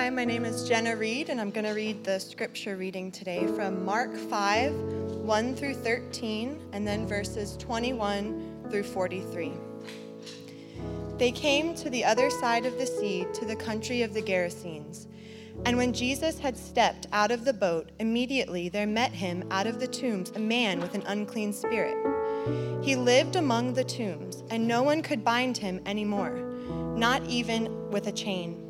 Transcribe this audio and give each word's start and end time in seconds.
Hi, 0.00 0.08
my 0.08 0.24
name 0.24 0.46
is 0.46 0.66
Jenna 0.66 0.96
Reed, 0.96 1.28
and 1.28 1.38
I'm 1.38 1.50
going 1.50 1.66
to 1.66 1.72
read 1.72 2.04
the 2.04 2.18
scripture 2.18 2.74
reading 2.74 3.12
today 3.12 3.46
from 3.48 3.84
Mark 3.84 4.16
5 4.16 4.72
1 4.72 5.54
through 5.54 5.74
13, 5.74 6.58
and 6.72 6.88
then 6.88 7.06
verses 7.06 7.54
21 7.58 8.64
through 8.70 8.84
43. 8.84 9.52
They 11.18 11.30
came 11.30 11.74
to 11.74 11.90
the 11.90 12.02
other 12.02 12.30
side 12.30 12.64
of 12.64 12.78
the 12.78 12.86
sea 12.86 13.26
to 13.34 13.44
the 13.44 13.54
country 13.54 14.00
of 14.00 14.14
the 14.14 14.22
Gerasenes. 14.22 15.06
And 15.66 15.76
when 15.76 15.92
Jesus 15.92 16.38
had 16.38 16.56
stepped 16.56 17.06
out 17.12 17.30
of 17.30 17.44
the 17.44 17.52
boat, 17.52 17.90
immediately 17.98 18.70
there 18.70 18.86
met 18.86 19.12
him 19.12 19.46
out 19.50 19.66
of 19.66 19.80
the 19.80 19.86
tombs 19.86 20.30
a 20.30 20.38
man 20.38 20.80
with 20.80 20.94
an 20.94 21.02
unclean 21.08 21.52
spirit. 21.52 21.98
He 22.82 22.96
lived 22.96 23.36
among 23.36 23.74
the 23.74 23.84
tombs, 23.84 24.44
and 24.50 24.66
no 24.66 24.82
one 24.82 25.02
could 25.02 25.22
bind 25.22 25.58
him 25.58 25.78
any 25.84 26.06
more, 26.06 26.38
not 26.96 27.22
even 27.26 27.90
with 27.90 28.06
a 28.06 28.12
chain. 28.12 28.69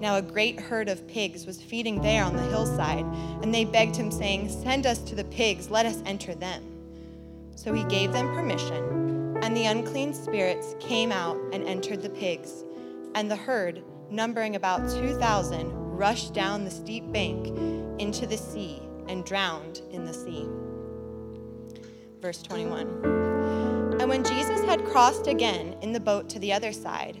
Now 0.00 0.16
a 0.16 0.22
great 0.22 0.58
herd 0.58 0.88
of 0.88 1.06
pigs 1.06 1.44
was 1.44 1.60
feeding 1.60 2.00
there 2.00 2.24
on 2.24 2.34
the 2.34 2.42
hillside, 2.42 3.04
and 3.42 3.54
they 3.54 3.66
begged 3.66 3.96
him, 3.96 4.10
saying, 4.10 4.48
Send 4.48 4.86
us 4.86 4.98
to 5.00 5.14
the 5.14 5.24
pigs, 5.24 5.70
let 5.70 5.84
us 5.84 6.02
enter 6.06 6.34
them. 6.34 6.64
So 7.54 7.74
he 7.74 7.84
gave 7.84 8.12
them 8.12 8.34
permission, 8.34 9.36
and 9.42 9.54
the 9.54 9.66
unclean 9.66 10.14
spirits 10.14 10.74
came 10.80 11.12
out 11.12 11.36
and 11.52 11.64
entered 11.64 12.00
the 12.00 12.08
pigs. 12.08 12.64
And 13.14 13.30
the 13.30 13.36
herd, 13.36 13.82
numbering 14.10 14.56
about 14.56 14.88
2,000, 14.88 15.70
rushed 15.96 16.32
down 16.32 16.64
the 16.64 16.70
steep 16.70 17.12
bank 17.12 17.48
into 18.00 18.26
the 18.26 18.38
sea 18.38 18.80
and 19.06 19.22
drowned 19.24 19.82
in 19.90 20.06
the 20.06 20.14
sea. 20.14 20.48
Verse 22.22 22.40
21. 22.42 23.98
And 24.00 24.08
when 24.08 24.24
Jesus 24.24 24.62
had 24.64 24.82
crossed 24.86 25.26
again 25.26 25.76
in 25.82 25.92
the 25.92 26.00
boat 26.00 26.30
to 26.30 26.38
the 26.38 26.54
other 26.54 26.72
side, 26.72 27.20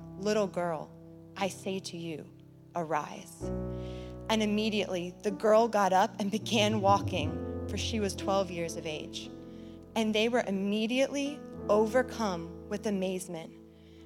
Little 0.21 0.45
girl, 0.45 0.87
I 1.35 1.47
say 1.47 1.79
to 1.79 1.97
you, 1.97 2.23
arise. 2.75 3.49
And 4.29 4.43
immediately 4.43 5.15
the 5.23 5.31
girl 5.31 5.67
got 5.67 5.93
up 5.93 6.13
and 6.19 6.29
began 6.29 6.79
walking, 6.79 7.65
for 7.67 7.75
she 7.75 7.99
was 7.99 8.15
12 8.15 8.51
years 8.51 8.75
of 8.75 8.85
age. 8.85 9.31
And 9.95 10.13
they 10.13 10.29
were 10.29 10.43
immediately 10.45 11.39
overcome 11.69 12.51
with 12.69 12.85
amazement. 12.85 13.51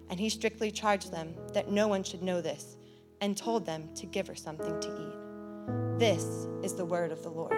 And 0.10 0.18
he 0.18 0.30
strictly 0.30 0.72
charged 0.72 1.12
them 1.12 1.36
that 1.54 1.70
no 1.70 1.90
one 1.90 2.02
should 2.02 2.24
know 2.24 2.40
this, 2.40 2.78
and 3.20 3.36
told 3.36 3.66
them 3.66 3.90
to 3.96 4.06
give 4.06 4.26
her 4.28 4.36
something 4.36 4.80
to 4.80 4.88
eat. 4.88 6.00
This 6.00 6.48
is 6.64 6.76
the 6.76 6.86
word 6.86 7.12
of 7.12 7.24
the 7.24 7.30
Lord. 7.30 7.52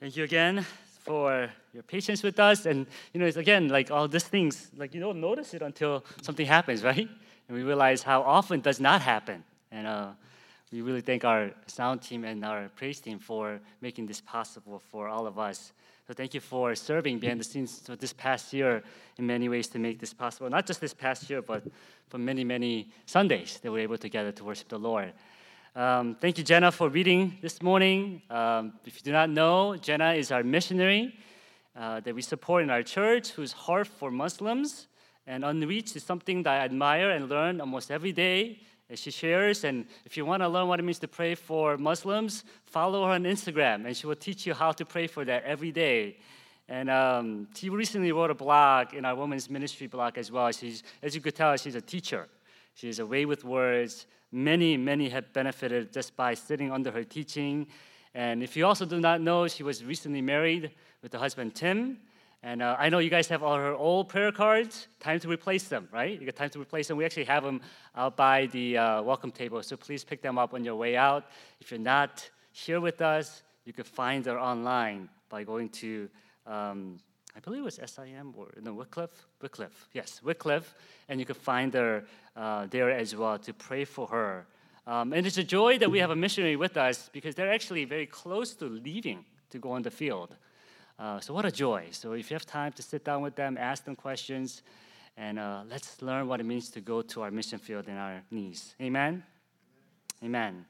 Thank 0.00 0.16
you 0.16 0.24
again 0.24 0.64
for 1.00 1.50
your 1.74 1.82
patience 1.82 2.22
with 2.22 2.40
us. 2.40 2.64
And 2.64 2.86
you 3.12 3.20
know, 3.20 3.26
it's 3.26 3.36
again 3.36 3.68
like 3.68 3.90
all 3.90 4.08
these 4.08 4.24
things, 4.24 4.70
like 4.74 4.94
you 4.94 5.00
don't 5.00 5.20
notice 5.20 5.52
it 5.52 5.60
until 5.60 6.06
something 6.22 6.46
happens, 6.46 6.82
right? 6.90 7.06
And 7.48 7.56
we 7.58 7.62
realize 7.62 8.02
how 8.02 8.22
often 8.22 8.60
does 8.60 8.80
not 8.80 9.02
happen. 9.02 9.44
And 9.70 9.86
uh, 9.86 10.08
we 10.72 10.80
really 10.80 11.02
thank 11.02 11.26
our 11.26 11.50
sound 11.66 12.00
team 12.00 12.24
and 12.24 12.42
our 12.46 12.70
praise 12.76 12.98
team 12.98 13.18
for 13.18 13.60
making 13.82 14.06
this 14.06 14.22
possible 14.22 14.80
for 14.90 15.06
all 15.06 15.26
of 15.26 15.38
us. 15.38 15.74
So 16.08 16.14
thank 16.14 16.32
you 16.32 16.40
for 16.40 16.74
serving 16.74 17.18
behind 17.18 17.38
the 17.38 17.44
scenes 17.44 17.80
for 17.84 17.94
this 17.94 18.14
past 18.14 18.54
year 18.54 18.82
in 19.18 19.26
many 19.26 19.50
ways 19.50 19.68
to 19.68 19.78
make 19.78 19.98
this 19.98 20.14
possible. 20.14 20.48
Not 20.48 20.66
just 20.66 20.80
this 20.80 20.94
past 20.94 21.28
year, 21.28 21.42
but 21.42 21.62
for 22.08 22.16
many, 22.16 22.42
many 22.42 22.88
Sundays 23.04 23.58
that 23.62 23.70
we're 23.70 23.80
able 23.80 23.98
to 23.98 24.08
gather 24.08 24.32
to 24.32 24.44
worship 24.44 24.68
the 24.68 24.78
Lord. 24.78 25.12
Um, 25.76 26.16
thank 26.20 26.36
you, 26.36 26.42
Jenna, 26.42 26.72
for 26.72 26.88
reading 26.88 27.38
this 27.42 27.62
morning. 27.62 28.22
Um, 28.28 28.72
if 28.84 28.96
you 28.96 29.02
do 29.02 29.12
not 29.12 29.30
know, 29.30 29.76
Jenna 29.76 30.14
is 30.14 30.32
our 30.32 30.42
missionary 30.42 31.14
uh, 31.76 32.00
that 32.00 32.12
we 32.12 32.22
support 32.22 32.64
in 32.64 32.70
our 32.70 32.82
church 32.82 33.30
whose 33.30 33.52
heart 33.52 33.86
for 33.86 34.10
Muslims 34.10 34.88
and 35.28 35.44
unreached 35.44 35.94
is 35.94 36.02
something 36.02 36.42
that 36.42 36.60
I 36.60 36.64
admire 36.64 37.10
and 37.10 37.28
learn 37.28 37.60
almost 37.60 37.92
every 37.92 38.10
day 38.10 38.58
and 38.88 38.98
she 38.98 39.12
shares. 39.12 39.62
And 39.62 39.86
if 40.04 40.16
you 40.16 40.26
want 40.26 40.42
to 40.42 40.48
learn 40.48 40.66
what 40.66 40.80
it 40.80 40.82
means 40.82 40.98
to 40.98 41.08
pray 41.08 41.36
for 41.36 41.78
Muslims, 41.78 42.42
follow 42.64 43.04
her 43.04 43.12
on 43.12 43.22
Instagram, 43.22 43.86
and 43.86 43.96
she 43.96 44.08
will 44.08 44.16
teach 44.16 44.46
you 44.46 44.54
how 44.54 44.72
to 44.72 44.84
pray 44.84 45.06
for 45.06 45.24
that 45.24 45.44
every 45.44 45.70
day. 45.70 46.16
And 46.68 46.90
um, 46.90 47.46
she 47.54 47.68
recently 47.68 48.10
wrote 48.10 48.30
a 48.30 48.34
blog 48.34 48.92
in 48.92 49.04
our 49.04 49.14
women's 49.14 49.48
ministry 49.48 49.86
blog 49.86 50.18
as 50.18 50.32
well. 50.32 50.50
She's, 50.50 50.82
as 51.00 51.14
you 51.14 51.20
could 51.20 51.36
tell, 51.36 51.56
she's 51.56 51.76
a 51.76 51.80
teacher. 51.80 52.26
She's 52.74 52.98
a 52.98 53.06
way 53.06 53.24
with 53.24 53.44
words. 53.44 54.06
Many, 54.32 54.76
many 54.76 55.08
have 55.08 55.32
benefited 55.32 55.92
just 55.92 56.16
by 56.16 56.34
sitting 56.34 56.70
under 56.70 56.90
her 56.90 57.04
teaching. 57.04 57.66
And 58.14 58.42
if 58.42 58.56
you 58.56 58.66
also 58.66 58.84
do 58.84 59.00
not 59.00 59.20
know, 59.20 59.48
she 59.48 59.62
was 59.62 59.84
recently 59.84 60.22
married 60.22 60.70
with 61.02 61.12
her 61.12 61.18
husband 61.18 61.54
Tim. 61.54 61.98
And 62.42 62.62
uh, 62.62 62.76
I 62.78 62.88
know 62.88 63.00
you 63.00 63.10
guys 63.10 63.28
have 63.28 63.42
all 63.42 63.56
her 63.56 63.74
old 63.74 64.08
prayer 64.08 64.32
cards. 64.32 64.88
Time 64.98 65.20
to 65.20 65.28
replace 65.28 65.68
them, 65.68 65.88
right? 65.92 66.18
You 66.18 66.24
got 66.24 66.36
time 66.36 66.50
to 66.50 66.60
replace 66.60 66.88
them. 66.88 66.96
We 66.96 67.04
actually 67.04 67.24
have 67.24 67.42
them 67.42 67.60
out 67.94 68.16
by 68.16 68.46
the 68.46 68.78
uh, 68.78 69.02
welcome 69.02 69.30
table, 69.30 69.62
so 69.62 69.76
please 69.76 70.04
pick 70.04 70.22
them 70.22 70.38
up 70.38 70.54
on 70.54 70.64
your 70.64 70.76
way 70.76 70.96
out. 70.96 71.24
If 71.60 71.70
you're 71.70 71.78
not 71.78 72.28
here 72.52 72.80
with 72.80 73.02
us, 73.02 73.42
you 73.66 73.74
can 73.74 73.84
find 73.84 74.24
her 74.24 74.40
online 74.40 75.10
by 75.28 75.44
going 75.44 75.68
to, 75.68 76.08
um, 76.46 76.98
I 77.36 77.40
believe 77.40 77.60
it 77.60 77.64
was 77.64 77.80
SIM 77.84 78.34
or 78.36 78.48
no 78.60 78.74
Wycliffe, 78.74 79.26
Wycliffe, 79.40 79.88
yes, 79.92 80.20
Wycliffe, 80.22 80.74
and 81.08 81.20
you 81.20 81.26
can 81.26 81.36
find 81.36 81.72
her 81.74 82.04
uh, 82.36 82.66
there 82.66 82.90
as 82.90 83.14
well 83.14 83.38
to 83.38 83.52
pray 83.52 83.84
for 83.84 84.06
her. 84.08 84.46
Um, 84.86 85.12
and 85.12 85.26
it's 85.26 85.38
a 85.38 85.44
joy 85.44 85.78
that 85.78 85.90
we 85.90 85.98
have 86.00 86.10
a 86.10 86.16
missionary 86.16 86.56
with 86.56 86.76
us 86.76 87.10
because 87.12 87.34
they're 87.34 87.52
actually 87.52 87.84
very 87.84 88.06
close 88.06 88.54
to 88.54 88.64
leaving 88.64 89.24
to 89.50 89.58
go 89.58 89.72
on 89.72 89.82
the 89.82 89.90
field. 89.90 90.34
Uh, 90.98 91.20
so, 91.20 91.32
what 91.32 91.44
a 91.44 91.50
joy. 91.50 91.86
So, 91.92 92.12
if 92.12 92.30
you 92.30 92.34
have 92.34 92.46
time 92.46 92.72
to 92.72 92.82
sit 92.82 93.04
down 93.04 93.22
with 93.22 93.36
them, 93.36 93.56
ask 93.56 93.84
them 93.84 93.96
questions, 93.96 94.62
and 95.16 95.38
uh, 95.38 95.62
let's 95.68 96.02
learn 96.02 96.26
what 96.26 96.40
it 96.40 96.44
means 96.44 96.70
to 96.70 96.80
go 96.80 97.02
to 97.02 97.22
our 97.22 97.30
mission 97.30 97.58
field 97.58 97.88
in 97.88 97.96
our 97.96 98.22
knees. 98.30 98.74
Amen? 98.80 99.22
Amen. 100.22 100.66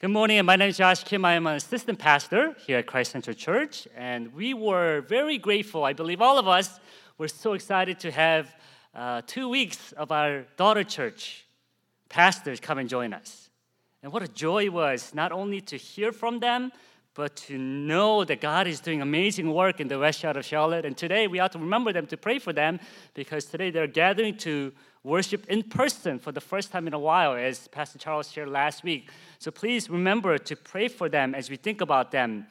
Good 0.00 0.10
morning, 0.10 0.44
my 0.44 0.54
name 0.54 0.68
is 0.68 0.76
Josh 0.76 1.02
Kim. 1.02 1.24
I 1.24 1.32
am 1.32 1.48
an 1.48 1.56
assistant 1.56 1.98
pastor 1.98 2.54
here 2.64 2.78
at 2.78 2.86
Christ 2.86 3.10
Central 3.10 3.34
Church, 3.34 3.88
and 3.96 4.32
we 4.32 4.54
were 4.54 5.00
very 5.08 5.38
grateful. 5.38 5.82
I 5.82 5.92
believe 5.92 6.22
all 6.22 6.38
of 6.38 6.46
us 6.46 6.78
were 7.18 7.26
so 7.26 7.54
excited 7.54 7.98
to 7.98 8.12
have 8.12 8.54
uh, 8.94 9.22
two 9.26 9.48
weeks 9.48 9.90
of 9.90 10.12
our 10.12 10.42
daughter 10.56 10.84
church 10.84 11.46
pastors 12.08 12.60
come 12.60 12.78
and 12.78 12.88
join 12.88 13.12
us. 13.12 13.50
And 14.04 14.12
what 14.12 14.22
a 14.22 14.28
joy 14.28 14.66
it 14.66 14.72
was 14.72 15.12
not 15.16 15.32
only 15.32 15.60
to 15.62 15.76
hear 15.76 16.12
from 16.12 16.38
them, 16.38 16.70
but 17.14 17.34
to 17.34 17.58
know 17.58 18.22
that 18.22 18.40
God 18.40 18.68
is 18.68 18.78
doing 18.78 19.02
amazing 19.02 19.52
work 19.52 19.80
in 19.80 19.88
the 19.88 19.98
west 19.98 20.20
side 20.20 20.36
of 20.36 20.44
Charlotte. 20.44 20.84
And 20.84 20.96
today 20.96 21.26
we 21.26 21.38
have 21.38 21.50
to 21.50 21.58
remember 21.58 21.92
them 21.92 22.06
to 22.06 22.16
pray 22.16 22.38
for 22.38 22.52
them 22.52 22.78
because 23.14 23.46
today 23.46 23.72
they're 23.72 23.88
gathering 23.88 24.36
to 24.36 24.72
worship 25.04 25.46
in 25.46 25.62
person 25.62 26.18
for 26.18 26.32
the 26.32 26.40
first 26.40 26.70
time 26.70 26.86
in 26.86 26.94
a 26.94 26.98
while, 26.98 27.34
as 27.34 27.68
Pastor 27.68 27.98
Charles 27.98 28.30
shared 28.30 28.48
last 28.48 28.84
week. 28.84 29.10
So 29.38 29.50
please 29.50 29.88
remember 29.88 30.38
to 30.38 30.56
pray 30.56 30.88
for 30.88 31.08
them 31.08 31.34
as 31.34 31.50
we 31.50 31.56
think 31.56 31.80
about 31.80 32.10
them. 32.10 32.46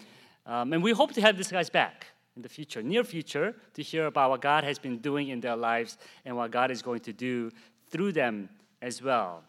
Um, 0.46 0.74
and 0.74 0.82
we 0.82 0.92
hope 0.92 1.12
to 1.14 1.22
have 1.22 1.38
these 1.38 1.52
guys 1.52 1.70
back 1.70 2.08
in 2.36 2.42
the 2.42 2.50
future, 2.50 2.82
near 2.82 3.04
future, 3.04 3.56
to 3.74 3.84
hear 3.84 4.06
about 4.06 4.30
what 4.30 4.42
God 4.42 4.64
has 4.64 4.80
been 4.80 5.00
doing 5.00 5.30
in 5.30 5.42
their 5.42 5.56
lives 5.56 5.98
and 6.24 6.36
what 6.38 6.52
God 6.52 6.72
is 6.72 6.82
going 6.82 7.02
to 7.02 7.14
do 7.14 7.52
through 7.90 8.14
them 8.14 8.50
as 8.82 9.02
well. 9.02 9.44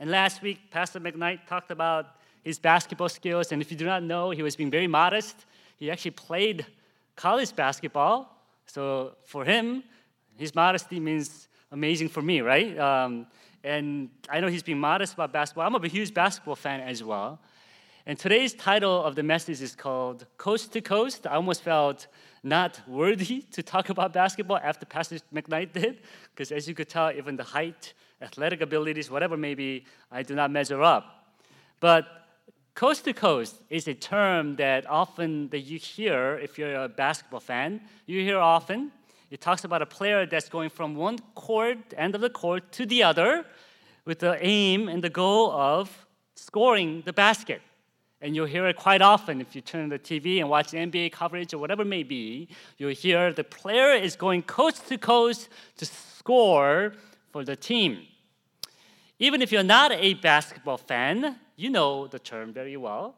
And 0.00 0.10
last 0.10 0.42
week, 0.42 0.58
Pastor 0.70 1.00
McKnight 1.00 1.46
talked 1.46 1.70
about 1.70 2.16
his 2.42 2.58
basketball 2.58 3.08
skills. 3.08 3.52
And 3.52 3.62
if 3.62 3.70
you 3.70 3.76
do 3.76 3.86
not 3.86 4.02
know, 4.02 4.30
he 4.30 4.42
was 4.42 4.56
being 4.56 4.70
very 4.70 4.86
modest. 4.86 5.46
He 5.76 5.90
actually 5.90 6.10
played 6.12 6.66
college 7.16 7.54
basketball. 7.54 8.36
So 8.66 9.14
for 9.24 9.44
him, 9.44 9.84
his 10.36 10.54
modesty 10.54 11.00
means 11.00 11.48
amazing 11.72 12.08
for 12.08 12.22
me, 12.22 12.40
right? 12.40 12.78
Um, 12.78 13.26
and 13.62 14.10
I 14.28 14.40
know 14.40 14.48
he's 14.48 14.62
being 14.62 14.78
modest 14.78 15.14
about 15.14 15.32
basketball. 15.32 15.66
I'm 15.66 15.74
a 15.74 15.88
huge 15.88 16.12
basketball 16.12 16.56
fan 16.56 16.80
as 16.80 17.02
well. 17.02 17.40
And 18.06 18.18
today's 18.18 18.52
title 18.52 19.02
of 19.02 19.14
the 19.14 19.22
message 19.22 19.62
is 19.62 19.74
called 19.74 20.26
Coast 20.36 20.72
to 20.72 20.80
Coast. 20.80 21.26
I 21.26 21.36
almost 21.36 21.62
felt 21.62 22.06
not 22.42 22.80
worthy 22.86 23.42
to 23.52 23.62
talk 23.62 23.88
about 23.88 24.12
basketball 24.12 24.58
after 24.62 24.84
Pastor 24.84 25.18
McKnight 25.34 25.72
did, 25.72 26.00
because 26.34 26.52
as 26.52 26.68
you 26.68 26.74
could 26.74 26.88
tell, 26.88 27.10
even 27.10 27.36
the 27.36 27.44
height, 27.44 27.94
athletic 28.20 28.60
abilities, 28.60 29.10
whatever 29.10 29.36
may 29.36 29.54
be, 29.54 29.86
I 30.12 30.22
do 30.22 30.34
not 30.34 30.50
measure 30.50 30.82
up. 30.82 31.34
But 31.80 32.06
Coast 32.74 33.04
to 33.04 33.12
coast 33.12 33.62
is 33.70 33.86
a 33.86 33.94
term 33.94 34.56
that 34.56 34.84
often 34.90 35.48
that 35.50 35.60
you 35.60 35.78
hear 35.78 36.40
if 36.42 36.58
you're 36.58 36.74
a 36.74 36.88
basketball 36.88 37.38
fan. 37.38 37.80
You 38.06 38.20
hear 38.22 38.38
often. 38.38 38.90
It 39.34 39.40
talks 39.40 39.64
about 39.64 39.82
a 39.82 39.86
player 39.86 40.26
that's 40.26 40.48
going 40.48 40.70
from 40.70 40.94
one 40.94 41.18
court, 41.34 41.78
end 41.96 42.14
of 42.14 42.20
the 42.20 42.30
court, 42.30 42.70
to 42.70 42.86
the 42.86 43.02
other, 43.02 43.44
with 44.04 44.20
the 44.20 44.38
aim 44.40 44.88
and 44.88 45.02
the 45.02 45.10
goal 45.10 45.50
of 45.50 46.06
scoring 46.36 47.02
the 47.04 47.12
basket. 47.12 47.60
And 48.20 48.36
you'll 48.36 48.46
hear 48.46 48.68
it 48.68 48.76
quite 48.76 49.02
often 49.02 49.40
if 49.40 49.56
you 49.56 49.60
turn 49.60 49.88
the 49.88 49.98
TV 49.98 50.38
and 50.38 50.48
watch 50.48 50.68
NBA 50.70 51.10
coverage 51.10 51.52
or 51.52 51.58
whatever 51.58 51.82
it 51.82 51.86
may 51.86 52.04
be. 52.04 52.46
You'll 52.78 52.94
hear 52.94 53.32
the 53.32 53.42
player 53.42 53.90
is 53.90 54.14
going 54.14 54.42
coast 54.42 54.86
to 54.86 54.98
coast 54.98 55.48
to 55.78 55.84
score 55.84 56.92
for 57.32 57.44
the 57.44 57.56
team. 57.56 58.06
Even 59.18 59.42
if 59.42 59.50
you're 59.50 59.64
not 59.64 59.90
a 59.90 60.14
basketball 60.14 60.78
fan, 60.78 61.40
you 61.56 61.70
know 61.70 62.06
the 62.06 62.20
term 62.20 62.52
very 62.52 62.76
well. 62.76 63.16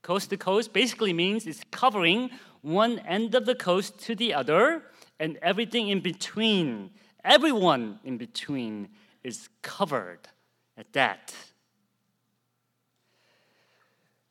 Coast 0.00 0.30
to 0.30 0.38
coast 0.38 0.72
basically 0.72 1.12
means 1.12 1.46
it's 1.46 1.62
covering 1.70 2.30
one 2.62 3.00
end 3.00 3.34
of 3.34 3.44
the 3.44 3.54
coast 3.54 3.98
to 4.06 4.14
the 4.14 4.32
other 4.32 4.82
and 5.18 5.38
everything 5.42 5.88
in 5.88 6.00
between. 6.00 6.90
Everyone 7.24 7.98
in 8.04 8.16
between 8.16 8.88
is 9.24 9.48
covered 9.62 10.28
at 10.76 10.92
that. 10.92 11.34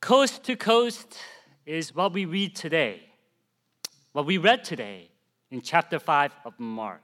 Coast 0.00 0.44
to 0.44 0.56
coast 0.56 1.18
is 1.66 1.94
what 1.94 2.12
we 2.12 2.24
read 2.24 2.56
today, 2.56 3.02
what 4.12 4.24
we 4.24 4.38
read 4.38 4.64
today 4.64 5.08
in 5.50 5.60
chapter 5.60 5.98
5 5.98 6.32
of 6.44 6.58
Mark. 6.58 7.02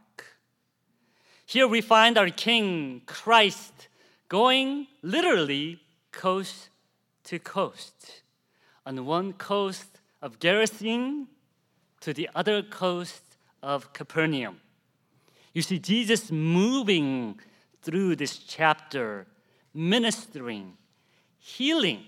Here 1.46 1.68
we 1.68 1.80
find 1.80 2.16
our 2.16 2.30
King, 2.30 3.02
Christ, 3.04 3.88
going 4.28 4.86
literally 5.02 5.80
coast 6.12 6.70
to 7.24 7.38
coast. 7.38 8.22
On 8.86 9.04
one 9.04 9.32
coast 9.34 10.00
of 10.22 10.38
Gerasene 10.38 11.26
to 12.00 12.14
the 12.14 12.30
other 12.34 12.62
coast 12.62 13.23
of 13.64 13.92
Capernaum. 13.94 14.60
You 15.54 15.62
see 15.62 15.78
Jesus 15.78 16.30
moving 16.30 17.40
through 17.82 18.16
this 18.16 18.36
chapter, 18.36 19.26
ministering, 19.72 20.76
healing, 21.38 22.02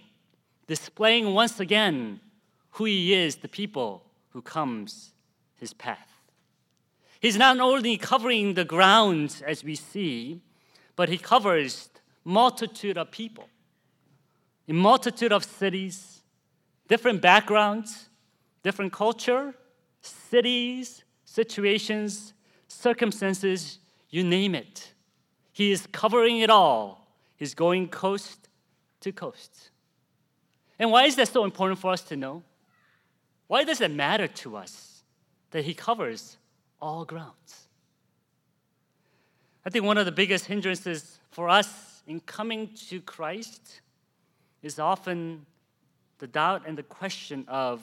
displaying 0.66 1.32
once 1.32 1.58
again 1.58 2.20
who 2.72 2.84
he 2.84 3.14
is, 3.14 3.36
the 3.36 3.48
people 3.48 4.04
who 4.30 4.42
comes 4.42 5.12
his 5.56 5.72
path. 5.72 6.12
He's 7.20 7.38
not 7.38 7.58
only 7.58 7.96
covering 7.96 8.54
the 8.54 8.64
ground 8.64 9.42
as 9.46 9.64
we 9.64 9.74
see, 9.74 10.42
but 10.94 11.08
he 11.08 11.16
covers 11.16 11.88
multitude 12.24 12.98
of 12.98 13.10
people 13.10 13.48
a 14.68 14.72
multitude 14.72 15.32
of 15.32 15.44
cities, 15.44 16.22
different 16.88 17.22
backgrounds, 17.22 18.08
different 18.64 18.92
culture, 18.92 19.54
cities, 20.00 21.04
situations, 21.36 22.32
circumstances, 22.66 23.78
you 24.08 24.24
name 24.24 24.54
it. 24.54 24.94
He 25.52 25.70
is 25.70 25.86
covering 25.92 26.40
it 26.40 26.48
all. 26.48 27.06
He's 27.36 27.54
going 27.54 27.88
coast 27.88 28.48
to 29.00 29.12
coast. 29.12 29.70
And 30.78 30.90
why 30.90 31.04
is 31.04 31.16
that 31.16 31.28
so 31.28 31.44
important 31.44 31.78
for 31.78 31.92
us 31.92 32.00
to 32.04 32.16
know? 32.16 32.42
Why 33.48 33.64
does 33.64 33.82
it 33.82 33.90
matter 33.90 34.26
to 34.42 34.56
us 34.56 35.02
that 35.50 35.66
he 35.66 35.74
covers 35.74 36.38
all 36.80 37.04
grounds? 37.04 37.68
I 39.66 39.68
think 39.68 39.84
one 39.84 39.98
of 39.98 40.06
the 40.06 40.12
biggest 40.12 40.46
hindrances 40.46 41.18
for 41.30 41.50
us 41.50 42.02
in 42.06 42.20
coming 42.20 42.70
to 42.88 43.02
Christ 43.02 43.82
is 44.62 44.78
often 44.78 45.44
the 46.16 46.26
doubt 46.26 46.62
and 46.66 46.78
the 46.78 46.82
question 46.82 47.44
of 47.46 47.82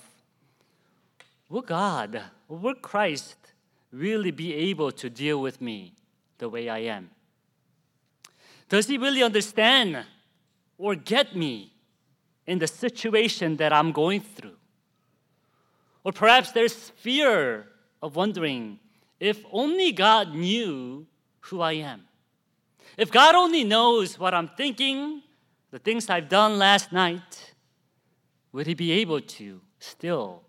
will 1.50 1.62
God, 1.62 2.20
will 2.50 2.74
Christ 2.74 3.43
really 3.94 4.32
be 4.32 4.54
able 4.54 4.92
to 4.92 5.10
deal 5.10 5.40
with 5.40 5.62
me 5.62 5.94
the 6.40 6.50
way 6.50 6.68
I 6.68 6.80
am? 6.80 7.12
Does 8.68 8.88
he 8.88 8.98
really 8.98 9.24
understand 9.24 10.04
or 10.78 10.96
get 10.96 11.36
me 11.36 11.74
in 12.46 12.60
the 12.60 12.68
situation 12.68 13.58
that 13.58 13.72
I'm 13.72 13.92
going 13.92 14.22
through. 14.22 14.58
Or 16.04 16.12
perhaps 16.12 16.52
there's 16.52 16.74
fear 16.74 17.68
of 18.02 18.16
wondering 18.16 18.80
if 19.20 19.44
only 19.52 19.92
God 19.92 20.34
knew 20.36 21.08
who 21.42 21.62
I 21.62 21.74
am. 21.74 22.04
If 22.98 23.12
God 23.12 23.36
only 23.36 23.64
knows 23.64 24.20
what 24.20 24.34
I'm 24.34 24.50
thinking, 24.50 25.22
the 25.72 25.80
things 25.80 26.10
I've 26.10 26.30
done 26.30 26.60
last 26.60 26.92
night, 26.92 27.54
would 28.52 28.68
He 28.68 28.74
be 28.74 28.92
able 28.92 29.22
to 29.22 29.62
still 29.80 30.44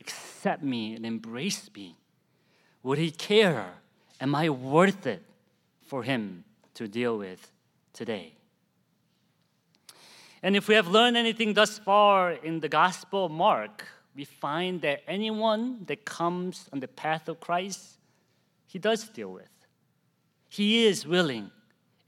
accept 0.00 0.62
me 0.62 0.94
and 0.94 1.04
embrace 1.04 1.68
me? 1.74 1.96
Would 2.82 2.98
He 2.98 3.10
care? 3.10 3.74
Am 4.20 4.34
I 4.34 4.50
worth 4.50 5.06
it 5.06 5.22
for 5.86 6.02
Him 6.02 6.44
to 6.74 6.88
deal 6.88 7.18
with 7.18 7.50
today? 7.92 8.34
And 10.42 10.56
if 10.56 10.66
we 10.66 10.74
have 10.74 10.88
learned 10.88 11.16
anything 11.16 11.54
thus 11.54 11.78
far 11.78 12.32
in 12.32 12.60
the 12.60 12.68
Gospel 12.68 13.26
of 13.26 13.32
Mark, 13.32 13.86
we 14.14 14.24
find 14.24 14.80
that 14.82 15.02
anyone 15.06 15.84
that 15.86 16.04
comes 16.04 16.68
on 16.72 16.80
the 16.80 16.88
path 16.88 17.28
of 17.28 17.38
Christ, 17.40 17.98
He 18.66 18.78
does 18.78 19.08
deal 19.08 19.32
with. 19.32 19.48
He 20.48 20.84
is 20.86 21.06
willing 21.06 21.50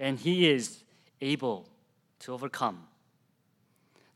and 0.00 0.18
He 0.18 0.48
is 0.48 0.82
able 1.20 1.68
to 2.20 2.32
overcome. 2.32 2.88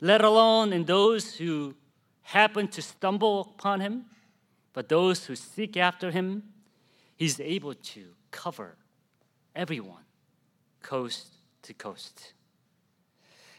Let 0.01 0.23
alone 0.23 0.73
in 0.73 0.85
those 0.85 1.35
who 1.35 1.75
happen 2.21 2.67
to 2.69 2.81
stumble 2.81 3.53
upon 3.55 3.79
Him, 3.79 4.05
but 4.73 4.89
those 4.89 5.25
who 5.25 5.35
seek 5.35 5.77
after 5.77 6.11
Him, 6.11 6.43
He's 7.15 7.39
able 7.39 7.73
to 7.73 8.05
cover 8.31 8.77
everyone 9.55 10.03
coast 10.81 11.27
to 11.63 11.73
coast. 11.73 12.33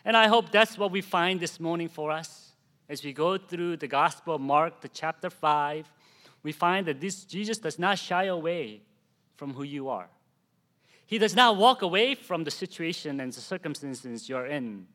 And 0.04 0.16
I 0.16 0.28
hope 0.28 0.50
that's 0.50 0.78
what 0.78 0.90
we 0.90 1.02
find 1.02 1.38
this 1.38 1.60
morning 1.60 1.88
for 1.88 2.10
us. 2.10 2.52
As 2.88 3.04
we 3.04 3.12
go 3.12 3.36
through 3.36 3.76
the 3.76 3.86
Gospel 3.86 4.34
of 4.34 4.40
Mark, 4.40 4.80
the 4.80 4.88
chapter 4.88 5.30
5, 5.30 5.92
we 6.42 6.52
find 6.52 6.86
that 6.86 7.00
this 7.00 7.24
Jesus 7.24 7.58
does 7.58 7.78
not 7.78 7.98
shy 7.98 8.24
away 8.24 8.80
from 9.36 9.54
who 9.54 9.62
you 9.62 9.88
are. 9.88 10.08
He 11.06 11.18
does 11.18 11.36
not 11.36 11.56
walk 11.56 11.82
away 11.82 12.14
from 12.14 12.44
the 12.44 12.50
situation 12.50 13.20
and 13.20 13.32
the 13.32 13.40
circumstances 13.40 14.28
you're 14.28 14.46
in. 14.46 14.86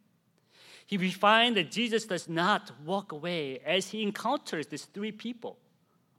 He, 0.88 0.98
we 0.98 1.12
find 1.12 1.58
that 1.58 1.72
Jesus 1.72 2.06
does 2.06 2.30
not 2.30 2.72
walk 2.86 3.12
away 3.12 3.60
as 3.66 3.90
he 3.90 4.02
encounters 4.02 4.68
these 4.68 4.86
three 4.86 5.12
people 5.12 5.58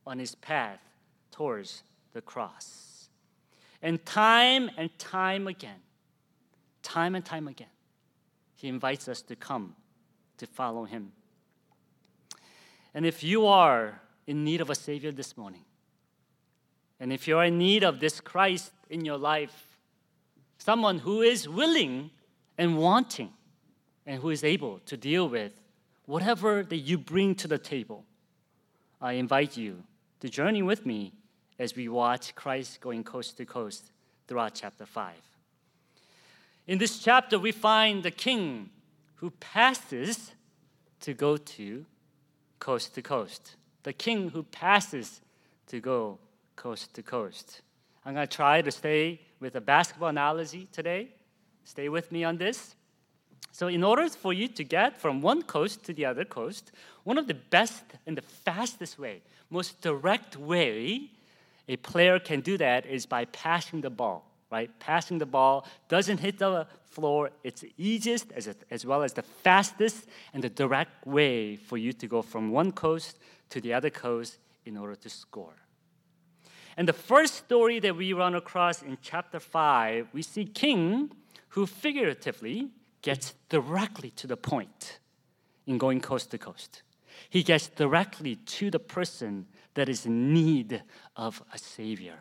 on 0.06 0.18
his 0.18 0.34
path 0.36 0.80
towards 1.30 1.82
the 2.12 2.20
cross. 2.20 3.08
And 3.82 4.04
time 4.06 4.70
and 4.76 4.96
time 4.98 5.46
again, 5.46 5.80
time 6.82 7.14
and 7.14 7.24
time 7.24 7.48
again, 7.48 7.68
he 8.54 8.68
invites 8.68 9.08
us 9.08 9.20
to 9.22 9.36
come 9.36 9.74
to 10.38 10.46
follow 10.46 10.84
him. 10.84 11.12
And 12.94 13.04
if 13.04 13.22
you 13.22 13.46
are 13.46 14.00
in 14.26 14.44
need 14.44 14.60
of 14.60 14.70
a 14.70 14.74
Savior 14.74 15.12
this 15.12 15.36
morning, 15.36 15.64
and 16.98 17.12
if 17.12 17.28
you 17.28 17.36
are 17.36 17.44
in 17.44 17.58
need 17.58 17.84
of 17.84 18.00
this 18.00 18.20
Christ 18.20 18.72
in 18.88 19.04
your 19.04 19.18
life, 19.18 19.66
someone 20.58 21.00
who 21.00 21.20
is 21.20 21.48
willing 21.48 22.10
and 22.56 22.78
wanting 22.78 23.32
and 24.06 24.22
who 24.22 24.30
is 24.30 24.42
able 24.42 24.78
to 24.86 24.96
deal 24.96 25.28
with 25.28 25.52
whatever 26.06 26.62
that 26.62 26.76
you 26.76 26.96
bring 26.96 27.34
to 27.34 27.48
the 27.48 27.58
table, 27.58 28.04
I 29.00 29.12
invite 29.12 29.56
you 29.56 29.82
to 30.26 30.32
journey 30.32 30.62
with 30.62 30.84
me 30.84 31.12
as 31.56 31.76
we 31.76 31.88
watch 31.88 32.34
Christ 32.34 32.80
going 32.80 33.04
coast 33.04 33.36
to 33.36 33.46
coast 33.46 33.92
throughout 34.26 34.54
chapter 34.54 34.84
5. 34.84 35.14
In 36.66 36.78
this 36.78 36.98
chapter, 36.98 37.38
we 37.38 37.52
find 37.52 38.02
the 38.02 38.10
king 38.10 38.70
who 39.16 39.30
passes 39.30 40.32
to 41.00 41.14
go 41.14 41.36
to 41.36 41.86
coast 42.58 42.94
to 42.96 43.02
coast. 43.02 43.54
The 43.84 43.92
king 43.92 44.30
who 44.30 44.42
passes 44.42 45.20
to 45.68 45.78
go 45.78 46.18
coast 46.56 46.94
to 46.94 47.02
coast. 47.02 47.62
I'm 48.04 48.14
going 48.14 48.26
to 48.26 48.36
try 48.36 48.62
to 48.62 48.72
stay 48.72 49.20
with 49.38 49.54
a 49.54 49.60
basketball 49.60 50.08
analogy 50.08 50.66
today. 50.72 51.10
Stay 51.62 51.88
with 51.88 52.10
me 52.10 52.24
on 52.24 52.36
this. 52.36 52.74
So, 53.52 53.68
in 53.68 53.84
order 53.84 54.08
for 54.08 54.32
you 54.32 54.48
to 54.48 54.64
get 54.64 55.00
from 55.00 55.22
one 55.22 55.42
coast 55.42 55.84
to 55.84 55.94
the 55.94 56.04
other 56.04 56.24
coast, 56.24 56.72
one 57.04 57.16
of 57.16 57.26
the 57.26 57.34
best 57.34 57.84
and 58.06 58.16
the 58.16 58.22
fastest 58.22 58.98
way, 58.98 59.22
most 59.50 59.80
direct 59.80 60.36
way 60.36 61.10
a 61.68 61.76
player 61.76 62.18
can 62.18 62.40
do 62.40 62.56
that 62.58 62.86
is 62.86 63.06
by 63.06 63.24
passing 63.26 63.80
the 63.80 63.90
ball 63.90 64.26
right? 64.50 64.70
Passing 64.78 65.18
the 65.18 65.26
ball 65.26 65.66
doesn't 65.88 66.18
hit 66.18 66.38
the 66.38 66.66
floor. 66.84 67.30
It's 67.42 67.62
the 67.62 67.72
easiest 67.76 68.32
as, 68.32 68.48
as 68.70 68.86
well 68.86 69.02
as 69.02 69.12
the 69.12 69.22
fastest 69.22 70.06
and 70.32 70.42
the 70.42 70.48
direct 70.48 71.06
way 71.06 71.56
for 71.56 71.76
you 71.76 71.92
to 71.94 72.06
go 72.06 72.22
from 72.22 72.50
one 72.50 72.72
coast 72.72 73.18
to 73.50 73.60
the 73.60 73.74
other 73.74 73.90
coast 73.90 74.38
in 74.64 74.76
order 74.76 74.94
to 74.96 75.08
score. 75.08 75.54
And 76.76 76.86
the 76.86 76.92
first 76.92 77.34
story 77.34 77.80
that 77.80 77.96
we 77.96 78.12
run 78.12 78.34
across 78.34 78.82
in 78.82 78.98
chapter 79.02 79.40
5, 79.40 80.08
we 80.12 80.22
see 80.22 80.44
King 80.44 81.10
who 81.50 81.66
figuratively 81.66 82.70
gets 83.00 83.34
directly 83.48 84.10
to 84.10 84.26
the 84.26 84.36
point 84.36 84.98
in 85.66 85.78
going 85.78 86.00
coast 86.00 86.30
to 86.32 86.38
coast. 86.38 86.82
He 87.30 87.42
gets 87.42 87.68
directly 87.68 88.36
to 88.36 88.70
the 88.70 88.78
person 88.78 89.46
that 89.74 89.88
is 89.88 90.06
in 90.06 90.32
need 90.32 90.82
of 91.16 91.42
a 91.52 91.58
savior. 91.58 92.18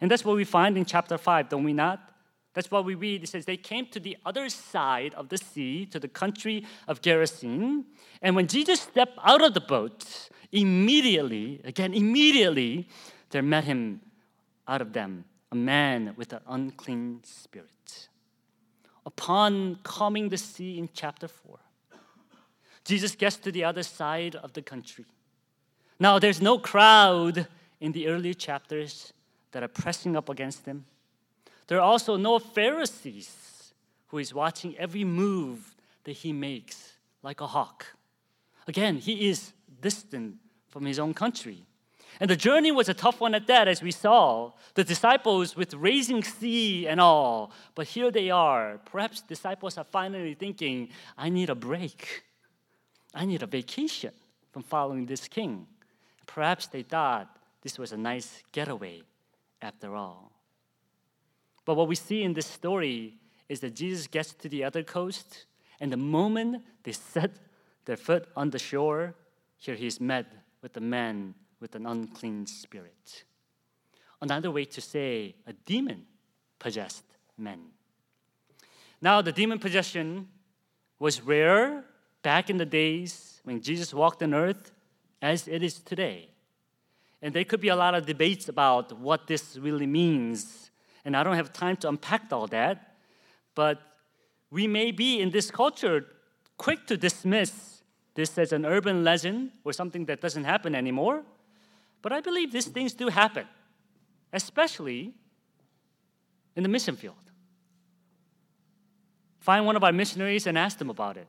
And 0.00 0.10
that's 0.10 0.24
what 0.24 0.36
we 0.36 0.44
find 0.44 0.76
in 0.76 0.84
chapter 0.84 1.18
5, 1.18 1.48
don't 1.48 1.64
we 1.64 1.72
not? 1.72 2.00
That's 2.52 2.70
what 2.70 2.84
we 2.84 2.94
read. 2.94 3.22
It 3.22 3.28
says, 3.28 3.44
They 3.44 3.56
came 3.56 3.86
to 3.86 4.00
the 4.00 4.16
other 4.26 4.48
side 4.48 5.14
of 5.14 5.28
the 5.28 5.38
sea, 5.38 5.86
to 5.86 6.00
the 6.00 6.08
country 6.08 6.66
of 6.88 7.00
Gerasene. 7.00 7.84
And 8.22 8.34
when 8.34 8.48
Jesus 8.48 8.80
stepped 8.80 9.18
out 9.22 9.42
of 9.42 9.54
the 9.54 9.60
boat, 9.60 10.30
immediately, 10.50 11.60
again, 11.64 11.94
immediately, 11.94 12.88
there 13.30 13.42
met 13.42 13.64
him 13.64 14.00
out 14.66 14.80
of 14.80 14.92
them 14.92 15.24
a 15.52 15.56
man 15.56 16.14
with 16.16 16.32
an 16.32 16.40
unclean 16.48 17.20
spirit. 17.24 18.08
Upon 19.04 19.78
calming 19.82 20.28
the 20.28 20.36
sea 20.36 20.78
in 20.78 20.88
chapter 20.92 21.26
4, 21.26 21.58
Jesus 22.90 23.14
gets 23.14 23.36
to 23.36 23.52
the 23.52 23.62
other 23.62 23.84
side 23.84 24.34
of 24.34 24.52
the 24.52 24.62
country. 24.62 25.04
Now, 26.00 26.18
there's 26.18 26.42
no 26.42 26.58
crowd 26.58 27.46
in 27.80 27.92
the 27.92 28.08
earlier 28.08 28.34
chapters 28.34 29.12
that 29.52 29.62
are 29.62 29.68
pressing 29.68 30.16
up 30.16 30.28
against 30.28 30.66
him. 30.66 30.84
There 31.68 31.78
are 31.78 31.92
also 31.92 32.16
no 32.16 32.40
Pharisees 32.40 33.72
who 34.08 34.18
is 34.18 34.34
watching 34.34 34.76
every 34.76 35.04
move 35.04 35.76
that 36.02 36.16
he 36.16 36.32
makes 36.32 36.94
like 37.22 37.40
a 37.40 37.46
hawk. 37.46 37.86
Again, 38.66 38.96
he 38.96 39.28
is 39.28 39.52
distant 39.80 40.34
from 40.66 40.84
his 40.84 40.98
own 40.98 41.14
country. 41.14 41.62
And 42.18 42.28
the 42.28 42.34
journey 42.34 42.72
was 42.72 42.88
a 42.88 42.94
tough 42.94 43.20
one 43.20 43.36
at 43.36 43.46
that, 43.46 43.68
as 43.68 43.82
we 43.82 43.92
saw. 43.92 44.50
The 44.74 44.82
disciples 44.82 45.54
with 45.54 45.74
raising 45.74 46.24
sea 46.24 46.88
and 46.88 47.00
all. 47.00 47.52
But 47.76 47.86
here 47.86 48.10
they 48.10 48.30
are. 48.30 48.80
Perhaps 48.84 49.22
disciples 49.22 49.78
are 49.78 49.84
finally 49.84 50.34
thinking, 50.34 50.88
I 51.16 51.28
need 51.28 51.50
a 51.50 51.54
break. 51.54 52.24
I 53.14 53.24
need 53.24 53.42
a 53.42 53.46
vacation 53.46 54.12
from 54.52 54.62
following 54.62 55.06
this 55.06 55.28
king. 55.28 55.66
Perhaps 56.26 56.68
they 56.68 56.82
thought 56.82 57.36
this 57.62 57.78
was 57.78 57.92
a 57.92 57.96
nice 57.96 58.42
getaway 58.52 59.02
after 59.60 59.94
all. 59.96 60.32
But 61.64 61.74
what 61.74 61.88
we 61.88 61.94
see 61.94 62.22
in 62.22 62.34
this 62.34 62.46
story 62.46 63.14
is 63.48 63.60
that 63.60 63.74
Jesus 63.74 64.06
gets 64.06 64.32
to 64.34 64.48
the 64.48 64.64
other 64.64 64.82
coast, 64.82 65.46
and 65.80 65.92
the 65.92 65.96
moment 65.96 66.62
they 66.84 66.92
set 66.92 67.32
their 67.84 67.96
foot 67.96 68.28
on 68.36 68.50
the 68.50 68.58
shore, 68.58 69.14
here 69.58 69.74
he 69.74 69.86
is 69.86 70.00
met 70.00 70.32
with 70.62 70.76
a 70.76 70.80
man 70.80 71.34
with 71.60 71.74
an 71.74 71.86
unclean 71.86 72.46
spirit. 72.46 73.24
Another 74.22 74.50
way 74.50 74.64
to 74.66 74.80
say 74.80 75.34
a 75.46 75.52
demon 75.52 76.06
possessed 76.58 77.04
man. 77.36 77.60
Now, 79.02 79.22
the 79.22 79.32
demon 79.32 79.58
possession 79.58 80.28
was 80.98 81.22
rare 81.22 81.84
back 82.22 82.50
in 82.50 82.56
the 82.56 82.66
days 82.66 83.40
when 83.44 83.60
Jesus 83.60 83.94
walked 83.94 84.22
on 84.22 84.34
earth 84.34 84.72
as 85.22 85.48
it 85.48 85.62
is 85.62 85.80
today. 85.80 86.28
And 87.22 87.34
there 87.34 87.44
could 87.44 87.60
be 87.60 87.68
a 87.68 87.76
lot 87.76 87.94
of 87.94 88.06
debates 88.06 88.48
about 88.48 88.98
what 88.98 89.26
this 89.26 89.56
really 89.56 89.86
means. 89.86 90.70
And 91.04 91.16
I 91.16 91.22
don't 91.22 91.36
have 91.36 91.52
time 91.52 91.76
to 91.78 91.88
unpack 91.88 92.32
all 92.32 92.46
that. 92.48 92.96
But 93.54 93.80
we 94.50 94.66
may 94.66 94.90
be 94.90 95.20
in 95.20 95.30
this 95.30 95.50
culture 95.50 96.06
quick 96.56 96.86
to 96.86 96.96
dismiss 96.96 97.82
this 98.14 98.36
as 98.38 98.52
an 98.52 98.64
urban 98.64 99.04
legend 99.04 99.50
or 99.64 99.72
something 99.72 100.04
that 100.06 100.20
doesn't 100.20 100.44
happen 100.44 100.74
anymore. 100.74 101.22
But 102.02 102.12
I 102.12 102.20
believe 102.20 102.52
these 102.52 102.66
things 102.66 102.92
do 102.94 103.08
happen, 103.08 103.46
especially 104.32 105.14
in 106.56 106.62
the 106.62 106.68
mission 106.68 106.96
field. 106.96 107.14
Find 109.40 109.64
one 109.66 109.76
of 109.76 109.84
our 109.84 109.92
missionaries 109.92 110.46
and 110.46 110.58
ask 110.58 110.78
them 110.78 110.90
about 110.90 111.16
it. 111.16 111.26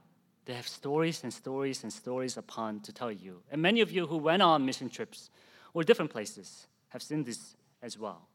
They 0.52 0.58
have 0.58 0.68
stories 0.68 1.24
and 1.24 1.34
stories 1.34 1.84
and 1.84 1.94
stories 1.94 2.36
upon 2.36 2.82
to 2.82 2.92
tell 2.92 3.10
you. 3.10 3.42
And 3.50 3.62
many 3.62 3.80
of 3.80 3.90
you 3.90 4.06
who 4.06 4.18
went 4.18 4.42
on 4.42 4.66
mission 4.66 4.90
trips 4.90 5.30
or 5.74 5.82
different 5.82 6.12
places 6.12 6.68
have 6.90 7.02
seen 7.02 7.24
this 7.24 7.56
as 7.82 7.98
well. 7.98 8.28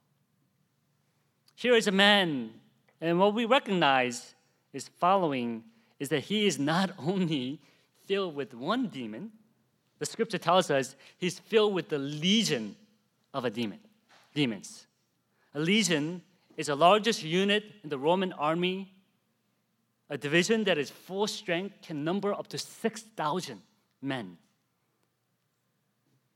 Here 1.56 1.74
is 1.74 1.88
a 1.88 1.92
man, 1.92 2.54
and 3.02 3.20
what 3.20 3.34
we 3.34 3.44
recognize 3.44 4.34
is 4.72 4.88
following 4.88 5.62
is 6.00 6.08
that 6.08 6.20
he 6.20 6.46
is 6.46 6.58
not 6.58 6.92
only 6.98 7.60
filled 8.06 8.34
with 8.34 8.54
one 8.54 8.86
demon, 8.86 9.30
the 9.98 10.06
scripture 10.06 10.38
tells 10.38 10.70
us 10.70 10.96
he's 11.18 11.38
filled 11.38 11.74
with 11.74 11.90
the 11.90 11.98
legion 11.98 12.76
of 13.34 13.44
a 13.44 13.50
demon, 13.50 13.80
demons. 14.34 14.86
A 15.54 15.60
legion 15.60 16.22
is 16.56 16.68
the 16.68 16.76
largest 16.76 17.22
unit 17.22 17.64
in 17.84 17.90
the 17.90 17.98
Roman 17.98 18.32
army. 18.32 18.90
A 20.08 20.16
division 20.16 20.64
that 20.64 20.78
is 20.78 20.90
full 20.90 21.26
strength 21.26 21.82
can 21.82 22.04
number 22.04 22.32
up 22.32 22.46
to 22.48 22.58
6,000 22.58 23.60
men. 24.00 24.38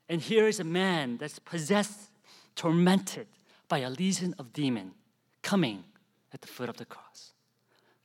And 0.09 0.21
here 0.21 0.49
is 0.49 0.59
a 0.59 0.65
man 0.65 1.19
that's 1.19 1.39
possessed, 1.39 2.11
tormented 2.57 3.29
by 3.69 3.79
a 3.79 3.91
legion 3.91 4.35
of 4.39 4.53
demons 4.53 4.93
coming 5.43 5.85
at 6.35 6.41
the 6.41 6.49
foot 6.49 6.69
of 6.69 6.77
the 6.77 6.85
cross, 6.85 7.33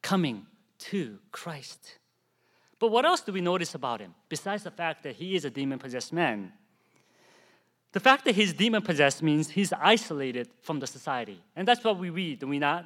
coming 0.01 0.45
to 0.77 1.17
Christ. 1.31 1.97
But 2.77 2.91
what 2.91 3.05
else 3.05 3.21
do 3.21 3.31
we 3.31 3.41
notice 3.41 3.73
about 3.73 4.01
him 4.01 4.13
besides 4.29 4.63
the 4.63 4.71
fact 4.71 5.03
that 5.03 5.15
he 5.15 5.35
is 5.35 5.45
a 5.45 5.49
demon 5.49 5.79
possessed 5.79 6.13
man? 6.13 6.53
The 7.91 7.99
fact 7.99 8.25
that 8.25 8.35
he's 8.35 8.53
demon 8.53 8.81
possessed 8.81 9.23
means 9.23 9.49
he's 9.49 9.73
isolated 9.73 10.49
from 10.61 10.79
the 10.79 10.87
society. 10.87 11.41
And 11.55 11.67
that's 11.67 11.83
what 11.83 11.97
we 11.97 12.09
read, 12.09 12.39
do 12.39 12.47
we 12.47 12.59
not? 12.59 12.85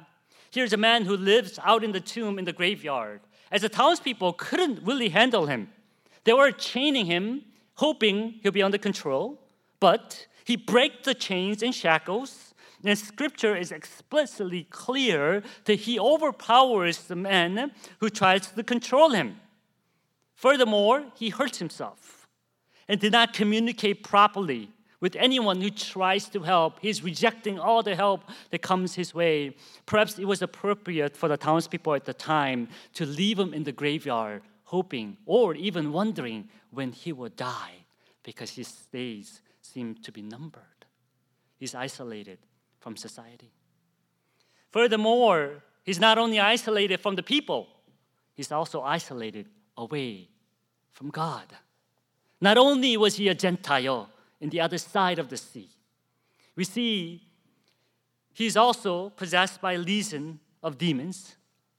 Here's 0.50 0.72
a 0.72 0.76
man 0.76 1.04
who 1.04 1.16
lives 1.16 1.58
out 1.62 1.84
in 1.84 1.92
the 1.92 2.00
tomb 2.00 2.38
in 2.38 2.44
the 2.44 2.52
graveyard. 2.52 3.20
As 3.52 3.62
the 3.62 3.68
townspeople 3.68 4.34
couldn't 4.34 4.84
really 4.84 5.08
handle 5.10 5.46
him, 5.46 5.70
they 6.24 6.32
were 6.32 6.50
chaining 6.50 7.06
him, 7.06 7.42
hoping 7.74 8.40
he'll 8.42 8.52
be 8.52 8.62
under 8.62 8.78
control. 8.78 9.40
But 9.78 10.26
he 10.44 10.56
breaks 10.56 11.04
the 11.04 11.14
chains 11.14 11.62
and 11.62 11.74
shackles. 11.74 12.54
And 12.84 12.98
scripture 12.98 13.56
is 13.56 13.72
explicitly 13.72 14.64
clear 14.70 15.42
that 15.66 15.80
he 15.80 16.00
overpowers 16.00 16.98
the 17.04 17.16
man 17.16 17.72
who 17.98 18.10
tries 18.10 18.48
to 18.48 18.62
control 18.62 19.10
him. 19.10 19.36
Furthermore, 20.34 21.04
he 21.14 21.28
hurts 21.28 21.58
himself 21.58 22.26
and 22.88 22.98
did 22.98 23.12
not 23.12 23.34
communicate 23.34 24.02
properly 24.02 24.70
with 25.00 25.16
anyone 25.16 25.60
who 25.60 25.70
tries 25.70 26.28
to 26.28 26.40
help. 26.40 26.78
He's 26.80 27.02
rejecting 27.02 27.58
all 27.58 27.82
the 27.82 27.96
help 27.96 28.22
that 28.50 28.62
comes 28.62 28.94
his 28.94 29.14
way. 29.14 29.56
Perhaps 29.86 30.18
it 30.18 30.26
was 30.26 30.42
appropriate 30.42 31.16
for 31.16 31.28
the 31.28 31.36
townspeople 31.36 31.94
at 31.94 32.04
the 32.04 32.14
time 32.14 32.68
to 32.94 33.06
leave 33.06 33.38
him 33.38 33.54
in 33.54 33.64
the 33.64 33.72
graveyard, 33.72 34.42
hoping 34.64 35.16
or 35.26 35.54
even 35.54 35.92
wondering 35.92 36.48
when 36.70 36.92
he 36.92 37.12
will 37.12 37.30
die 37.30 37.84
because 38.22 38.50
his 38.50 38.70
days 38.92 39.40
seem 39.62 39.94
to 39.96 40.12
be 40.12 40.22
numbered. 40.22 40.62
He's 41.56 41.74
isolated 41.74 42.38
from 42.78 42.96
society. 42.96 43.52
Furthermore, 44.70 45.62
he's 45.82 45.98
not 45.98 46.18
only 46.18 46.38
isolated 46.38 47.00
from 47.00 47.16
the 47.16 47.22
people, 47.22 47.68
he's 48.34 48.52
also 48.52 48.82
isolated 48.82 49.46
away 49.76 50.28
from 50.92 51.10
God. 51.10 51.46
Not 52.40 52.56
only 52.56 52.96
was 52.96 53.16
he 53.16 53.28
a 53.28 53.34
Gentile, 53.34 54.08
in 54.40 54.50
the 54.50 54.60
other 54.60 54.78
side 54.78 55.18
of 55.18 55.28
the 55.28 55.36
sea. 55.36 55.68
We 56.56 56.64
see 56.64 57.22
he's 58.32 58.56
also 58.56 59.10
possessed 59.10 59.60
by 59.60 59.74
a 59.74 59.78
legion 59.78 60.40
of 60.62 60.78
demons, 60.78 61.36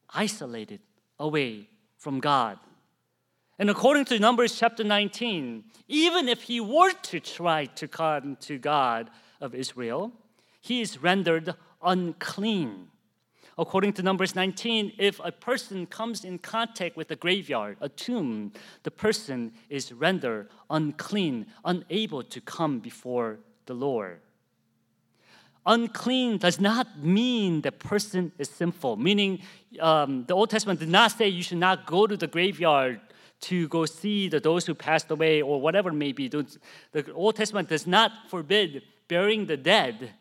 isolated 0.09 0.79
away 1.19 1.69
from 1.97 2.19
God. 2.19 2.59
And 3.59 3.69
according 3.69 4.05
to 4.05 4.19
Numbers 4.19 4.57
chapter 4.57 4.83
19, 4.83 5.63
even 5.87 6.27
if 6.29 6.43
he 6.43 6.59
were 6.59 6.93
to 6.93 7.19
try 7.19 7.65
to 7.65 7.87
come 7.87 8.35
to 8.37 8.57
God 8.57 9.09
of 9.39 9.53
Israel, 9.53 10.11
he 10.61 10.81
is 10.81 11.01
rendered 11.01 11.55
unclean 11.83 12.90
According 13.57 13.93
to 13.93 14.03
Numbers 14.03 14.35
19, 14.35 14.93
if 14.97 15.19
a 15.23 15.31
person 15.31 15.85
comes 15.85 16.23
in 16.23 16.39
contact 16.39 16.95
with 16.95 17.11
a 17.11 17.15
graveyard, 17.15 17.77
a 17.81 17.89
tomb, 17.89 18.53
the 18.83 18.91
person 18.91 19.51
is 19.69 19.91
rendered 19.91 20.49
unclean, 20.69 21.47
unable 21.65 22.23
to 22.23 22.41
come 22.41 22.79
before 22.79 23.39
the 23.65 23.73
Lord. 23.73 24.21
Unclean 25.65 26.37
does 26.37 26.59
not 26.59 26.99
mean 26.99 27.61
the 27.61 27.71
person 27.71 28.31
is 28.39 28.49
sinful, 28.49 28.97
meaning 28.97 29.41
um, 29.79 30.25
the 30.25 30.33
Old 30.33 30.49
Testament 30.49 30.79
did 30.79 30.89
not 30.89 31.11
say 31.11 31.27
you 31.27 31.43
should 31.43 31.59
not 31.59 31.85
go 31.85 32.07
to 32.07 32.17
the 32.17 32.27
graveyard 32.27 32.99
to 33.41 33.67
go 33.67 33.85
see 33.85 34.27
the, 34.27 34.39
those 34.39 34.65
who 34.65 34.73
passed 34.73 35.11
away 35.11 35.41
or 35.41 35.61
whatever 35.61 35.91
may 35.91 36.13
be. 36.13 36.27
The 36.27 37.11
Old 37.13 37.35
Testament 37.35 37.69
does 37.69 37.85
not 37.85 38.11
forbid 38.29 38.83
burying 39.07 39.45
the 39.45 39.57
dead 39.57 40.13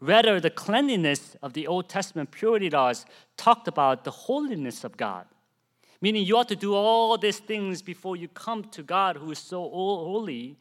Rather, 0.00 0.40
the 0.40 0.50
cleanliness 0.50 1.36
of 1.42 1.54
the 1.54 1.66
Old 1.66 1.88
Testament 1.88 2.30
purity 2.30 2.68
laws 2.68 3.06
talked 3.36 3.66
about 3.66 4.04
the 4.04 4.10
holiness 4.10 4.84
of 4.84 4.96
God. 4.96 5.26
Meaning, 6.02 6.26
you 6.26 6.36
ought 6.36 6.48
to 6.48 6.56
do 6.56 6.74
all 6.74 7.16
these 7.16 7.38
things 7.38 7.80
before 7.80 8.16
you 8.16 8.28
come 8.28 8.64
to 8.64 8.82
God 8.82 9.16
who 9.16 9.30
is 9.30 9.38
so 9.38 9.62
holy. 9.62 10.58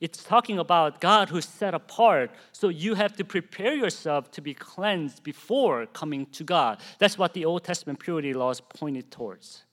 It's 0.00 0.22
talking 0.22 0.58
about 0.58 1.00
God 1.00 1.28
who's 1.28 1.46
set 1.46 1.74
apart. 1.74 2.30
So 2.52 2.68
you 2.68 2.94
have 2.94 3.16
to 3.16 3.24
prepare 3.24 3.74
yourself 3.74 4.30
to 4.32 4.40
be 4.40 4.54
cleansed 4.54 5.24
before 5.24 5.86
coming 5.86 6.26
to 6.26 6.44
God. 6.44 6.80
That's 6.98 7.18
what 7.18 7.34
the 7.34 7.44
Old 7.44 7.64
Testament 7.64 7.98
purity 7.98 8.34
laws 8.34 8.60
pointed 8.60 9.10
towards. 9.10 9.64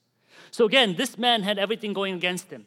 So 0.49 0.65
again, 0.65 0.95
this 0.95 1.17
man 1.17 1.43
had 1.43 1.59
everything 1.59 1.93
going 1.93 2.15
against 2.15 2.49
him 2.49 2.65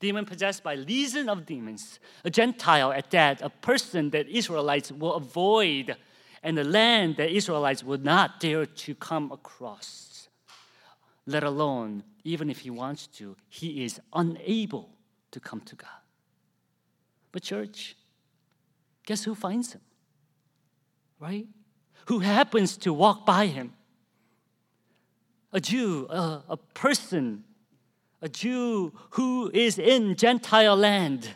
demon 0.00 0.24
possessed 0.24 0.62
by 0.62 0.74
legion 0.74 1.28
of 1.28 1.46
demons, 1.46 1.98
a 2.24 2.30
Gentile 2.30 2.92
at 2.92 3.10
that, 3.10 3.40
a 3.42 3.48
person 3.48 4.10
that 4.10 4.28
Israelites 4.28 4.92
will 4.92 5.14
avoid, 5.14 5.96
and 6.42 6.58
a 6.58 6.64
land 6.64 7.16
that 7.16 7.30
Israelites 7.30 7.82
would 7.82 8.04
not 8.04 8.40
dare 8.40 8.66
to 8.66 8.94
come 8.94 9.32
across. 9.32 10.28
Let 11.26 11.42
alone, 11.42 12.04
even 12.24 12.50
if 12.50 12.60
he 12.60 12.70
wants 12.70 13.06
to, 13.18 13.36
he 13.48 13.84
is 13.84 14.00
unable 14.12 14.90
to 15.32 15.40
come 15.40 15.60
to 15.62 15.74
God. 15.74 15.88
But, 17.32 17.42
church, 17.42 17.96
guess 19.04 19.24
who 19.24 19.34
finds 19.34 19.72
him? 19.72 19.80
Right? 21.18 21.46
Who 22.06 22.20
happens 22.20 22.76
to 22.78 22.92
walk 22.92 23.26
by 23.26 23.46
him? 23.46 23.72
A 25.52 25.60
Jew, 25.60 26.06
a, 26.08 26.44
a 26.50 26.56
person 26.56 27.44
a 28.22 28.28
Jew 28.28 28.92
who 29.10 29.50
is 29.52 29.78
in 29.78 30.16
Gentile 30.16 30.76
land, 30.76 31.34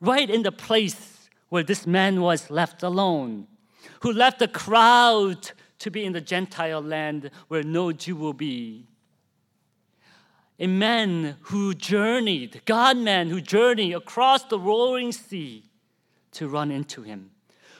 right 0.00 0.28
in 0.28 0.42
the 0.42 0.52
place 0.52 1.28
where 1.48 1.62
this 1.62 1.86
man 1.86 2.20
was 2.20 2.50
left 2.50 2.82
alone, 2.82 3.46
who 4.00 4.12
left 4.12 4.38
the 4.38 4.48
crowd 4.48 5.50
to 5.78 5.90
be 5.90 6.04
in 6.04 6.12
the 6.12 6.20
Gentile 6.20 6.80
land 6.80 7.30
where 7.48 7.62
no 7.62 7.92
Jew 7.92 8.16
will 8.16 8.32
be. 8.32 8.86
A 10.58 10.66
man 10.66 11.36
who 11.42 11.74
journeyed, 11.74 12.62
God 12.64 12.96
man 12.96 13.28
who 13.28 13.40
journeyed 13.40 13.94
across 13.94 14.44
the 14.44 14.58
roaring 14.58 15.12
sea 15.12 15.64
to 16.32 16.48
run 16.48 16.70
into 16.70 17.02
him, 17.02 17.30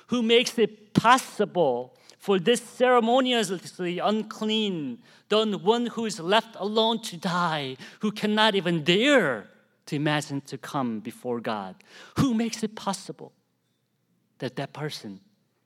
who 0.08 0.22
makes 0.22 0.58
it 0.58 0.92
possible 0.92 1.96
for 2.18 2.38
this 2.38 2.60
ceremoniously 2.60 3.98
unclean, 3.98 4.98
the 5.28 5.58
one 5.62 5.86
who 5.86 6.06
is 6.06 6.18
left 6.18 6.56
alone 6.58 7.00
to 7.02 7.16
die, 7.16 7.76
who 8.00 8.10
cannot 8.10 8.54
even 8.54 8.82
dare 8.82 9.48
to 9.86 9.96
imagine 9.96 10.40
to 10.42 10.58
come 10.58 11.00
before 11.00 11.40
God, 11.40 11.76
who 12.18 12.34
makes 12.34 12.62
it 12.62 12.74
possible 12.74 13.32
that 14.38 14.56
that 14.56 14.72
person 14.72 15.20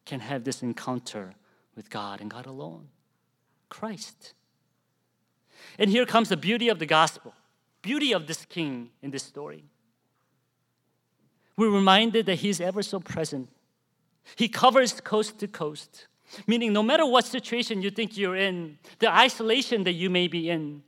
can 0.04 0.20
have 0.20 0.44
this 0.44 0.62
encounter 0.62 1.34
with 1.74 1.88
God 1.88 2.20
and 2.20 2.30
God 2.30 2.46
alone? 2.46 2.88
Christ. 3.68 4.34
And 5.78 5.90
here 5.90 6.04
comes 6.04 6.28
the 6.28 6.36
beauty 6.36 6.68
of 6.68 6.78
the 6.78 6.86
gospel, 6.86 7.34
beauty 7.82 8.12
of 8.12 8.26
this 8.26 8.44
king 8.44 8.90
in 9.02 9.10
this 9.10 9.22
story. 9.22 9.64
We're 11.56 11.70
reminded 11.70 12.26
that 12.26 12.36
he's 12.36 12.60
ever 12.60 12.82
so 12.82 13.00
present. 13.00 13.48
He 14.36 14.48
covers 14.48 15.00
coast 15.00 15.38
to 15.38 15.48
coast. 15.48 16.06
Meaning, 16.46 16.72
no 16.72 16.82
matter 16.82 17.04
what 17.06 17.24
situation 17.24 17.82
you 17.82 17.90
think 17.90 18.16
you're 18.16 18.36
in, 18.36 18.78
the 18.98 19.10
isolation 19.10 19.84
that 19.84 19.92
you 19.92 20.10
may 20.10 20.28
be 20.28 20.48
in, 20.50 20.82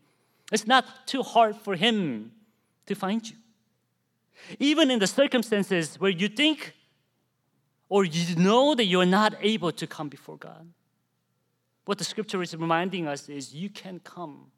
it's 0.52 0.66
not 0.66 1.06
too 1.06 1.22
hard 1.22 1.56
for 1.56 1.74
Him 1.74 2.32
to 2.86 2.94
find 2.94 3.28
you. 3.28 3.36
Even 4.58 4.90
in 4.90 4.98
the 4.98 5.06
circumstances 5.06 5.96
where 6.00 6.10
you 6.10 6.28
think 6.28 6.74
or 7.88 8.04
you 8.04 8.36
know 8.36 8.74
that 8.74 8.84
you're 8.84 9.06
not 9.06 9.34
able 9.40 9.72
to 9.72 9.86
come 9.86 10.08
before 10.08 10.36
God, 10.36 10.66
what 11.84 11.98
the 11.98 12.04
scripture 12.04 12.42
is 12.42 12.54
reminding 12.54 13.08
us 13.08 13.28
is 13.28 13.54
you 13.54 13.68
can 13.68 14.00
come 14.00 14.50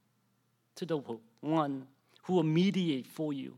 to 0.76 0.84
the 0.84 0.98
one 1.40 1.86
who 2.24 2.34
will 2.34 2.42
mediate 2.42 3.06
for 3.06 3.32
you. 3.32 3.56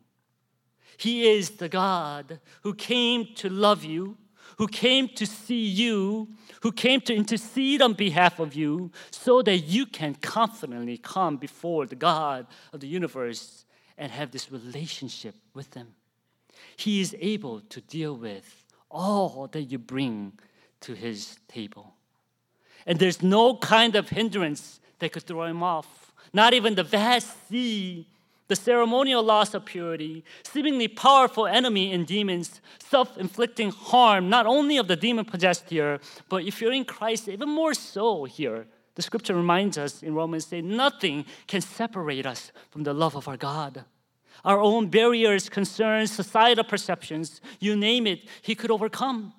He 0.96 1.28
is 1.28 1.50
the 1.50 1.68
God 1.68 2.40
who 2.62 2.74
came 2.74 3.34
to 3.36 3.48
love 3.48 3.84
you 3.84 4.16
who 4.56 4.66
came 4.66 5.08
to 5.08 5.26
see 5.26 5.66
you, 5.66 6.28
who 6.62 6.72
came 6.72 7.00
to 7.02 7.14
intercede 7.14 7.82
on 7.82 7.92
behalf 7.92 8.38
of 8.40 8.54
you, 8.54 8.90
so 9.10 9.42
that 9.42 9.58
you 9.58 9.86
can 9.86 10.14
confidently 10.14 10.98
come 10.98 11.36
before 11.36 11.86
the 11.86 11.94
God 11.94 12.46
of 12.72 12.80
the 12.80 12.88
universe 12.88 13.64
and 13.98 14.10
have 14.10 14.30
this 14.30 14.50
relationship 14.50 15.34
with 15.54 15.74
Him. 15.74 15.88
He 16.76 17.00
is 17.00 17.14
able 17.20 17.60
to 17.60 17.80
deal 17.80 18.16
with 18.16 18.64
all 18.90 19.48
that 19.52 19.62
you 19.62 19.78
bring 19.78 20.32
to 20.80 20.94
His 20.94 21.38
table. 21.48 21.94
And 22.86 22.98
there's 22.98 23.22
no 23.22 23.56
kind 23.56 23.96
of 23.96 24.08
hindrance 24.08 24.80
that 24.98 25.12
could 25.12 25.24
throw 25.24 25.44
Him 25.44 25.62
off. 25.62 26.12
Not 26.32 26.54
even 26.54 26.74
the 26.74 26.84
vast 26.84 27.48
sea, 27.48 28.08
the 28.48 28.56
ceremonial 28.56 29.22
loss 29.22 29.54
of 29.54 29.64
purity, 29.64 30.24
seemingly 30.44 30.88
powerful 30.88 31.46
enemy 31.46 31.92
in 31.92 32.04
demons, 32.04 32.60
self 32.78 33.16
inflicting 33.18 33.70
harm, 33.70 34.28
not 34.28 34.46
only 34.46 34.76
of 34.76 34.88
the 34.88 34.96
demon 34.96 35.24
possessed 35.24 35.70
here, 35.70 36.00
but 36.28 36.44
if 36.44 36.60
you're 36.60 36.72
in 36.72 36.84
Christ, 36.84 37.28
even 37.28 37.48
more 37.48 37.74
so 37.74 38.24
here. 38.24 38.66
The 38.94 39.02
scripture 39.02 39.34
reminds 39.34 39.76
us 39.76 40.02
in 40.02 40.14
Romans 40.14 40.46
say 40.46 40.62
nothing 40.62 41.26
can 41.46 41.60
separate 41.60 42.24
us 42.24 42.50
from 42.70 42.84
the 42.84 42.94
love 42.94 43.14
of 43.14 43.28
our 43.28 43.36
God. 43.36 43.84
Our 44.44 44.58
own 44.58 44.88
barriers, 44.88 45.48
concerns, 45.48 46.12
societal 46.12 46.64
perceptions, 46.64 47.40
you 47.60 47.76
name 47.76 48.06
it, 48.06 48.20
he 48.42 48.54
could 48.54 48.70
overcome. 48.70 49.34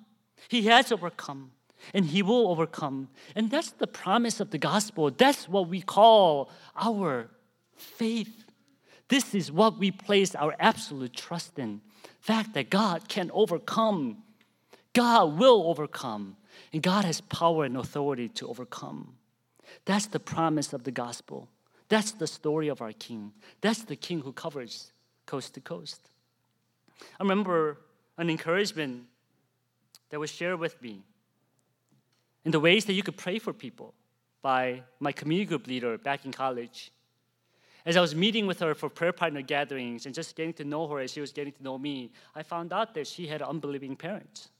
He 0.48 0.62
has 0.62 0.92
overcome 0.92 1.50
and 1.94 2.06
he 2.06 2.22
will 2.22 2.48
overcome. 2.48 3.08
And 3.34 3.50
that's 3.50 3.70
the 3.70 3.86
promise 3.86 4.40
of 4.40 4.50
the 4.50 4.58
gospel. 4.58 5.10
That's 5.10 5.48
what 5.48 5.68
we 5.68 5.80
call 5.80 6.50
our 6.76 7.30
faith. 7.76 8.37
This 9.08 9.34
is 9.34 9.50
what 9.50 9.78
we 9.78 9.90
place 9.90 10.34
our 10.34 10.54
absolute 10.58 11.14
trust 11.14 11.58
in. 11.58 11.80
The 12.02 12.08
fact 12.20 12.54
that 12.54 12.70
God 12.70 13.08
can 13.08 13.30
overcome. 13.32 14.18
God 14.92 15.38
will 15.38 15.64
overcome. 15.66 16.36
And 16.72 16.82
God 16.82 17.04
has 17.04 17.20
power 17.20 17.64
and 17.64 17.76
authority 17.76 18.28
to 18.30 18.48
overcome. 18.48 19.14
That's 19.84 20.06
the 20.06 20.20
promise 20.20 20.72
of 20.72 20.84
the 20.84 20.90
gospel. 20.90 21.48
That's 21.88 22.12
the 22.12 22.26
story 22.26 22.68
of 22.68 22.82
our 22.82 22.92
king. 22.92 23.32
That's 23.60 23.82
the 23.82 23.96
king 23.96 24.20
who 24.20 24.32
covers 24.32 24.92
coast 25.26 25.54
to 25.54 25.60
coast. 25.60 26.10
I 27.00 27.22
remember 27.22 27.78
an 28.18 28.28
encouragement 28.28 29.04
that 30.10 30.20
was 30.20 30.30
shared 30.30 30.58
with 30.58 30.80
me 30.82 31.02
in 32.44 32.50
the 32.50 32.60
ways 32.60 32.84
that 32.86 32.94
you 32.94 33.02
could 33.02 33.16
pray 33.16 33.38
for 33.38 33.52
people 33.52 33.94
by 34.42 34.82
my 35.00 35.12
community 35.12 35.46
group 35.46 35.66
leader 35.66 35.96
back 35.98 36.24
in 36.24 36.32
college. 36.32 36.90
As 37.88 37.96
I 37.96 38.02
was 38.02 38.14
meeting 38.14 38.46
with 38.46 38.60
her 38.60 38.74
for 38.74 38.90
prayer 38.90 39.14
partner 39.14 39.40
gatherings 39.40 40.04
and 40.04 40.14
just 40.14 40.36
getting 40.36 40.52
to 40.54 40.64
know 40.64 40.86
her 40.88 40.98
as 40.98 41.10
she 41.10 41.22
was 41.22 41.32
getting 41.32 41.54
to 41.54 41.62
know 41.62 41.78
me, 41.78 42.12
I 42.34 42.42
found 42.42 42.70
out 42.70 42.92
that 42.92 43.06
she 43.06 43.26
had 43.26 43.40
unbelieving 43.40 43.96
parents. 43.96 44.50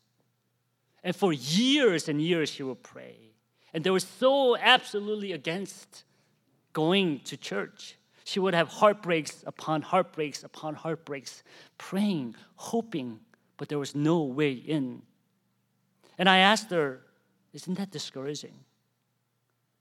And 1.05 1.15
for 1.15 1.35
years 1.35 2.09
and 2.09 2.23
years, 2.23 2.49
she 2.49 2.63
would 2.63 2.83
pray. 2.83 3.19
And 3.75 3.85
they 3.85 3.91
were 3.91 4.01
so 4.01 4.57
absolutely 4.57 5.33
against 5.33 6.05
going 6.73 7.21
to 7.25 7.37
church. 7.37 7.99
She 8.25 8.41
would 8.41 8.55
have 8.55 8.69
heartbreaks 8.69 9.45
upon 9.47 9.83
heartbreaks 9.83 10.43
upon 10.43 10.75
heartbreaks, 10.75 11.43
praying, 11.77 12.35
hoping, 12.57 13.21
but 13.59 13.69
there 13.69 13.79
was 13.79 13.95
no 13.95 14.23
way 14.23 14.53
in. 14.53 15.03
And 16.17 16.31
I 16.31 16.39
asked 16.39 16.71
her, 16.71 17.03
isn't 17.53 17.77
that 17.77 17.91
discouraging? 17.91 18.55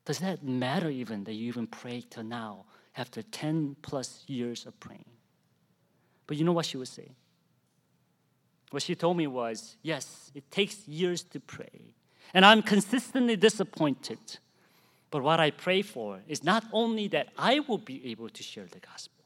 Does 0.04 0.20
that 0.20 0.44
matter 0.44 0.90
even 0.90 1.24
that 1.24 1.34
you 1.34 1.48
even 1.48 1.68
pray 1.68 2.04
till 2.10 2.26
now 2.26 2.66
after 2.98 3.22
10 3.22 3.78
plus 3.82 4.24
years 4.28 4.66
of 4.66 4.80
praying? 4.80 5.06
But 6.26 6.38
you 6.38 6.44
know 6.44 6.52
what 6.52 6.66
she 6.66 6.78
would 6.78 6.88
say? 6.88 7.10
What 8.72 8.84
she 8.84 8.96
told 8.96 9.16
me 9.16 9.28
was, 9.28 9.78
yes, 9.82 10.32
it 10.36 10.50
takes 10.52 10.88
years 10.88 11.24
to 11.24 11.40
pray. 11.40 11.94
And 12.34 12.46
I'm 12.46 12.62
consistently 12.62 13.38
disappointed. 13.38 14.20
But 15.10 15.24
what 15.24 15.40
I 15.40 15.52
pray 15.52 15.82
for 15.82 16.20
is 16.28 16.44
not 16.44 16.66
only 16.74 17.08
that 17.10 17.30
I 17.38 17.62
will 17.62 17.78
be 17.78 18.12
able 18.12 18.28
to 18.30 18.44
share 18.44 18.66
the 18.66 18.80
gospel, 18.80 19.24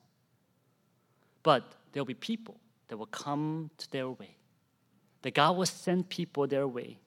but 1.41 1.63
there'll 1.91 2.05
be 2.05 2.13
people 2.13 2.57
that 2.87 2.97
will 2.97 3.07
come 3.07 3.71
to 3.79 3.91
their 3.91 4.09
way. 4.09 4.35
That 5.23 5.33
God 5.33 5.57
will 5.57 5.65
send 5.65 6.09
people 6.09 6.45
their 6.45 6.67
way 6.67 6.99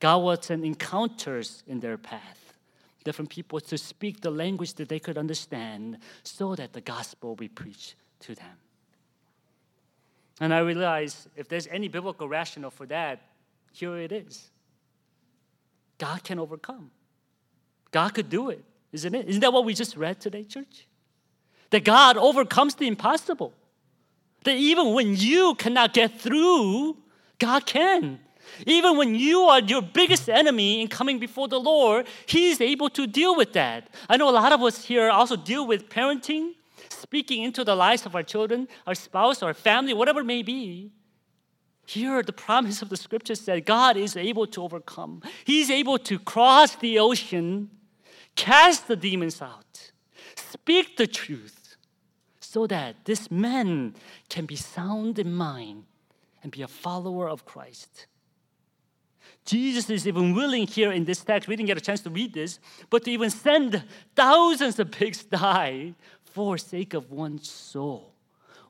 God 0.00 0.16
will 0.18 0.40
send 0.40 0.64
encounters 0.64 1.62
in 1.66 1.80
their 1.80 1.98
path, 1.98 2.49
different 3.04 3.30
people 3.30 3.60
to 3.60 3.78
speak 3.78 4.20
the 4.20 4.30
language 4.30 4.74
that 4.74 4.88
they 4.88 4.98
could 4.98 5.16
understand 5.16 5.98
so 6.22 6.54
that 6.54 6.72
the 6.72 6.80
gospel 6.80 7.34
be 7.34 7.48
preached 7.48 7.94
to 8.20 8.34
them. 8.34 8.56
And 10.40 10.54
I 10.54 10.58
realize 10.58 11.28
if 11.36 11.48
there's 11.48 11.66
any 11.66 11.88
biblical 11.88 12.28
rationale 12.28 12.70
for 12.70 12.86
that, 12.86 13.20
here 13.72 13.96
it 13.98 14.12
is. 14.12 14.50
God 15.98 16.24
can 16.24 16.38
overcome. 16.38 16.90
God 17.90 18.14
could 18.14 18.30
do 18.30 18.50
it, 18.50 18.64
isn't 18.92 19.14
it? 19.14 19.28
Isn't 19.28 19.40
that 19.40 19.52
what 19.52 19.64
we 19.64 19.74
just 19.74 19.96
read 19.96 20.20
today, 20.20 20.44
church? 20.44 20.86
That 21.70 21.84
God 21.84 22.16
overcomes 22.16 22.74
the 22.74 22.86
impossible. 22.86 23.52
That 24.44 24.56
even 24.56 24.94
when 24.94 25.16
you 25.16 25.54
cannot 25.56 25.92
get 25.92 26.18
through, 26.20 26.96
God 27.38 27.66
can. 27.66 28.20
Even 28.66 28.96
when 28.96 29.14
you 29.14 29.42
are 29.42 29.60
your 29.60 29.82
biggest 29.82 30.28
enemy 30.28 30.80
in 30.80 30.88
coming 30.88 31.18
before 31.18 31.48
the 31.48 31.60
Lord, 31.60 32.06
He's 32.26 32.60
able 32.60 32.90
to 32.90 33.06
deal 33.06 33.36
with 33.36 33.52
that. 33.54 33.88
I 34.08 34.16
know 34.16 34.28
a 34.28 34.32
lot 34.32 34.52
of 34.52 34.62
us 34.62 34.84
here 34.84 35.10
also 35.10 35.36
deal 35.36 35.66
with 35.66 35.88
parenting, 35.88 36.52
speaking 36.88 37.42
into 37.42 37.64
the 37.64 37.74
lives 37.74 38.06
of 38.06 38.14
our 38.14 38.22
children, 38.22 38.68
our 38.86 38.94
spouse, 38.94 39.42
our 39.42 39.54
family, 39.54 39.94
whatever 39.94 40.20
it 40.20 40.26
may 40.26 40.42
be. 40.42 40.90
Here, 41.86 42.22
the 42.22 42.32
promise 42.32 42.82
of 42.82 42.88
the 42.88 42.96
scripture 42.96 43.34
said 43.34 43.66
God 43.66 43.96
is 43.96 44.16
able 44.16 44.46
to 44.48 44.62
overcome. 44.62 45.22
He's 45.44 45.70
able 45.70 45.98
to 45.98 46.20
cross 46.20 46.76
the 46.76 47.00
ocean, 47.00 47.68
cast 48.36 48.86
the 48.86 48.94
demons 48.94 49.42
out, 49.42 49.90
speak 50.36 50.96
the 50.96 51.08
truth, 51.08 51.76
so 52.38 52.66
that 52.68 53.04
this 53.06 53.30
man 53.30 53.94
can 54.28 54.46
be 54.46 54.56
sound 54.56 55.18
in 55.18 55.32
mind 55.34 55.84
and 56.42 56.52
be 56.52 56.62
a 56.62 56.68
follower 56.68 57.28
of 57.28 57.44
Christ. 57.44 58.06
Jesus 59.44 59.88
is 59.90 60.06
even 60.06 60.34
willing 60.34 60.66
here 60.66 60.92
in 60.92 61.04
this 61.04 61.22
text, 61.24 61.48
we 61.48 61.56
didn't 61.56 61.66
get 61.66 61.78
a 61.78 61.80
chance 61.80 62.00
to 62.02 62.10
read 62.10 62.34
this, 62.34 62.60
but 62.88 63.04
to 63.04 63.10
even 63.10 63.30
send 63.30 63.82
thousands 64.14 64.78
of 64.78 64.90
pigs 64.90 65.24
die 65.42 65.94
for 66.24 66.58
sake 66.58 66.94
of 66.94 67.10
one 67.10 67.42
soul. 67.42 68.12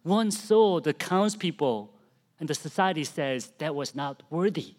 One 0.03 0.31
soul, 0.31 0.81
the 0.81 0.95
people 1.39 1.93
and 2.39 2.49
the 2.49 2.55
society 2.55 3.05
says 3.05 3.53
that 3.59 3.75
was 3.75 3.95
not 3.95 4.23
worthy. 4.31 4.75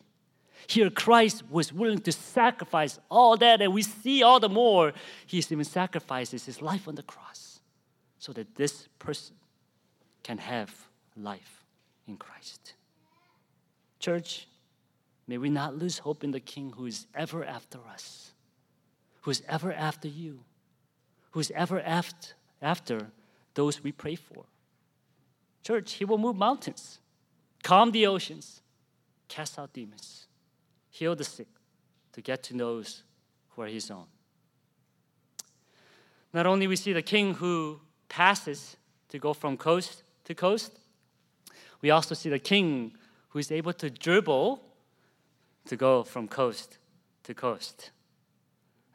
Here, 0.67 0.89
Christ 0.89 1.43
was 1.49 1.73
willing 1.73 1.99
to 2.01 2.11
sacrifice 2.11 2.99
all 3.09 3.37
that, 3.37 3.61
and 3.61 3.73
we 3.73 3.81
see 3.83 4.23
all 4.23 4.39
the 4.39 4.49
more. 4.49 4.93
He 5.25 5.37
even 5.37 5.63
sacrifices 5.63 6.45
his 6.45 6.61
life 6.61 6.87
on 6.87 6.95
the 6.95 7.03
cross 7.03 7.59
so 8.19 8.31
that 8.33 8.55
this 8.55 8.87
person 8.99 9.35
can 10.23 10.37
have 10.37 10.73
life 11.17 11.63
in 12.07 12.17
Christ. 12.17 12.73
Church, 13.99 14.47
May 15.31 15.37
we 15.37 15.49
not 15.49 15.77
lose 15.77 15.99
hope 15.99 16.25
in 16.25 16.31
the 16.31 16.41
King 16.41 16.73
who 16.75 16.85
is 16.87 17.07
ever 17.15 17.45
after 17.45 17.79
us, 17.89 18.33
who 19.21 19.31
is 19.31 19.41
ever 19.47 19.71
after 19.71 20.09
you, 20.09 20.41
who 21.29 21.39
is 21.39 21.49
ever 21.51 21.79
after, 21.79 22.33
after 22.61 23.07
those 23.53 23.81
we 23.81 23.93
pray 23.93 24.15
for. 24.15 24.43
Church, 25.63 25.93
He 25.93 26.03
will 26.03 26.17
move 26.17 26.35
mountains, 26.35 26.99
calm 27.63 27.91
the 27.91 28.07
oceans, 28.07 28.61
cast 29.29 29.57
out 29.57 29.71
demons, 29.71 30.27
heal 30.89 31.15
the 31.15 31.23
sick, 31.23 31.47
to 32.11 32.19
get 32.19 32.43
to 32.43 32.53
those 32.53 33.03
who 33.51 33.61
are 33.61 33.67
His 33.67 33.89
own. 33.89 34.07
Not 36.33 36.45
only 36.45 36.67
we 36.67 36.75
see 36.75 36.91
the 36.91 37.01
King 37.01 37.35
who 37.35 37.79
passes 38.09 38.75
to 39.07 39.17
go 39.17 39.33
from 39.33 39.55
coast 39.55 40.03
to 40.25 40.35
coast, 40.35 40.77
we 41.79 41.89
also 41.89 42.15
see 42.15 42.27
the 42.27 42.37
King 42.37 42.97
who 43.29 43.39
is 43.39 43.49
able 43.49 43.71
to 43.71 43.89
dribble 43.89 44.67
to 45.65 45.75
go 45.75 46.03
from 46.03 46.27
coast 46.27 46.77
to 47.23 47.33
coast. 47.33 47.91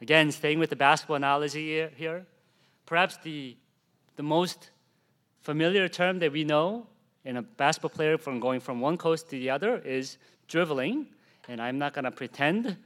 Again, 0.01 0.31
staying 0.31 0.59
with 0.59 0.71
the 0.71 0.77
basketball 0.77 1.17
analogy 1.17 1.89
here, 1.97 2.27
perhaps 2.85 3.17
the, 3.19 3.57
the 4.17 4.23
most 4.23 4.71
familiar 5.41 5.89
term 5.89 6.19
that 6.19 6.33
we 6.33 6.45
know 6.45 6.87
in 7.25 7.37
a 7.37 7.43
basketball 7.43 7.91
player 7.91 8.19
from 8.19 8.41
going 8.41 8.61
from 8.61 8.81
one 8.81 8.97
coast 8.97 9.31
to 9.31 9.39
the 9.39 9.51
other 9.51 9.79
is 9.79 10.19
dribbling. 10.49 11.07
And 11.49 11.63
I'm 11.63 11.79
not 11.79 11.95
going 11.95 12.05
to 12.05 12.11
pretend. 12.11 12.77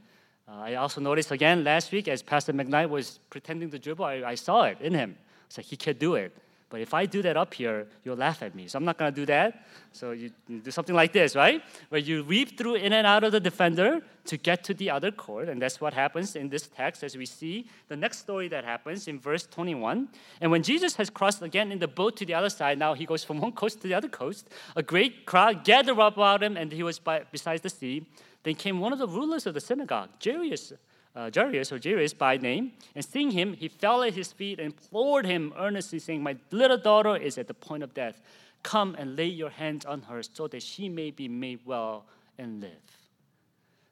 Uh, 0.49 0.53
I 0.53 0.75
also 0.75 1.01
noticed 1.01 1.31
again 1.31 1.65
last 1.65 1.93
week 1.93 2.09
as 2.09 2.23
Pastor 2.23 2.53
McKnight 2.53 2.89
was 2.89 3.19
pretending 3.31 3.71
to 3.71 3.79
dribble, 3.79 4.05
I, 4.05 4.23
I 4.25 4.35
saw 4.35 4.65
it 4.65 4.81
in 4.81 4.95
him. 4.95 5.17
It's 5.47 5.59
like 5.59 5.67
he 5.67 5.77
can't 5.77 5.99
do 5.99 6.15
it. 6.15 6.37
But 6.71 6.81
if 6.81 6.95
I 6.95 7.05
do 7.05 7.21
that 7.23 7.37
up 7.37 7.53
here, 7.53 7.89
you'll 8.05 8.17
laugh 8.17 8.43
at 8.43 8.55
me. 8.55 8.69
So 8.69 8.79
I'm 8.79 8.85
not 8.85 8.97
going 8.97 9.13
to 9.13 9.21
do 9.21 9.27
that. 9.27 9.67
So 9.91 10.13
you, 10.13 10.31
you, 10.47 10.61
do 10.61 10.71
something 10.71 10.95
like 10.95 11.13
this, 11.13 11.35
right? 11.35 11.63
Where 11.89 12.01
you 12.01 12.23
weave 12.23 12.53
through 12.57 12.77
in 12.77 12.93
and 12.93 13.05
out 13.07 13.25
of 13.25 13.33
the 13.33 13.41
defender 13.41 14.01
to 14.27 14.37
get 14.37 14.63
to 14.65 14.75
the 14.75 14.89
other 14.89 15.11
court. 15.11 15.49
And 15.49 15.61
that's 15.61 15.81
what 15.81 15.93
happens 15.93 16.37
in 16.37 16.49
this 16.49 16.69
text 16.69 17.03
as 17.03 17.17
we 17.17 17.27
see 17.27 17.67
the 17.89 17.97
next 17.97 18.19
story 18.19 18.47
that 18.49 18.65
happens 18.65 19.09
in 19.09 19.19
verse 19.19 19.49
21. 19.49 20.09
And 20.41 20.53
when 20.53 20.63
Jesus 20.63 20.95
has 20.95 21.11
crossed 21.11 21.43
again 21.43 21.73
in 21.73 21.81
the 21.81 21.89
boat 21.89 22.17
to 22.19 22.25
the 22.25 22.35
other 22.35 22.51
side, 22.51 22.79
now 22.79 22.95
he 22.95 23.05
goes 23.05 23.25
from 23.25 23.41
one 23.41 23.53
coast 23.53 23.81
to 23.83 23.89
the 23.89 23.95
other 23.95 24.09
coast, 24.09 24.49
a 24.77 24.83
great 24.83 25.27
crowd 25.27 25.65
gathered 25.65 25.99
about 25.99 26.41
him, 26.41 26.57
and 26.57 26.71
he 26.71 26.85
was 26.85 27.01
by, 27.01 27.25
beside 27.33 27.63
the 27.63 27.69
sea. 27.69 28.07
Then 28.45 28.55
came 28.55 28.79
one 28.79 28.93
of 28.93 29.01
the 29.01 29.09
rulers 29.09 29.45
of 29.47 29.55
the 29.55 29.61
synagogue, 29.61 30.11
Jairus 30.25 30.73
uh, 31.15 31.31
Jairus 31.35 31.73
or 31.73 31.81
Jairus 31.83 32.15
by 32.15 32.37
name, 32.37 32.73
and 32.95 33.05
seeing 33.05 33.31
him, 33.31 33.53
he 33.55 33.69
fell 33.69 34.03
at 34.03 34.15
his 34.15 34.33
feet 34.33 34.59
and 34.59 34.67
implored 34.67 35.27
him 35.27 35.53
earnestly, 35.59 35.99
saying, 35.99 36.23
My 36.23 36.37
little 36.51 36.79
daughter 36.79 37.17
is 37.17 37.39
at 37.39 37.49
the 37.49 37.55
point 37.55 37.83
of 37.83 37.95
death. 37.95 38.21
Come 38.63 38.95
and 38.99 39.17
lay 39.17 39.27
your 39.27 39.51
hands 39.51 39.85
on 39.87 40.03
her 40.03 40.23
so 40.23 40.47
that 40.49 40.63
she 40.63 40.89
may 40.89 41.11
be 41.11 41.29
made 41.29 41.61
well 41.65 42.05
and 42.39 42.61
live. 42.61 42.71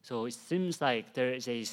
So 0.03 0.27
it 0.27 0.35
seems 0.35 0.81
like 0.81 1.15
there 1.15 1.33
is 1.33 1.49
a 1.49 1.65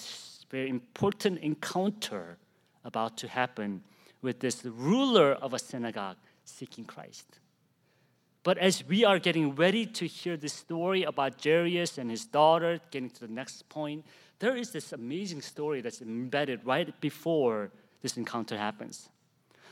very 0.49 0.69
important 0.69 1.39
encounter 1.39 2.37
about 2.83 3.17
to 3.17 3.27
happen 3.27 3.83
with 4.21 4.39
this 4.39 4.65
ruler 4.65 5.33
of 5.33 5.53
a 5.53 5.59
synagogue 5.59 6.17
seeking 6.43 6.85
Christ. 6.85 7.39
But 8.43 8.57
as 8.59 8.83
we 8.85 9.03
are 9.03 9.17
getting 9.17 9.55
ready 9.55 9.85
to 9.87 10.05
hear 10.05 10.37
the 10.37 10.49
story 10.49 11.03
about 11.03 11.43
Jairus 11.43 11.97
and 11.97 12.11
his 12.11 12.25
daughter, 12.25 12.79
getting 12.91 13.09
to 13.09 13.21
the 13.21 13.33
next 13.33 13.67
point, 13.69 14.05
there 14.45 14.55
is 14.55 14.69
this 14.69 14.93
amazing 14.93 15.41
story 15.41 15.81
that's 15.81 16.03
embedded 16.03 16.63
right 16.63 17.01
before 17.01 17.71
this 18.03 18.15
encounter 18.15 18.55
happens. 18.55 19.09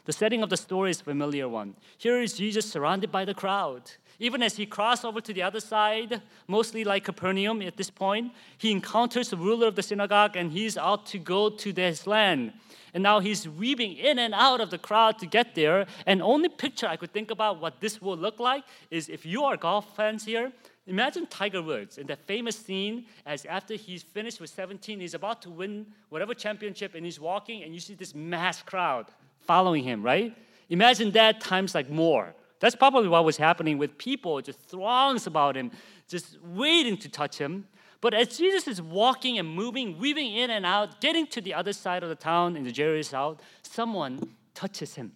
The 0.05 0.11
setting 0.11 0.41
of 0.41 0.49
the 0.49 0.57
story 0.57 0.89
is 0.89 0.99
a 0.99 1.03
familiar 1.03 1.47
one. 1.47 1.75
Here 1.99 2.19
is 2.19 2.33
Jesus 2.33 2.71
surrounded 2.71 3.11
by 3.11 3.23
the 3.23 3.35
crowd. 3.35 3.83
Even 4.17 4.41
as 4.41 4.57
he 4.57 4.65
crossed 4.65 5.05
over 5.05 5.21
to 5.21 5.31
the 5.31 5.43
other 5.43 5.59
side, 5.59 6.23
mostly 6.47 6.83
like 6.83 7.03
Capernaum 7.03 7.61
at 7.61 7.77
this 7.77 7.91
point, 7.91 8.31
he 8.57 8.71
encounters 8.71 9.29
the 9.29 9.37
ruler 9.37 9.67
of 9.67 9.75
the 9.75 9.83
synagogue 9.83 10.35
and 10.35 10.51
he's 10.51 10.75
out 10.75 11.05
to 11.05 11.19
go 11.19 11.51
to 11.51 11.71
his 11.71 12.07
land. 12.07 12.53
And 12.95 13.03
now 13.03 13.19
he's 13.19 13.47
weaving 13.47 13.97
in 13.97 14.17
and 14.17 14.33
out 14.33 14.59
of 14.59 14.71
the 14.71 14.79
crowd 14.79 15.19
to 15.19 15.27
get 15.27 15.53
there. 15.53 15.85
And 16.07 16.19
only 16.19 16.49
picture 16.49 16.87
I 16.87 16.95
could 16.95 17.13
think 17.13 17.29
about 17.29 17.61
what 17.61 17.79
this 17.79 18.01
will 18.01 18.17
look 18.17 18.39
like 18.39 18.63
is 18.89 19.07
if 19.07 19.23
you 19.23 19.43
are 19.43 19.55
golf 19.55 19.95
fans 19.95 20.25
here, 20.25 20.51
imagine 20.87 21.27
Tiger 21.27 21.61
Woods 21.61 21.97
in 21.97 22.07
that 22.07 22.19
famous 22.25 22.55
scene 22.55 23.05
as 23.25 23.45
after 23.45 23.75
he's 23.75 24.03
finished 24.03 24.39
with 24.41 24.49
17, 24.49 24.99
he's 24.99 25.13
about 25.13 25.41
to 25.43 25.49
win 25.49 25.85
whatever 26.09 26.33
championship 26.33 26.95
and 26.95 27.05
he's 27.05 27.19
walking 27.19 27.63
and 27.63 27.73
you 27.73 27.79
see 27.79 27.95
this 27.95 28.13
mass 28.13 28.61
crowd 28.61 29.07
following 29.41 29.83
him, 29.83 30.03
right? 30.03 30.35
Imagine 30.69 31.11
that 31.11 31.41
times 31.41 31.75
like 31.75 31.89
more. 31.89 32.33
That's 32.59 32.75
probably 32.75 33.09
what 33.09 33.25
was 33.25 33.37
happening 33.37 33.77
with 33.77 33.97
people, 33.97 34.41
just 34.41 34.59
throngs 34.59 35.27
about 35.27 35.57
him, 35.57 35.71
just 36.07 36.37
waiting 36.41 36.97
to 36.97 37.09
touch 37.09 37.37
him. 37.37 37.67
But 37.99 38.13
as 38.13 38.37
Jesus 38.37 38.67
is 38.67 38.81
walking 38.81 39.37
and 39.37 39.47
moving, 39.47 39.97
weaving 39.97 40.33
in 40.33 40.49
and 40.49 40.65
out, 40.65 40.99
getting 40.99 41.27
to 41.27 41.41
the 41.41 41.53
other 41.53 41.73
side 41.73 42.03
of 42.03 42.09
the 42.09 42.15
town 42.15 42.55
in 42.55 42.63
the 42.63 42.73
Jairus 42.73 43.11
house, 43.11 43.37
someone 43.61 44.35
touches 44.53 44.95
him. 44.95 45.13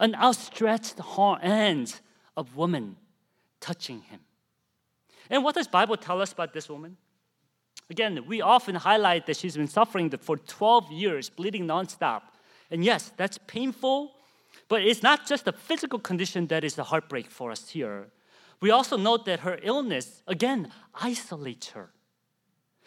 An 0.00 0.14
outstretched 0.14 0.98
hand 0.98 2.00
of 2.36 2.56
woman 2.56 2.96
touching 3.60 4.02
him. 4.02 4.20
And 5.30 5.44
what 5.44 5.54
does 5.54 5.68
Bible 5.68 5.96
tell 5.96 6.20
us 6.22 6.32
about 6.32 6.52
this 6.52 6.68
woman? 6.68 6.96
Again, 7.90 8.24
we 8.26 8.40
often 8.40 8.74
highlight 8.74 9.26
that 9.26 9.36
she's 9.36 9.56
been 9.56 9.68
suffering 9.68 10.10
for 10.10 10.36
12 10.36 10.92
years, 10.92 11.30
bleeding 11.30 11.66
nonstop. 11.66 12.22
And 12.70 12.84
yes, 12.84 13.12
that's 13.16 13.38
painful, 13.46 14.12
but 14.68 14.82
it's 14.82 15.02
not 15.02 15.26
just 15.26 15.48
a 15.48 15.52
physical 15.52 15.98
condition 15.98 16.46
that 16.48 16.64
is 16.64 16.74
the 16.74 16.84
heartbreak 16.84 17.30
for 17.30 17.50
us 17.50 17.70
here. 17.70 18.08
We 18.60 18.70
also 18.70 18.96
note 18.96 19.24
that 19.26 19.40
her 19.40 19.58
illness, 19.62 20.22
again, 20.26 20.70
isolates 20.94 21.70
her. 21.70 21.90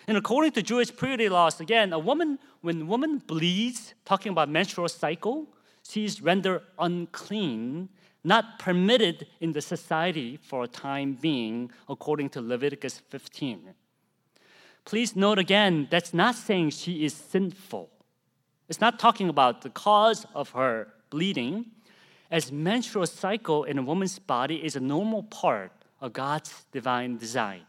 And 0.08 0.18
according 0.18 0.52
to 0.54 0.62
Jewish 0.62 0.96
purity 0.96 1.30
laws, 1.30 1.60
again, 1.60 1.94
a 1.94 2.00
woman, 2.00 2.40
when 2.62 2.82
a 2.82 2.86
woman 2.86 3.20
bleeds, 3.20 3.94
talking 4.06 4.32
about 4.32 4.50
menstrual 4.50 4.90
cycle, 4.90 5.48
she 5.88 6.06
is 6.06 6.22
rendered 6.22 6.62
unclean, 6.78 7.90
not 8.24 8.60
permitted 8.60 9.28
in 9.40 9.54
the 9.54 9.62
society 9.62 10.38
for 10.38 10.64
a 10.64 10.68
time 10.68 11.18
being, 11.20 11.72
according 11.90 12.30
to 12.30 12.42
Leviticus 12.42 13.00
15. 13.10 13.74
Please 14.86 15.16
note 15.16 15.40
again, 15.40 15.88
that's 15.90 16.14
not 16.14 16.36
saying 16.36 16.72
she 16.72 17.06
is 17.06 17.14
sinful. 17.14 17.90
It's 18.70 18.82
not 18.82 19.00
talking 19.00 19.30
about 19.30 19.62
the 19.62 19.70
cause 19.70 20.26
of 20.34 20.52
her 20.52 20.88
bleeding 21.10 21.66
as 22.32 22.52
menstrual 22.52 23.06
cycle 23.06 23.66
in 23.66 23.78
a 23.78 23.84
woman's 23.84 24.18
body 24.18 24.64
is 24.64 24.78
a 24.78 24.80
normal 24.80 25.24
part 25.24 25.74
of 26.00 26.14
God's 26.14 26.64
divine 26.72 27.18
design. 27.18 27.62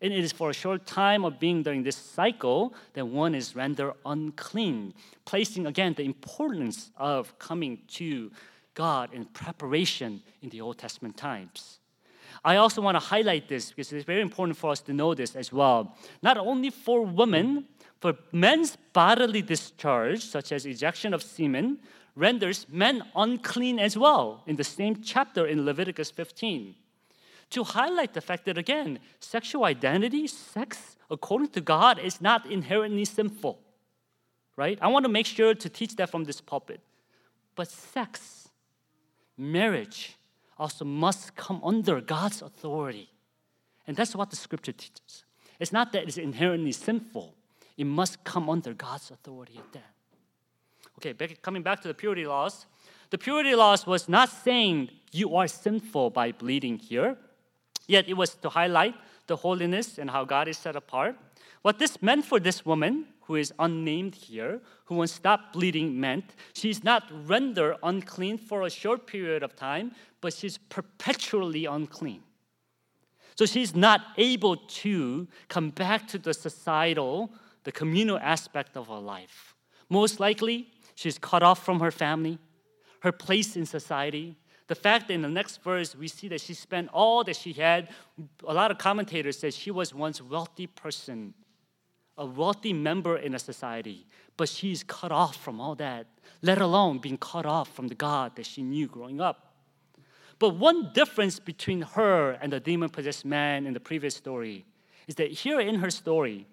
And 0.00 0.14
it 0.14 0.24
is 0.24 0.32
for 0.32 0.48
a 0.48 0.54
short 0.54 0.86
time 0.86 1.26
of 1.26 1.38
being 1.38 1.62
during 1.62 1.82
this 1.82 1.96
cycle 1.96 2.74
that 2.94 3.06
one 3.06 3.34
is 3.34 3.54
rendered 3.54 3.92
unclean, 4.06 4.94
placing 5.26 5.66
again 5.66 5.92
the 5.92 6.04
importance 6.04 6.90
of 6.96 7.38
coming 7.38 7.82
to 7.88 8.32
God 8.74 9.12
in 9.12 9.24
preparation 9.26 10.22
in 10.42 10.48
the 10.48 10.60
Old 10.60 10.78
Testament 10.78 11.16
times. 11.16 11.78
I 12.44 12.56
also 12.56 12.80
want 12.80 12.94
to 12.94 13.00
highlight 13.00 13.48
this 13.48 13.70
because 13.70 13.92
it's 13.92 14.04
very 14.04 14.22
important 14.22 14.56
for 14.56 14.70
us 14.70 14.80
to 14.82 14.92
know 14.92 15.14
this 15.14 15.36
as 15.36 15.52
well. 15.52 15.96
Not 16.22 16.38
only 16.38 16.70
for 16.70 17.04
women, 17.04 17.66
for 18.00 18.14
men's 18.32 18.76
bodily 18.92 19.42
discharge, 19.42 20.24
such 20.24 20.52
as 20.52 20.64
ejection 20.64 21.12
of 21.12 21.22
semen, 21.22 21.78
renders 22.16 22.66
men 22.70 23.02
unclean 23.14 23.78
as 23.78 23.96
well 23.96 24.42
in 24.46 24.56
the 24.56 24.64
same 24.64 25.02
chapter 25.02 25.46
in 25.46 25.64
Leviticus 25.64 26.10
15. 26.10 26.74
To 27.50 27.64
highlight 27.64 28.14
the 28.14 28.20
fact 28.20 28.44
that, 28.44 28.56
again, 28.56 29.00
sexual 29.18 29.64
identity, 29.64 30.26
sex, 30.26 30.96
according 31.10 31.48
to 31.48 31.60
God, 31.60 31.98
is 31.98 32.20
not 32.20 32.46
inherently 32.46 33.04
sinful. 33.04 33.58
Right? 34.56 34.78
I 34.80 34.88
want 34.88 35.04
to 35.04 35.10
make 35.10 35.26
sure 35.26 35.54
to 35.54 35.68
teach 35.68 35.96
that 35.96 36.10
from 36.10 36.24
this 36.24 36.40
pulpit. 36.40 36.80
But 37.56 37.68
sex, 37.68 38.39
marriage, 39.40 40.16
also 40.58 40.84
must 40.84 41.34
come 41.34 41.60
under 41.64 42.00
God's 42.00 42.42
authority. 42.42 43.08
And 43.86 43.96
that's 43.96 44.14
what 44.14 44.30
the 44.30 44.36
scripture 44.36 44.72
teaches. 44.72 45.24
It's 45.58 45.72
not 45.72 45.92
that 45.92 46.04
it's 46.04 46.18
inherently 46.18 46.72
sinful, 46.72 47.34
it 47.76 47.86
must 47.86 48.22
come 48.24 48.50
under 48.50 48.74
God's 48.74 49.10
authority 49.10 49.58
at 49.58 49.72
that. 49.72 49.94
Okay, 50.98 51.12
back, 51.12 51.40
coming 51.40 51.62
back 51.62 51.80
to 51.80 51.88
the 51.88 51.94
purity 51.94 52.26
laws. 52.26 52.66
The 53.08 53.18
purity 53.18 53.54
laws 53.54 53.86
was 53.86 54.08
not 54.08 54.28
saying 54.28 54.90
you 55.12 55.34
are 55.34 55.48
sinful 55.48 56.10
by 56.10 56.32
bleeding 56.32 56.78
here, 56.78 57.16
yet 57.88 58.08
it 58.08 58.14
was 58.14 58.34
to 58.36 58.48
highlight 58.50 58.94
the 59.26 59.36
holiness 59.36 59.98
and 59.98 60.10
how 60.10 60.24
God 60.24 60.46
is 60.46 60.58
set 60.58 60.76
apart. 60.76 61.16
What 61.62 61.78
this 61.78 62.00
meant 62.02 62.24
for 62.24 62.38
this 62.38 62.64
woman, 62.64 63.06
who 63.30 63.36
is 63.36 63.52
unnamed 63.60 64.16
here, 64.16 64.60
who 64.86 64.96
won't 64.96 65.10
stop 65.10 65.52
bleeding, 65.52 66.00
meant 66.00 66.24
she's 66.52 66.82
not 66.82 67.04
rendered 67.28 67.76
unclean 67.84 68.36
for 68.36 68.62
a 68.62 68.70
short 68.70 69.06
period 69.06 69.44
of 69.44 69.54
time, 69.54 69.92
but 70.20 70.34
she's 70.34 70.58
perpetually 70.58 71.64
unclean. 71.64 72.22
So 73.36 73.46
she's 73.46 73.74
not 73.76 74.00
able 74.18 74.56
to 74.82 75.28
come 75.48 75.70
back 75.70 76.08
to 76.08 76.18
the 76.18 76.34
societal, 76.34 77.30
the 77.62 77.70
communal 77.70 78.18
aspect 78.18 78.76
of 78.76 78.88
her 78.88 78.98
life. 78.98 79.54
Most 79.88 80.18
likely, 80.18 80.66
She's 81.00 81.18
cut 81.18 81.42
off 81.42 81.64
from 81.64 81.80
her 81.80 81.90
family, 81.90 82.38
her 83.00 83.10
place 83.10 83.56
in 83.56 83.64
society. 83.64 84.36
The 84.66 84.74
fact 84.74 85.08
that 85.08 85.14
in 85.14 85.22
the 85.22 85.30
next 85.30 85.62
verse 85.62 85.96
we 85.96 86.08
see 86.08 86.28
that 86.28 86.42
she 86.42 86.52
spent 86.52 86.90
all 86.92 87.24
that 87.24 87.36
she 87.36 87.54
had. 87.54 87.88
A 88.46 88.52
lot 88.52 88.70
of 88.70 88.76
commentators 88.76 89.38
say 89.38 89.50
she 89.50 89.70
was 89.70 89.94
once 89.94 90.20
wealthy 90.20 90.66
person, 90.66 91.32
a 92.20 92.26
wealthy 92.26 92.72
member 92.72 93.16
in 93.16 93.34
a 93.34 93.38
society, 93.38 94.06
but 94.36 94.48
she's 94.48 94.84
cut 94.84 95.10
off 95.10 95.36
from 95.36 95.60
all 95.60 95.74
that, 95.74 96.06
let 96.42 96.60
alone 96.60 96.98
being 96.98 97.18
cut 97.18 97.46
off 97.46 97.74
from 97.74 97.88
the 97.88 97.94
God 97.94 98.36
that 98.36 98.46
she 98.46 98.62
knew 98.62 98.86
growing 98.86 99.20
up. 99.20 99.54
But 100.38 100.50
one 100.50 100.92
difference 100.92 101.38
between 101.38 101.82
her 101.82 102.38
and 102.40 102.52
the 102.52 102.60
demon 102.60 102.90
possessed 102.90 103.24
man 103.24 103.66
in 103.66 103.74
the 103.74 103.80
previous 103.80 104.14
story 104.14 104.64
is 105.08 105.16
that 105.16 105.32
here 105.32 105.60
in 105.60 105.76
her 105.76 105.90
story, 105.90 106.46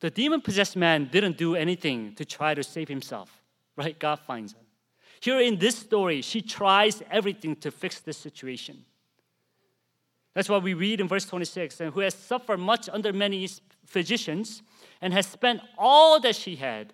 the 0.00 0.10
demon 0.10 0.40
possessed 0.40 0.76
man 0.76 1.08
didn't 1.12 1.36
do 1.36 1.54
anything 1.54 2.14
to 2.14 2.24
try 2.24 2.54
to 2.54 2.62
save 2.62 2.88
himself 2.88 3.42
right? 3.76 3.98
God 3.98 4.18
finds 4.18 4.52
her. 4.52 4.58
Here 5.20 5.40
in 5.40 5.58
this 5.58 5.76
story, 5.76 6.22
she 6.22 6.42
tries 6.42 7.02
everything 7.10 7.56
to 7.56 7.70
fix 7.70 8.00
this 8.00 8.16
situation. 8.16 8.84
That's 10.34 10.48
what 10.48 10.62
we 10.62 10.74
read 10.74 11.00
in 11.00 11.08
verse 11.08 11.24
26 11.24 11.80
and 11.80 11.94
who 11.94 12.00
has 12.00 12.14
suffered 12.14 12.58
much 12.58 12.88
under 12.90 13.12
many 13.12 13.48
physicians 13.86 14.62
and 15.00 15.12
has 15.12 15.26
spent 15.26 15.60
all 15.76 16.20
that 16.20 16.36
she 16.36 16.56
had 16.56 16.92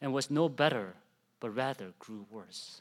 and 0.00 0.12
was 0.12 0.30
no 0.30 0.48
better, 0.48 0.94
but 1.40 1.50
rather 1.54 1.92
grew 1.98 2.26
worse. 2.30 2.80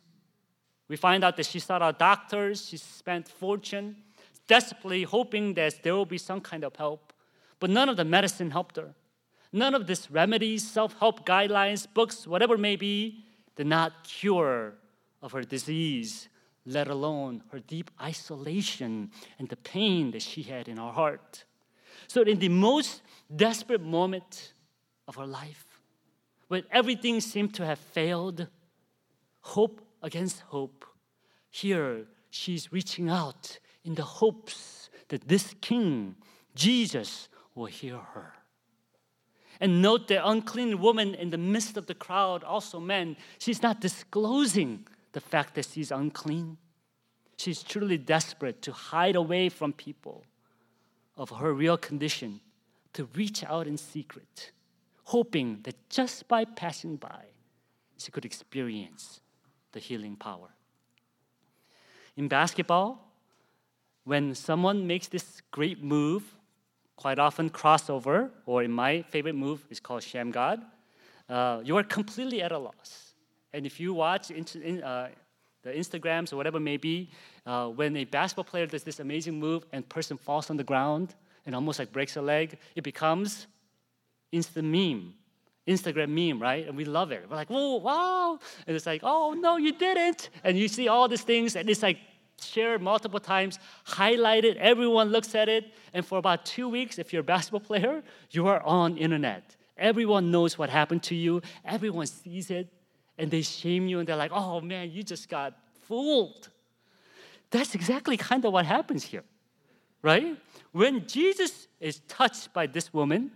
We 0.88 0.96
find 0.96 1.24
out 1.24 1.38
that 1.38 1.46
she 1.46 1.60
sought 1.60 1.82
out 1.82 2.00
doctors, 2.00 2.68
she 2.68 2.78
spent 2.78 3.28
fortune, 3.28 3.96
desperately 4.48 5.04
hoping 5.04 5.54
that 5.56 5.84
there 5.84 5.96
will 5.96 6.06
be 6.06 6.18
some 6.18 6.42
kind 6.42 6.64
of 6.64 6.76
help, 6.76 7.14
but 7.60 7.70
none 7.70 7.90
of 7.90 7.98
the 7.98 8.06
medicine 8.06 8.52
helped 8.52 8.76
her. 8.76 8.94
None 9.52 9.76
of 9.76 9.88
these 9.88 10.10
remedies, 10.10 10.68
self 10.70 10.98
help 11.00 11.26
guidelines, 11.26 11.88
books, 11.94 12.28
whatever 12.28 12.56
it 12.56 12.60
may 12.60 12.76
be, 12.76 13.24
did 13.56 13.68
not 13.68 14.04
cure 14.04 14.74
of 15.22 15.32
her 15.32 15.44
disease, 15.44 16.28
let 16.66 16.88
alone 16.88 17.44
her 17.52 17.60
deep 17.60 17.92
isolation 18.02 19.12
and 19.38 19.48
the 19.48 19.56
pain 19.56 20.12
that 20.12 20.24
she 20.24 20.42
had 20.42 20.68
in 20.68 20.78
her 20.78 20.92
heart. 20.92 21.46
So, 22.08 22.24
in 22.24 22.40
the 22.40 22.50
most 22.50 23.02
desperate 23.36 23.82
moment 23.82 24.53
of 25.08 25.16
her 25.16 25.26
life, 25.26 25.66
when 26.48 26.64
everything 26.72 27.20
seemed 27.20 27.54
to 27.56 27.66
have 27.66 27.80
failed, 27.80 28.48
hope 29.42 29.82
against 30.02 30.42
hope, 30.42 30.86
here 31.50 32.06
she's 32.30 32.72
reaching 32.72 33.10
out 33.10 33.60
in 33.84 33.96
the 33.96 34.04
hopes 34.04 34.90
that 35.10 35.28
this 35.28 35.56
king, 35.62 36.16
Jesus, 36.56 37.30
will 37.56 37.66
hear 37.66 37.98
her. 37.98 38.34
And 39.60 39.82
note 39.82 40.08
the 40.08 40.28
unclean 40.28 40.80
woman 40.80 41.14
in 41.14 41.30
the 41.30 41.38
midst 41.38 41.78
of 41.78 41.86
the 41.86 41.94
crowd 41.94 42.44
also 42.44 42.80
men, 42.80 43.16
she's 43.38 43.62
not 43.62 43.80
disclosing 43.80 44.88
the 45.12 45.22
fact 45.22 45.56
that 45.56 45.68
she's 45.72 45.92
unclean. 45.92 46.58
She's 47.38 47.64
truly 47.64 47.98
desperate 47.98 48.62
to 48.64 48.72
hide 48.72 49.16
away 49.16 49.50
from 49.50 49.74
people 49.74 50.24
of 51.16 51.30
her 51.30 51.54
real 51.54 51.78
condition, 51.78 52.42
to 52.94 53.06
reach 53.16 53.44
out 53.44 53.68
in 53.68 53.78
secret, 53.78 54.52
hoping 55.06 55.60
that 55.64 55.90
just 55.90 56.28
by 56.28 56.46
passing 56.46 56.96
by, 56.96 57.26
she 57.98 58.12
could 58.12 58.26
experience 58.26 59.22
the 59.72 59.80
healing 59.80 60.16
power. 60.16 60.50
In 62.16 62.28
basketball, 62.28 63.12
when 64.04 64.36
someone 64.36 64.86
makes 64.86 65.08
this 65.08 65.42
great 65.52 65.84
move, 65.84 66.36
quite 66.96 67.20
often 67.20 67.50
crossover, 67.50 68.30
or 68.46 68.64
in 68.64 68.72
my 68.72 69.02
favorite 69.04 69.36
move 69.36 69.66
is 69.70 69.80
called 69.80 70.02
Shammgod, 70.02 70.64
uh, 71.30 71.62
you 71.64 71.78
are 71.78 71.84
completely 71.84 72.42
at 72.42 72.52
a 72.52 72.58
loss. 72.58 73.14
And 73.54 73.66
if 73.66 73.80
you 73.80 73.94
watch 73.94 74.32
in, 74.32 74.84
uh, 74.84 75.10
the 75.64 75.72
Instagrams 75.72 76.34
or 76.34 76.36
whatever 76.36 76.58
it 76.58 76.62
may 76.62 76.78
be, 76.78 77.10
uh, 77.46 77.70
when 77.70 77.96
a 77.96 78.04
basketball 78.04 78.44
player 78.44 78.68
does 78.68 78.84
this 78.84 79.00
amazing 79.00 79.40
move 79.40 79.66
and 79.72 79.88
person 79.88 80.18
falls 80.18 80.50
on 80.50 80.58
the 80.58 80.64
ground 80.64 81.16
and 81.46 81.56
almost 81.56 81.80
like 81.80 81.92
breaks 81.92 82.18
a 82.18 82.22
leg, 82.22 82.58
it 82.76 82.84
becomes 82.84 83.48
instant 84.34 84.68
meme. 84.68 85.14
Instagram 85.66 86.10
meme, 86.10 86.42
right? 86.42 86.68
And 86.68 86.76
we 86.76 86.84
love 86.84 87.12
it. 87.12 87.26
We're 87.30 87.38
like, 87.38 87.50
whoa, 87.50 87.78
wow. 87.78 88.40
And 88.68 88.76
it's 88.76 88.86
like, 88.86 89.02
oh, 89.04 89.34
no, 89.34 89.56
you 89.56 89.72
didn't. 89.72 90.30
And 90.44 90.58
you 90.58 90.68
see 90.68 90.90
all 90.90 91.08
these 91.08 91.22
things, 91.22 91.56
and 91.56 91.70
it's 91.70 91.82
like 91.82 92.00
shared 92.42 92.82
multiple 92.82 93.20
times, 93.20 93.60
highlighted, 93.88 94.58
everyone 94.58 95.10
looks 95.10 95.36
at 95.36 95.48
it. 95.48 95.66
And 95.94 96.06
for 96.06 96.18
about 96.18 96.46
two 96.46 96.68
weeks, 96.68 97.00
if 97.00 97.14
you're 97.14 97.22
a 97.22 97.24
basketball 97.24 97.62
player, 97.62 98.04
you 98.32 98.48
are 98.48 98.62
on 98.64 98.98
internet. 98.98 99.56
Everyone 99.78 100.32
knows 100.32 100.58
what 100.58 100.70
happened 100.70 101.04
to 101.04 101.16
you, 101.16 101.42
everyone 101.66 102.08
sees 102.08 102.52
it, 102.52 102.68
and 103.18 103.32
they 103.32 103.42
shame 103.42 103.88
you, 103.88 104.00
and 104.00 104.08
they're 104.08 104.18
like, 104.18 104.32
oh 104.34 104.62
man, 104.62 104.92
you 104.92 105.04
just 105.04 105.30
got 105.30 105.54
fooled. 105.88 106.50
That's 107.50 107.76
exactly 107.76 108.18
kind 108.18 108.44
of 108.46 108.52
what 108.54 108.66
happens 108.66 109.04
here, 109.04 109.24
right? 110.02 110.38
When 110.72 111.08
Jesus 111.08 111.68
is 111.80 112.02
touched 112.08 112.54
by 112.54 112.68
this 112.68 112.94
woman, 112.94 113.32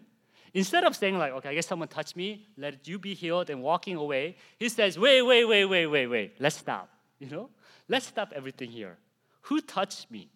Instead 0.54 0.84
of 0.84 0.96
saying 0.96 1.18
like, 1.18 1.34
okay, 1.34 1.50
I 1.50 1.54
guess 1.54 1.68
someone 1.68 1.88
touched 1.88 2.16
me, 2.16 2.48
let 2.58 2.88
you 2.88 2.98
be 3.00 3.14
healed 3.14 3.50
and 3.50 3.62
walking 3.62 3.96
away, 3.96 4.38
he 4.58 4.70
says, 4.70 4.98
wait, 4.98 5.22
wait, 5.22 5.46
wait, 5.46 5.66
wait, 5.66 5.86
wait, 5.88 6.08
wait, 6.08 6.36
let's 6.40 6.58
stop. 6.58 6.90
You 7.20 7.30
know? 7.30 7.50
Let's 7.90 8.08
stop 8.08 8.34
everything 8.36 8.70
here. 8.72 8.98
Who 9.42 9.62
touched 9.62 10.10
me? 10.12 10.30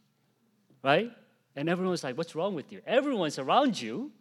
Right? 0.84 1.12
And 1.56 1.70
everyone's 1.70 2.04
like, 2.04 2.18
what's 2.18 2.36
wrong 2.36 2.56
with 2.56 2.72
you? 2.72 2.82
Everyone's 2.86 3.40
around 3.40 3.80
you. 3.80 4.12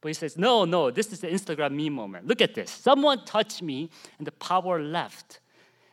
But 0.00 0.08
he 0.08 0.14
says, 0.14 0.36
no, 0.36 0.64
no, 0.64 0.90
this 0.90 1.12
is 1.12 1.20
the 1.20 1.28
Instagram 1.28 1.72
meme 1.72 1.92
moment. 1.92 2.26
Look 2.26 2.42
at 2.42 2.54
this. 2.54 2.70
Someone 2.70 3.24
touched 3.24 3.62
me 3.62 3.90
and 4.18 4.26
the 4.26 4.32
power 4.32 4.82
left. 4.82 5.40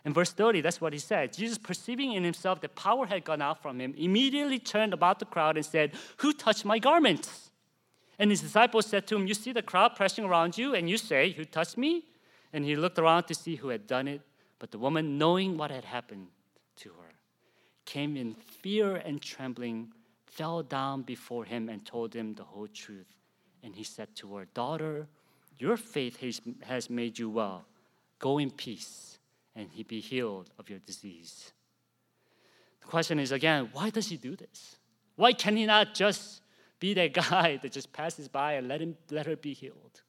In 0.03 0.13
verse 0.13 0.31
30, 0.31 0.61
that's 0.61 0.81
what 0.81 0.93
he 0.93 0.99
said. 0.99 1.31
Jesus, 1.31 1.57
perceiving 1.57 2.13
in 2.13 2.23
himself 2.23 2.59
that 2.61 2.75
power 2.75 3.05
had 3.05 3.23
gone 3.23 3.41
out 3.41 3.61
from 3.61 3.79
him, 3.79 3.93
immediately 3.97 4.57
turned 4.57 4.93
about 4.93 5.19
the 5.19 5.25
crowd 5.25 5.57
and 5.57 5.65
said, 5.65 5.93
Who 6.17 6.33
touched 6.33 6.65
my 6.65 6.79
garments? 6.79 7.50
And 8.21 8.29
his 8.29 8.41
disciples 8.41 8.85
said 8.85 9.07
to 9.07 9.15
him, 9.15 9.25
You 9.25 9.33
see 9.33 9.51
the 9.51 9.63
crowd 9.63 9.95
pressing 9.95 10.25
around 10.25 10.55
you, 10.55 10.75
and 10.75 10.87
you 10.87 10.95
say, 10.95 11.31
Who 11.31 11.43
touched 11.43 11.75
me? 11.75 12.05
And 12.53 12.63
he 12.63 12.75
looked 12.75 12.99
around 12.99 13.23
to 13.23 13.33
see 13.33 13.55
who 13.55 13.69
had 13.69 13.87
done 13.87 14.07
it. 14.07 14.21
But 14.59 14.69
the 14.69 14.77
woman, 14.77 15.17
knowing 15.17 15.57
what 15.57 15.71
had 15.71 15.85
happened 15.85 16.27
to 16.81 16.89
her, 16.89 17.15
came 17.83 18.15
in 18.15 18.35
fear 18.35 18.97
and 18.97 19.19
trembling, 19.19 19.91
fell 20.27 20.61
down 20.61 21.01
before 21.01 21.45
him, 21.45 21.67
and 21.67 21.83
told 21.83 22.13
him 22.13 22.35
the 22.35 22.43
whole 22.43 22.67
truth. 22.67 23.11
And 23.63 23.75
he 23.75 23.83
said 23.83 24.15
to 24.17 24.35
her, 24.35 24.45
Daughter, 24.53 25.07
your 25.57 25.75
faith 25.75 26.19
has 26.61 26.91
made 26.91 27.17
you 27.17 27.27
well. 27.27 27.65
Go 28.19 28.37
in 28.37 28.51
peace, 28.51 29.17
and 29.55 29.67
he 29.71 29.81
be 29.81 29.99
healed 29.99 30.51
of 30.59 30.69
your 30.69 30.79
disease. 30.79 31.53
The 32.81 32.87
question 32.87 33.17
is 33.17 33.31
again, 33.31 33.69
why 33.73 33.89
does 33.89 34.09
he 34.09 34.17
do 34.17 34.35
this? 34.35 34.75
Why 35.15 35.33
can 35.33 35.55
he 35.57 35.65
not 35.65 35.95
just 35.95 36.40
be 36.81 36.93
that 36.95 37.13
guy 37.29 37.57
that 37.61 37.71
just 37.71 37.93
passes 37.93 38.27
by 38.27 38.53
and 38.53 38.67
let 38.67 38.81
him 38.81 38.97
let 39.09 39.25
her 39.25 39.37
be 39.37 39.53
healed? 39.53 40.01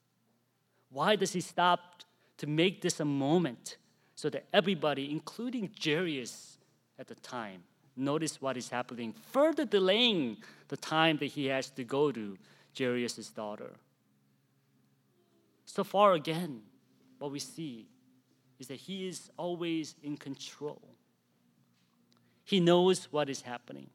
Why 0.89 1.15
does 1.15 1.31
he 1.31 1.39
stop 1.39 2.03
to 2.37 2.47
make 2.47 2.81
this 2.81 2.99
a 2.99 3.05
moment 3.05 3.77
so 4.15 4.29
that 4.29 4.45
everybody, 4.51 5.09
including 5.09 5.71
Jairus 5.81 6.57
at 6.99 7.07
the 7.07 7.15
time, 7.15 7.63
notice 7.95 8.41
what 8.41 8.57
is 8.57 8.69
happening, 8.69 9.13
further 9.31 9.65
delaying 9.65 10.37
the 10.67 10.77
time 10.77 11.17
that 11.17 11.27
he 11.27 11.45
has 11.45 11.69
to 11.71 11.83
go 11.83 12.11
to 12.11 12.37
Jairus' 12.77 13.29
daughter? 13.29 13.71
So 15.65 15.83
far 15.83 16.13
again, 16.13 16.61
what 17.17 17.31
we 17.31 17.39
see 17.39 17.87
is 18.59 18.67
that 18.67 18.75
he 18.75 19.07
is 19.07 19.31
always 19.37 19.95
in 20.03 20.17
control. 20.17 20.81
He 22.43 22.59
knows 22.59 23.07
what 23.11 23.29
is 23.29 23.41
happening. 23.41 23.89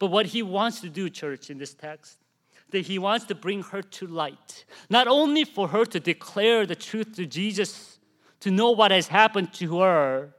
But 0.00 0.06
what 0.06 0.26
he 0.26 0.42
wants 0.42 0.80
to 0.80 0.88
do, 0.88 1.08
church, 1.08 1.50
in 1.50 1.58
this 1.58 1.74
text, 1.74 2.16
that 2.70 2.86
he 2.86 2.98
wants 2.98 3.26
to 3.26 3.34
bring 3.34 3.62
her 3.64 3.82
to 3.82 4.06
light, 4.06 4.64
not 4.88 5.06
only 5.06 5.44
for 5.44 5.68
her 5.68 5.84
to 5.84 6.00
declare 6.00 6.66
the 6.66 6.74
truth 6.74 7.14
to 7.16 7.26
Jesus, 7.26 7.98
to 8.40 8.50
know 8.50 8.70
what 8.70 8.90
has 8.90 9.08
happened 9.08 9.52
to 9.54 9.78
her, 9.78 10.30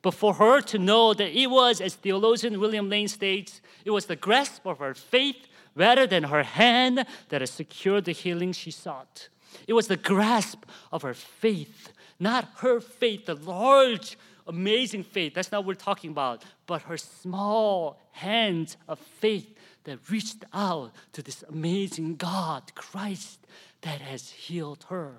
but 0.00 0.14
for 0.14 0.34
her 0.34 0.60
to 0.62 0.78
know 0.78 1.12
that 1.14 1.38
it 1.38 1.48
was, 1.48 1.80
as 1.80 1.94
theologian 1.94 2.58
William 2.58 2.88
Lane 2.88 3.08
states, 3.08 3.60
it 3.84 3.90
was 3.90 4.06
the 4.06 4.16
grasp 4.16 4.66
of 4.66 4.78
her 4.78 4.94
faith 4.94 5.46
rather 5.74 6.06
than 6.06 6.24
her 6.24 6.42
hand 6.42 7.04
that 7.28 7.42
has 7.42 7.50
secured 7.50 8.06
the 8.06 8.12
healing 8.12 8.52
she 8.52 8.70
sought. 8.70 9.28
It 9.66 9.74
was 9.74 9.88
the 9.88 9.96
grasp 9.96 10.64
of 10.90 11.02
her 11.02 11.14
faith, 11.14 11.92
not 12.18 12.48
her 12.58 12.80
faith, 12.80 13.26
the 13.26 13.34
large 13.34 14.16
amazing 14.46 15.04
faith. 15.04 15.34
That's 15.34 15.52
not 15.52 15.60
what 15.60 15.68
we're 15.68 15.74
talking 15.74 16.10
about. 16.10 16.44
But 16.66 16.82
her 16.82 16.96
small 16.96 18.00
hands 18.12 18.76
of 18.88 18.98
faith 18.98 19.54
that 19.84 20.10
reached 20.10 20.44
out 20.52 20.92
to 21.12 21.22
this 21.22 21.42
amazing 21.48 22.16
God, 22.16 22.74
Christ, 22.74 23.46
that 23.82 24.00
has 24.00 24.30
healed 24.30 24.86
her. 24.88 25.16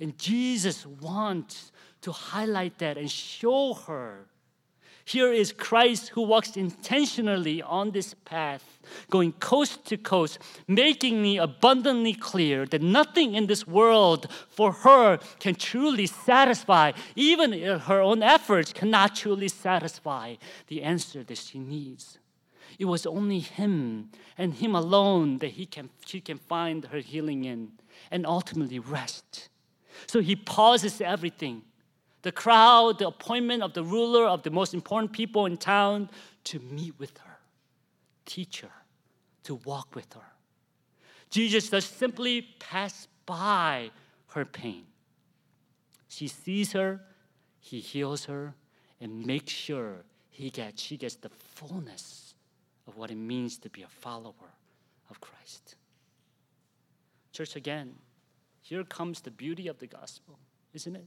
And 0.00 0.18
Jesus 0.18 0.84
wants 0.86 1.72
to 2.02 2.12
highlight 2.12 2.78
that 2.78 2.98
and 2.98 3.10
show 3.10 3.74
her 3.74 4.26
here 5.04 5.32
is 5.32 5.52
Christ 5.52 6.10
who 6.10 6.22
walks 6.22 6.56
intentionally 6.56 7.60
on 7.60 7.90
this 7.90 8.14
path, 8.24 8.80
going 9.10 9.32
coast 9.32 9.84
to 9.86 9.96
coast, 9.96 10.38
making 10.68 11.20
me 11.20 11.38
abundantly 11.38 12.14
clear 12.14 12.66
that 12.66 12.82
nothing 12.82 13.34
in 13.34 13.46
this 13.46 13.66
world 13.66 14.28
for 14.48 14.72
her 14.72 15.18
can 15.40 15.54
truly 15.54 16.06
satisfy. 16.06 16.92
Even 17.16 17.52
her 17.52 18.00
own 18.00 18.22
efforts 18.22 18.72
cannot 18.72 19.16
truly 19.16 19.48
satisfy 19.48 20.36
the 20.68 20.82
answer 20.82 21.24
that 21.24 21.38
she 21.38 21.58
needs. 21.58 22.18
It 22.78 22.84
was 22.86 23.04
only 23.04 23.40
Him 23.40 24.10
and 24.38 24.54
Him 24.54 24.74
alone 24.74 25.38
that 25.38 25.52
he 25.52 25.66
can, 25.66 25.90
she 26.06 26.20
can 26.20 26.38
find 26.38 26.86
her 26.86 26.98
healing 26.98 27.44
in 27.44 27.72
and 28.10 28.26
ultimately 28.26 28.78
rest. 28.78 29.48
So 30.06 30.20
He 30.20 30.36
pauses 30.36 31.00
everything 31.00 31.62
the 32.22 32.32
crowd, 32.32 32.98
the 32.98 33.08
appointment 33.08 33.62
of 33.62 33.74
the 33.74 33.82
ruler 33.82 34.26
of 34.26 34.42
the 34.42 34.50
most 34.50 34.74
important 34.74 35.12
people 35.12 35.46
in 35.46 35.56
town 35.56 36.08
to 36.44 36.60
meet 36.60 36.98
with 36.98 37.16
her, 37.18 37.38
teach 38.24 38.60
her, 38.60 38.70
to 39.44 39.56
walk 39.56 39.94
with 39.94 40.12
her. 40.14 40.32
Jesus 41.30 41.68
does 41.68 41.84
simply 41.84 42.42
pass 42.58 43.08
by 43.26 43.90
her 44.28 44.44
pain. 44.44 44.84
She 46.08 46.28
sees 46.28 46.72
her, 46.72 47.00
he 47.58 47.80
heals 47.80 48.26
her, 48.26 48.54
and 49.00 49.26
makes 49.26 49.52
sure 49.52 50.04
he 50.30 50.50
gets, 50.50 50.82
she 50.82 50.96
gets 50.96 51.16
the 51.16 51.30
fullness 51.30 52.34
of 52.86 52.96
what 52.96 53.10
it 53.10 53.16
means 53.16 53.58
to 53.58 53.70
be 53.70 53.82
a 53.82 53.88
follower 53.88 54.52
of 55.10 55.20
Christ. 55.20 55.76
Church, 57.32 57.56
again, 57.56 57.94
here 58.60 58.84
comes 58.84 59.20
the 59.20 59.30
beauty 59.30 59.68
of 59.68 59.78
the 59.78 59.86
gospel, 59.86 60.38
isn't 60.74 60.94
it? 60.94 61.06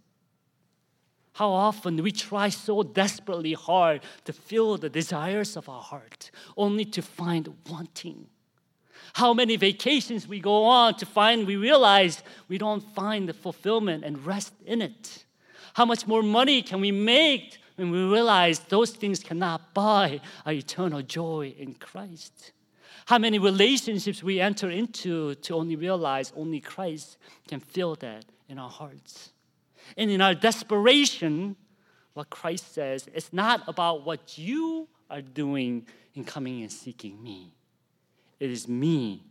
How 1.35 1.51
often 1.51 2.01
we 2.01 2.13
try 2.13 2.47
so 2.47 2.81
desperately 2.81 3.51
hard 3.51 4.03
to 4.23 4.31
fill 4.31 4.77
the 4.77 4.89
desires 4.89 5.57
of 5.57 5.67
our 5.67 5.81
heart, 5.81 6.31
only 6.55 6.85
to 6.85 7.01
find 7.01 7.53
wanting. 7.69 8.27
How 9.15 9.33
many 9.33 9.57
vacations 9.57 10.29
we 10.29 10.39
go 10.39 10.63
on 10.63 10.95
to 10.95 11.05
find 11.05 11.45
we 11.45 11.57
realize 11.57 12.23
we 12.47 12.57
don't 12.57 12.79
find 12.95 13.27
the 13.27 13.33
fulfillment 13.33 14.05
and 14.05 14.25
rest 14.25 14.53
in 14.65 14.81
it. 14.81 15.25
How 15.73 15.83
much 15.83 16.07
more 16.07 16.23
money 16.23 16.61
can 16.61 16.79
we 16.79 16.93
make 16.93 17.57
when 17.75 17.91
we 17.91 18.01
realize 18.05 18.59
those 18.59 18.91
things 18.91 19.19
cannot 19.19 19.73
buy 19.73 20.21
our 20.45 20.53
eternal 20.53 21.01
joy 21.01 21.53
in 21.57 21.73
Christ? 21.73 22.53
How 23.07 23.17
many 23.17 23.39
relationships 23.39 24.23
we 24.23 24.39
enter 24.39 24.69
into 24.69 25.35
to 25.35 25.55
only 25.55 25.75
realize 25.75 26.31
only 26.33 26.61
Christ 26.61 27.17
can 27.45 27.59
fill 27.59 27.95
that 27.95 28.23
in 28.47 28.57
our 28.57 28.69
hearts? 28.69 29.31
And 29.97 30.09
in 30.09 30.21
our 30.21 30.33
desperation, 30.33 31.55
what 32.13 32.29
Christ 32.29 32.73
says, 32.73 33.07
it's 33.13 33.31
not 33.33 33.63
about 33.67 34.05
what 34.05 34.37
you 34.37 34.87
are 35.09 35.21
doing 35.21 35.85
in 36.13 36.23
coming 36.23 36.61
and 36.61 36.71
seeking 36.71 37.21
me. 37.21 37.53
It 38.39 38.49
is 38.49 38.67
me 38.67 39.23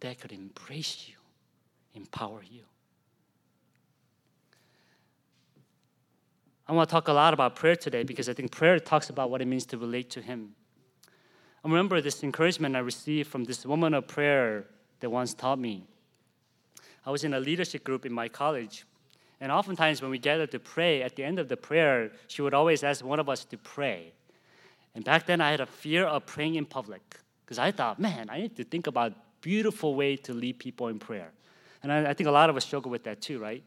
that 0.00 0.20
could 0.20 0.32
embrace 0.32 1.06
you, 1.08 1.14
empower 1.94 2.42
you. 2.42 2.62
I 6.66 6.72
want 6.72 6.88
to 6.88 6.92
talk 6.92 7.08
a 7.08 7.12
lot 7.12 7.34
about 7.34 7.56
prayer 7.56 7.76
today 7.76 8.02
because 8.02 8.28
I 8.28 8.34
think 8.34 8.50
prayer 8.50 8.78
talks 8.78 9.10
about 9.10 9.30
what 9.30 9.42
it 9.42 9.46
means 9.46 9.66
to 9.66 9.78
relate 9.78 10.10
to 10.10 10.22
Him. 10.22 10.54
I 11.64 11.68
remember 11.68 12.00
this 12.00 12.22
encouragement 12.22 12.76
I 12.76 12.80
received 12.80 13.30
from 13.30 13.44
this 13.44 13.64
woman 13.66 13.94
of 13.94 14.08
prayer 14.08 14.66
that 15.00 15.10
once 15.10 15.34
taught 15.34 15.58
me. 15.58 15.84
I 17.04 17.10
was 17.10 17.24
in 17.24 17.34
a 17.34 17.40
leadership 17.40 17.84
group 17.84 18.06
in 18.06 18.12
my 18.12 18.28
college, 18.28 18.84
And 19.42 19.50
oftentimes, 19.50 20.00
when 20.00 20.12
we 20.12 20.18
gather 20.18 20.46
to 20.46 20.60
pray, 20.60 21.02
at 21.02 21.16
the 21.16 21.24
end 21.24 21.40
of 21.40 21.48
the 21.48 21.56
prayer, 21.56 22.12
she 22.28 22.42
would 22.42 22.54
always 22.54 22.84
ask 22.84 23.04
one 23.04 23.18
of 23.18 23.28
us 23.28 23.44
to 23.46 23.58
pray. 23.58 24.12
And 24.94 25.04
back 25.04 25.26
then, 25.26 25.40
I 25.40 25.50
had 25.50 25.60
a 25.60 25.66
fear 25.66 26.04
of 26.04 26.24
praying 26.26 26.54
in 26.54 26.64
public 26.64 27.02
because 27.44 27.58
I 27.58 27.72
thought, 27.72 27.98
man, 27.98 28.30
I 28.30 28.38
need 28.42 28.54
to 28.54 28.62
think 28.62 28.86
about 28.86 29.14
beautiful 29.40 29.96
way 29.96 30.14
to 30.18 30.32
lead 30.32 30.60
people 30.60 30.86
in 30.86 31.00
prayer. 31.00 31.32
And 31.82 31.90
I, 31.90 32.10
I 32.10 32.14
think 32.14 32.28
a 32.28 32.30
lot 32.30 32.50
of 32.50 32.56
us 32.56 32.64
struggle 32.64 32.92
with 32.92 33.02
that 33.02 33.20
too, 33.20 33.40
right? 33.40 33.64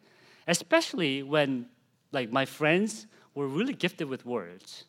Especially 0.47 1.23
when, 1.23 1.65
like, 2.13 2.31
my 2.31 2.45
friends 2.45 3.05
were 3.33 3.49
really 3.49 3.73
gifted 3.73 4.07
with 4.07 4.25
words. 4.25 4.85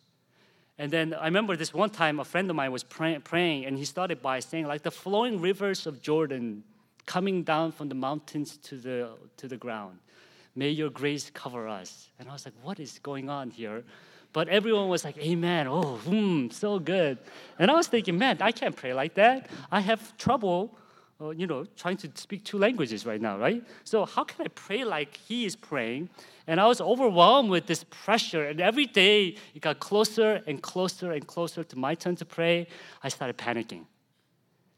And 0.78 0.92
then 0.92 1.14
I 1.14 1.24
remember 1.24 1.56
this 1.56 1.74
one 1.74 1.90
time 1.90 2.20
a 2.20 2.24
friend 2.24 2.48
of 2.48 2.54
mine 2.54 2.70
was 2.70 2.84
pray- 2.84 3.18
praying, 3.18 3.66
and 3.66 3.76
he 3.76 3.84
started 3.84 4.22
by 4.22 4.38
saying, 4.38 4.68
like, 4.68 4.84
the 4.84 4.92
flowing 4.92 5.40
rivers 5.40 5.84
of 5.84 6.00
Jordan 6.00 6.62
coming 7.06 7.42
down 7.42 7.72
from 7.72 7.88
the 7.88 7.96
mountains 7.96 8.56
to 8.58 8.76
the, 8.76 9.10
to 9.38 9.48
the 9.48 9.56
ground. 9.56 9.98
May 10.56 10.70
your 10.70 10.88
grace 10.88 11.30
cover 11.32 11.68
us. 11.68 12.08
And 12.18 12.28
I 12.28 12.32
was 12.32 12.46
like, 12.46 12.54
what 12.62 12.80
is 12.80 12.98
going 12.98 13.28
on 13.28 13.50
here? 13.50 13.84
But 14.32 14.48
everyone 14.48 14.88
was 14.88 15.04
like, 15.04 15.18
Amen. 15.18 15.68
Oh, 15.68 15.96
hmm, 15.96 16.48
so 16.48 16.78
good. 16.78 17.18
And 17.58 17.70
I 17.70 17.74
was 17.74 17.86
thinking, 17.86 18.18
man, 18.18 18.38
I 18.40 18.52
can't 18.52 18.74
pray 18.74 18.94
like 18.94 19.14
that. 19.14 19.48
I 19.70 19.80
have 19.80 20.16
trouble, 20.16 20.76
uh, 21.20 21.30
you 21.30 21.46
know, 21.46 21.64
trying 21.76 21.98
to 21.98 22.10
speak 22.14 22.44
two 22.44 22.58
languages 22.58 23.06
right 23.06 23.20
now, 23.20 23.38
right? 23.38 23.62
So 23.84 24.06
how 24.06 24.24
can 24.24 24.46
I 24.46 24.48
pray 24.48 24.84
like 24.84 25.16
he 25.16 25.44
is 25.44 25.56
praying? 25.56 26.08
And 26.46 26.58
I 26.58 26.66
was 26.66 26.80
overwhelmed 26.80 27.50
with 27.50 27.66
this 27.66 27.84
pressure. 27.84 28.46
And 28.46 28.60
every 28.60 28.86
day 28.86 29.36
it 29.54 29.60
got 29.60 29.78
closer 29.78 30.42
and 30.46 30.62
closer 30.62 31.12
and 31.12 31.26
closer 31.26 31.64
to 31.64 31.76
my 31.78 31.94
turn 31.94 32.16
to 32.16 32.24
pray. 32.24 32.66
I 33.02 33.08
started 33.08 33.36
panicking 33.36 33.84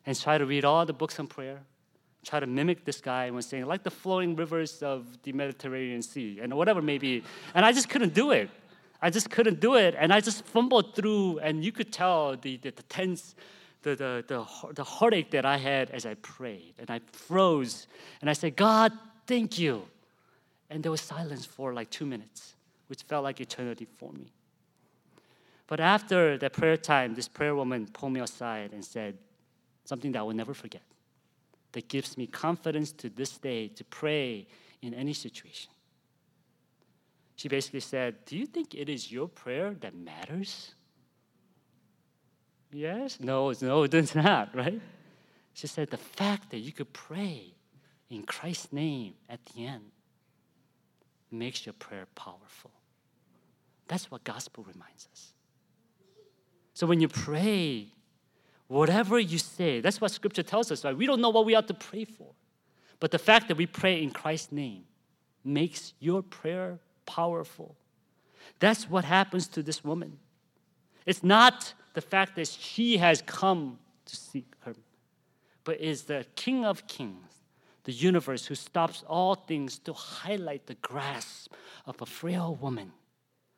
and 0.06 0.18
tried 0.18 0.38
to 0.38 0.46
read 0.46 0.64
all 0.64 0.84
the 0.86 0.92
books 0.92 1.18
on 1.20 1.26
prayer 1.26 1.60
try 2.24 2.40
to 2.40 2.46
mimic 2.46 2.84
this 2.84 3.00
guy 3.00 3.26
and 3.26 3.36
was 3.36 3.46
saying, 3.46 3.66
like 3.66 3.82
the 3.82 3.90
flowing 3.90 4.36
rivers 4.36 4.82
of 4.82 5.06
the 5.22 5.32
Mediterranean 5.32 6.02
Sea 6.02 6.40
and 6.42 6.52
whatever 6.54 6.82
maybe. 6.82 7.22
And 7.54 7.64
I 7.64 7.72
just 7.72 7.88
couldn't 7.88 8.14
do 8.14 8.32
it. 8.32 8.50
I 9.00 9.10
just 9.10 9.30
couldn't 9.30 9.60
do 9.60 9.76
it. 9.76 9.94
And 9.98 10.12
I 10.12 10.20
just 10.20 10.44
fumbled 10.44 10.94
through, 10.94 11.38
and 11.38 11.64
you 11.64 11.70
could 11.70 11.92
tell 11.92 12.36
the, 12.36 12.56
the, 12.56 12.70
the 12.70 12.82
tense, 12.84 13.36
the, 13.82 13.90
the, 13.90 14.24
the, 14.26 14.72
the 14.74 14.84
heartache 14.84 15.30
that 15.30 15.44
I 15.44 15.56
had 15.56 15.90
as 15.90 16.04
I 16.04 16.14
prayed. 16.14 16.74
And 16.78 16.90
I 16.90 17.00
froze. 17.12 17.86
And 18.20 18.28
I 18.28 18.32
said, 18.32 18.56
God, 18.56 18.92
thank 19.26 19.58
you. 19.58 19.84
And 20.68 20.82
there 20.82 20.90
was 20.90 21.00
silence 21.00 21.46
for 21.46 21.72
like 21.72 21.90
two 21.90 22.06
minutes, 22.06 22.54
which 22.88 23.02
felt 23.02 23.22
like 23.22 23.40
eternity 23.40 23.86
for 23.98 24.12
me. 24.12 24.32
But 25.68 25.80
after 25.80 26.36
that 26.38 26.52
prayer 26.52 26.76
time, 26.76 27.14
this 27.14 27.28
prayer 27.28 27.54
woman 27.54 27.86
pulled 27.86 28.12
me 28.12 28.20
aside 28.20 28.72
and 28.72 28.84
said 28.84 29.16
something 29.84 30.12
that 30.12 30.18
I 30.18 30.22
will 30.22 30.34
never 30.34 30.54
forget 30.54 30.82
that 31.72 31.88
gives 31.88 32.16
me 32.16 32.26
confidence 32.26 32.92
to 32.92 33.08
this 33.08 33.38
day 33.38 33.68
to 33.68 33.84
pray 33.84 34.46
in 34.82 34.94
any 34.94 35.12
situation. 35.12 35.70
She 37.36 37.48
basically 37.48 37.80
said, 37.80 38.24
Do 38.24 38.36
you 38.36 38.46
think 38.46 38.74
it 38.74 38.88
is 38.88 39.12
your 39.12 39.28
prayer 39.28 39.74
that 39.80 39.94
matters? 39.94 40.74
Yes? 42.72 43.20
No, 43.20 43.52
no, 43.60 43.84
it 43.84 43.90
does 43.90 44.14
not, 44.14 44.54
right? 44.54 44.80
She 45.54 45.66
said, 45.66 45.90
The 45.90 45.96
fact 45.96 46.50
that 46.50 46.58
you 46.58 46.72
could 46.72 46.92
pray 46.92 47.54
in 48.10 48.22
Christ's 48.24 48.72
name 48.72 49.14
at 49.28 49.44
the 49.46 49.66
end 49.66 49.84
makes 51.30 51.66
your 51.66 51.74
prayer 51.74 52.06
powerful. 52.14 52.70
That's 53.86 54.10
what 54.10 54.24
gospel 54.24 54.64
reminds 54.64 55.08
us. 55.12 55.32
So 56.74 56.86
when 56.86 57.00
you 57.00 57.08
pray 57.08 57.88
Whatever 58.68 59.18
you 59.18 59.38
say, 59.38 59.80
that's 59.80 60.00
what 60.00 60.10
scripture 60.10 60.42
tells 60.42 60.70
us, 60.70 60.84
right? 60.84 60.96
We 60.96 61.06
don't 61.06 61.20
know 61.20 61.30
what 61.30 61.46
we 61.46 61.54
ought 61.54 61.68
to 61.68 61.74
pray 61.74 62.04
for. 62.04 62.28
But 63.00 63.10
the 63.10 63.18
fact 63.18 63.48
that 63.48 63.56
we 63.56 63.66
pray 63.66 64.02
in 64.02 64.10
Christ's 64.10 64.52
name 64.52 64.84
makes 65.44 65.94
your 65.98 66.22
prayer 66.22 66.78
powerful. 67.06 67.76
That's 68.60 68.88
what 68.90 69.04
happens 69.04 69.48
to 69.48 69.62
this 69.62 69.82
woman. 69.82 70.18
It's 71.06 71.22
not 71.22 71.72
the 71.94 72.00
fact 72.00 72.36
that 72.36 72.48
she 72.48 72.98
has 72.98 73.22
come 73.22 73.78
to 74.04 74.16
seek 74.16 74.52
her, 74.60 74.74
but 75.64 75.80
is 75.80 76.02
the 76.02 76.26
King 76.34 76.64
of 76.64 76.86
Kings, 76.86 77.32
the 77.84 77.92
universe, 77.92 78.46
who 78.46 78.54
stops 78.54 79.04
all 79.08 79.34
things 79.34 79.78
to 79.80 79.92
highlight 79.92 80.66
the 80.66 80.74
grasp 80.74 81.52
of 81.86 82.02
a 82.02 82.06
frail 82.06 82.58
woman 82.60 82.92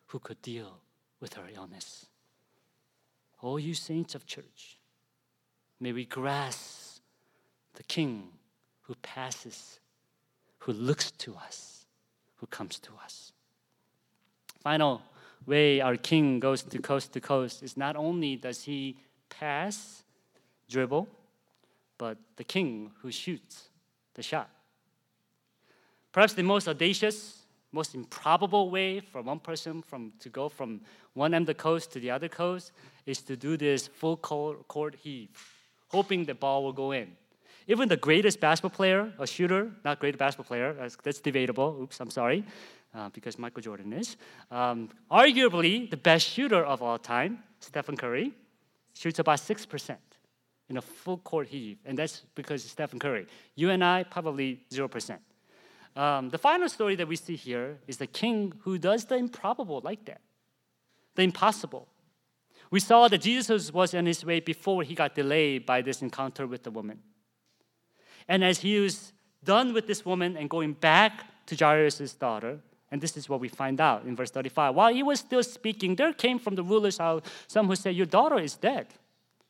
who 0.06 0.18
could 0.18 0.40
deal 0.42 0.78
with 1.18 1.34
her 1.34 1.48
illness. 1.54 2.06
All 3.40 3.58
you 3.58 3.74
saints 3.74 4.14
of 4.14 4.26
church, 4.26 4.79
May 5.80 5.92
we 5.92 6.04
grasp 6.04 7.00
the 7.74 7.82
King 7.84 8.28
who 8.82 8.94
passes, 8.96 9.80
who 10.58 10.72
looks 10.72 11.10
to 11.12 11.34
us, 11.36 11.86
who 12.36 12.46
comes 12.46 12.78
to 12.80 12.92
us. 13.02 13.32
Final 14.60 15.00
way 15.46 15.80
our 15.80 15.96
King 15.96 16.38
goes 16.38 16.62
to 16.62 16.78
coast 16.80 17.14
to 17.14 17.20
coast 17.20 17.62
is 17.62 17.78
not 17.78 17.96
only 17.96 18.36
does 18.36 18.62
he 18.64 18.98
pass, 19.30 20.02
dribble, 20.68 21.08
but 21.96 22.18
the 22.36 22.44
King 22.44 22.90
who 23.00 23.10
shoots 23.10 23.70
the 24.12 24.22
shot. 24.22 24.50
Perhaps 26.12 26.34
the 26.34 26.42
most 26.42 26.68
audacious, 26.68 27.38
most 27.72 27.94
improbable 27.94 28.68
way 28.68 29.00
for 29.00 29.22
one 29.22 29.38
person 29.38 29.80
from, 29.80 30.12
to 30.20 30.28
go 30.28 30.50
from 30.50 30.82
one 31.14 31.32
end 31.32 31.44
of 31.44 31.46
the 31.46 31.54
coast 31.54 31.90
to 31.92 32.00
the 32.00 32.10
other 32.10 32.28
coast 32.28 32.72
is 33.06 33.22
to 33.22 33.34
do 33.34 33.56
this 33.56 33.86
full 33.86 34.16
court 34.18 34.96
heave 34.96 35.30
hoping 35.90 36.24
the 36.24 36.34
ball 36.34 36.64
will 36.64 36.72
go 36.72 36.92
in. 36.92 37.12
Even 37.66 37.88
the 37.88 37.96
greatest 37.96 38.40
basketball 38.40 38.74
player, 38.74 39.12
a 39.18 39.26
shooter, 39.26 39.70
not 39.84 40.00
great 40.00 40.16
basketball 40.18 40.48
player, 40.48 40.72
that's, 40.72 40.96
that's 41.02 41.20
debatable. 41.20 41.78
Oops, 41.82 42.00
I'm 42.00 42.10
sorry, 42.10 42.44
uh, 42.94 43.08
because 43.10 43.38
Michael 43.38 43.62
Jordan 43.62 43.92
is. 43.92 44.16
Um, 44.50 44.88
arguably 45.10 45.88
the 45.88 45.96
best 45.96 46.26
shooter 46.26 46.64
of 46.64 46.82
all 46.82 46.98
time, 46.98 47.40
Stephen 47.60 47.96
Curry, 47.96 48.32
shoots 48.94 49.18
about 49.18 49.38
6% 49.38 49.96
in 50.68 50.76
a 50.76 50.82
full 50.82 51.18
court 51.18 51.48
heave, 51.48 51.78
and 51.84 51.98
that's 51.98 52.22
because 52.34 52.64
Stephen 52.64 52.98
Curry. 52.98 53.26
You 53.56 53.70
and 53.70 53.84
I, 53.84 54.04
probably 54.04 54.60
0%. 54.70 55.18
Um, 55.96 56.30
the 56.30 56.38
final 56.38 56.68
story 56.68 56.94
that 56.96 57.08
we 57.08 57.16
see 57.16 57.36
here 57.36 57.78
is 57.88 57.96
the 57.96 58.06
king 58.06 58.52
who 58.60 58.78
does 58.78 59.04
the 59.04 59.16
improbable 59.16 59.80
like 59.84 60.04
that, 60.06 60.20
the 61.16 61.22
impossible. 61.22 61.88
We 62.70 62.80
saw 62.80 63.08
that 63.08 63.18
Jesus 63.18 63.72
was 63.72 63.94
on 63.94 64.06
his 64.06 64.24
way 64.24 64.40
before 64.40 64.82
he 64.82 64.94
got 64.94 65.14
delayed 65.14 65.66
by 65.66 65.82
this 65.82 66.02
encounter 66.02 66.46
with 66.46 66.62
the 66.62 66.70
woman. 66.70 67.00
And 68.28 68.44
as 68.44 68.60
he 68.60 68.78
was 68.78 69.12
done 69.42 69.72
with 69.72 69.86
this 69.86 70.04
woman 70.04 70.36
and 70.36 70.48
going 70.48 70.74
back 70.74 71.46
to 71.46 71.56
Jairus' 71.56 72.14
daughter, 72.14 72.60
and 72.92 73.00
this 73.00 73.16
is 73.16 73.28
what 73.28 73.40
we 73.40 73.48
find 73.48 73.80
out 73.80 74.04
in 74.04 74.14
verse 74.14 74.30
35. 74.30 74.74
While 74.74 74.92
he 74.92 75.02
was 75.02 75.20
still 75.20 75.42
speaking, 75.42 75.96
there 75.96 76.12
came 76.12 76.38
from 76.38 76.54
the 76.54 76.62
ruler's 76.62 76.98
house 76.98 77.22
some 77.46 77.66
who 77.66 77.76
said, 77.76 77.94
Your 77.96 78.06
daughter 78.06 78.38
is 78.38 78.56
dead. 78.56 78.86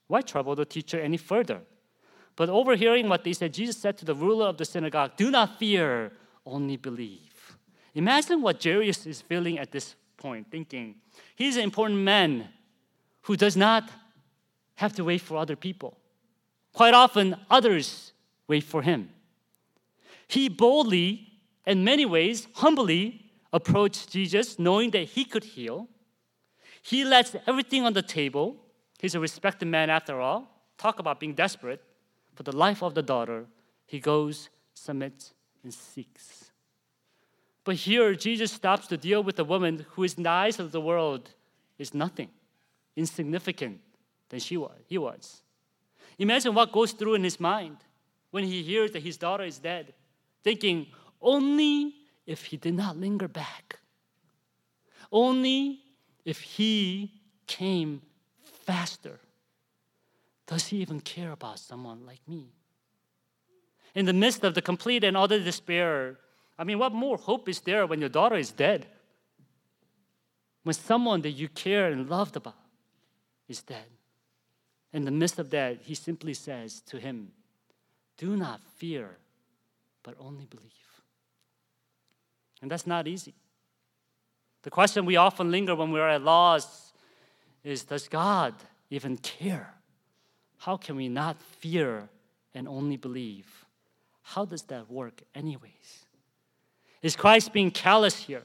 Why 0.06 0.22
trouble 0.22 0.54
the 0.54 0.64
teacher 0.64 1.00
any 1.00 1.16
further? 1.16 1.60
But 2.36 2.48
overhearing 2.48 3.08
what 3.08 3.24
they 3.24 3.32
said, 3.32 3.52
Jesus 3.52 3.76
said 3.76 3.98
to 3.98 4.04
the 4.04 4.14
ruler 4.14 4.46
of 4.46 4.56
the 4.56 4.64
synagogue, 4.64 5.12
Do 5.16 5.30
not 5.30 5.58
fear, 5.58 6.12
only 6.46 6.76
believe. 6.76 7.56
Imagine 7.94 8.40
what 8.40 8.62
Jairus 8.62 9.06
is 9.06 9.20
feeling 9.20 9.58
at 9.58 9.72
this 9.72 9.94
point, 10.16 10.50
thinking, 10.50 10.96
He's 11.34 11.56
an 11.56 11.64
important 11.64 12.00
man 12.00 12.48
who 13.22 13.36
does 13.36 13.56
not 13.56 13.90
have 14.76 14.94
to 14.94 15.04
wait 15.04 15.20
for 15.20 15.36
other 15.36 15.56
people. 15.56 15.96
Quite 16.72 16.94
often, 16.94 17.36
others 17.50 18.12
wait 18.48 18.64
for 18.64 18.82
him. 18.82 19.10
He 20.26 20.48
boldly, 20.48 21.28
in 21.66 21.84
many 21.84 22.06
ways, 22.06 22.48
humbly 22.54 23.30
approached 23.52 24.10
Jesus, 24.10 24.58
knowing 24.58 24.90
that 24.92 25.04
he 25.04 25.24
could 25.24 25.44
heal. 25.44 25.88
He 26.82 27.04
lets 27.04 27.36
everything 27.46 27.84
on 27.84 27.92
the 27.92 28.02
table. 28.02 28.56
He's 29.00 29.14
a 29.14 29.20
respected 29.20 29.66
man 29.66 29.90
after 29.90 30.20
all. 30.20 30.64
Talk 30.78 30.98
about 30.98 31.20
being 31.20 31.34
desperate. 31.34 31.82
For 32.34 32.44
the 32.44 32.56
life 32.56 32.82
of 32.82 32.94
the 32.94 33.02
daughter, 33.02 33.46
he 33.86 34.00
goes, 34.00 34.48
submits, 34.72 35.34
and 35.62 35.74
seeks. 35.74 36.52
But 37.64 37.74
here, 37.74 38.14
Jesus 38.14 38.52
stops 38.52 38.86
to 38.86 38.96
deal 38.96 39.22
with 39.22 39.38
a 39.38 39.44
woman 39.44 39.84
who, 39.90 40.04
in 40.04 40.22
the 40.22 40.30
eyes 40.30 40.58
of 40.58 40.72
the 40.72 40.80
world, 40.80 41.34
is 41.76 41.92
nothing 41.92 42.30
insignificant 42.96 43.80
than 44.28 44.40
she 44.40 44.56
was, 44.56 44.78
he 44.86 44.98
was. 44.98 45.42
Imagine 46.18 46.54
what 46.54 46.72
goes 46.72 46.92
through 46.92 47.14
in 47.14 47.24
his 47.24 47.40
mind 47.40 47.78
when 48.30 48.44
he 48.44 48.62
hears 48.62 48.92
that 48.92 49.02
his 49.02 49.16
daughter 49.16 49.44
is 49.44 49.58
dead, 49.58 49.94
thinking, 50.42 50.86
only 51.20 51.94
if 52.26 52.44
he 52.44 52.56
did 52.56 52.74
not 52.74 52.96
linger 52.96 53.28
back, 53.28 53.80
only 55.10 55.80
if 56.24 56.40
he 56.40 57.12
came 57.46 58.02
faster, 58.64 59.18
does 60.46 60.66
he 60.66 60.78
even 60.78 61.00
care 61.00 61.32
about 61.32 61.58
someone 61.58 62.04
like 62.06 62.20
me? 62.28 62.52
In 63.94 64.06
the 64.06 64.12
midst 64.12 64.44
of 64.44 64.54
the 64.54 64.62
complete 64.62 65.02
and 65.02 65.16
utter 65.16 65.42
despair, 65.42 66.18
I 66.58 66.64
mean, 66.64 66.78
what 66.78 66.92
more 66.92 67.16
hope 67.16 67.48
is 67.48 67.60
there 67.60 67.86
when 67.86 68.00
your 68.00 68.08
daughter 68.08 68.36
is 68.36 68.52
dead? 68.52 68.86
When 70.62 70.74
someone 70.74 71.22
that 71.22 71.30
you 71.30 71.48
care 71.48 71.90
and 71.90 72.08
loved 72.08 72.36
about 72.36 72.54
is 73.50 73.62
dead. 73.62 73.86
In 74.92 75.04
the 75.04 75.10
midst 75.10 75.38
of 75.38 75.50
that, 75.50 75.80
he 75.82 75.94
simply 75.94 76.34
says 76.34 76.80
to 76.86 76.98
him, 76.98 77.32
Do 78.16 78.36
not 78.36 78.60
fear, 78.76 79.16
but 80.02 80.14
only 80.18 80.46
believe. 80.46 80.70
And 82.62 82.70
that's 82.70 82.86
not 82.86 83.06
easy. 83.06 83.34
The 84.62 84.70
question 84.70 85.06
we 85.06 85.16
often 85.16 85.50
linger 85.50 85.74
when 85.74 85.90
we're 85.90 86.08
at 86.08 86.22
loss 86.22 86.92
is 87.64 87.84
Does 87.84 88.08
God 88.08 88.54
even 88.90 89.16
care? 89.16 89.74
How 90.58 90.76
can 90.76 90.96
we 90.96 91.08
not 91.08 91.40
fear 91.40 92.08
and 92.54 92.68
only 92.68 92.96
believe? 92.96 93.64
How 94.22 94.44
does 94.44 94.62
that 94.64 94.90
work, 94.90 95.22
anyways? 95.34 96.06
Is 97.02 97.16
Christ 97.16 97.52
being 97.52 97.70
callous 97.70 98.16
here? 98.16 98.42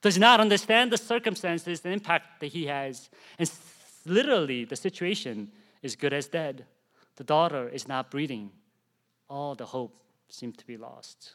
Does 0.00 0.18
not 0.18 0.40
understand 0.40 0.90
the 0.90 0.98
circumstances, 0.98 1.80
the 1.80 1.90
impact 1.90 2.40
that 2.40 2.48
he 2.48 2.66
has. 2.66 3.08
And 3.38 3.48
literally, 4.06 4.64
the 4.64 4.76
situation 4.76 5.50
is 5.82 5.96
good 5.96 6.12
as 6.12 6.28
dead. 6.28 6.66
The 7.16 7.24
daughter 7.24 7.68
is 7.68 7.88
not 7.88 8.10
breathing. 8.10 8.50
All 9.28 9.54
the 9.54 9.66
hope 9.66 10.02
seems 10.28 10.56
to 10.56 10.66
be 10.66 10.76
lost. 10.76 11.34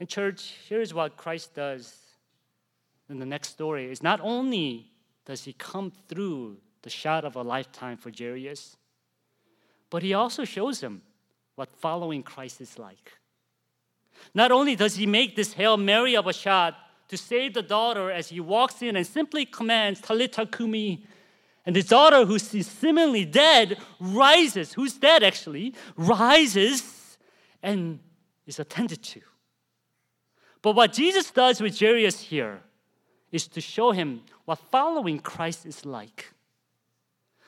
And, 0.00 0.08
church, 0.08 0.54
here's 0.68 0.94
what 0.94 1.16
Christ 1.16 1.54
does 1.54 1.94
in 3.08 3.18
the 3.18 3.26
next 3.26 3.48
story 3.48 3.90
is 3.90 4.02
not 4.02 4.20
only 4.22 4.90
does 5.24 5.44
he 5.44 5.52
come 5.54 5.92
through 6.08 6.58
the 6.82 6.90
shot 6.90 7.24
of 7.24 7.36
a 7.36 7.42
lifetime 7.42 7.96
for 7.96 8.10
Jairus, 8.16 8.76
but 9.90 10.02
he 10.02 10.14
also 10.14 10.44
shows 10.44 10.80
him 10.80 11.02
what 11.54 11.74
following 11.76 12.22
Christ 12.22 12.60
is 12.60 12.78
like. 12.78 13.18
Not 14.34 14.52
only 14.52 14.76
does 14.76 14.96
he 14.96 15.06
make 15.06 15.36
this 15.36 15.54
Hail 15.54 15.76
Mary 15.76 16.16
of 16.16 16.26
a 16.26 16.32
shot 16.32 16.74
to 17.08 17.16
save 17.16 17.54
the 17.54 17.62
daughter 17.62 18.10
as 18.10 18.28
he 18.28 18.40
walks 18.40 18.82
in 18.82 18.96
and 18.96 19.06
simply 19.06 19.44
commands, 19.44 20.00
Talitha 20.00 20.46
Kumi, 20.46 21.04
and 21.66 21.76
the 21.76 21.82
daughter, 21.82 22.24
who's 22.24 22.44
seemingly 22.66 23.24
dead, 23.24 23.78
rises, 24.00 24.72
who's 24.72 24.94
dead 24.94 25.22
actually, 25.22 25.74
rises 25.96 27.18
and 27.62 27.98
is 28.46 28.58
attended 28.58 29.02
to. 29.02 29.20
But 30.62 30.74
what 30.74 30.92
Jesus 30.92 31.30
does 31.30 31.60
with 31.60 31.78
Jairus 31.78 32.20
here 32.20 32.62
is 33.30 33.46
to 33.48 33.60
show 33.60 33.92
him 33.92 34.22
what 34.46 34.58
following 34.58 35.18
Christ 35.18 35.66
is 35.66 35.84
like. 35.84 36.32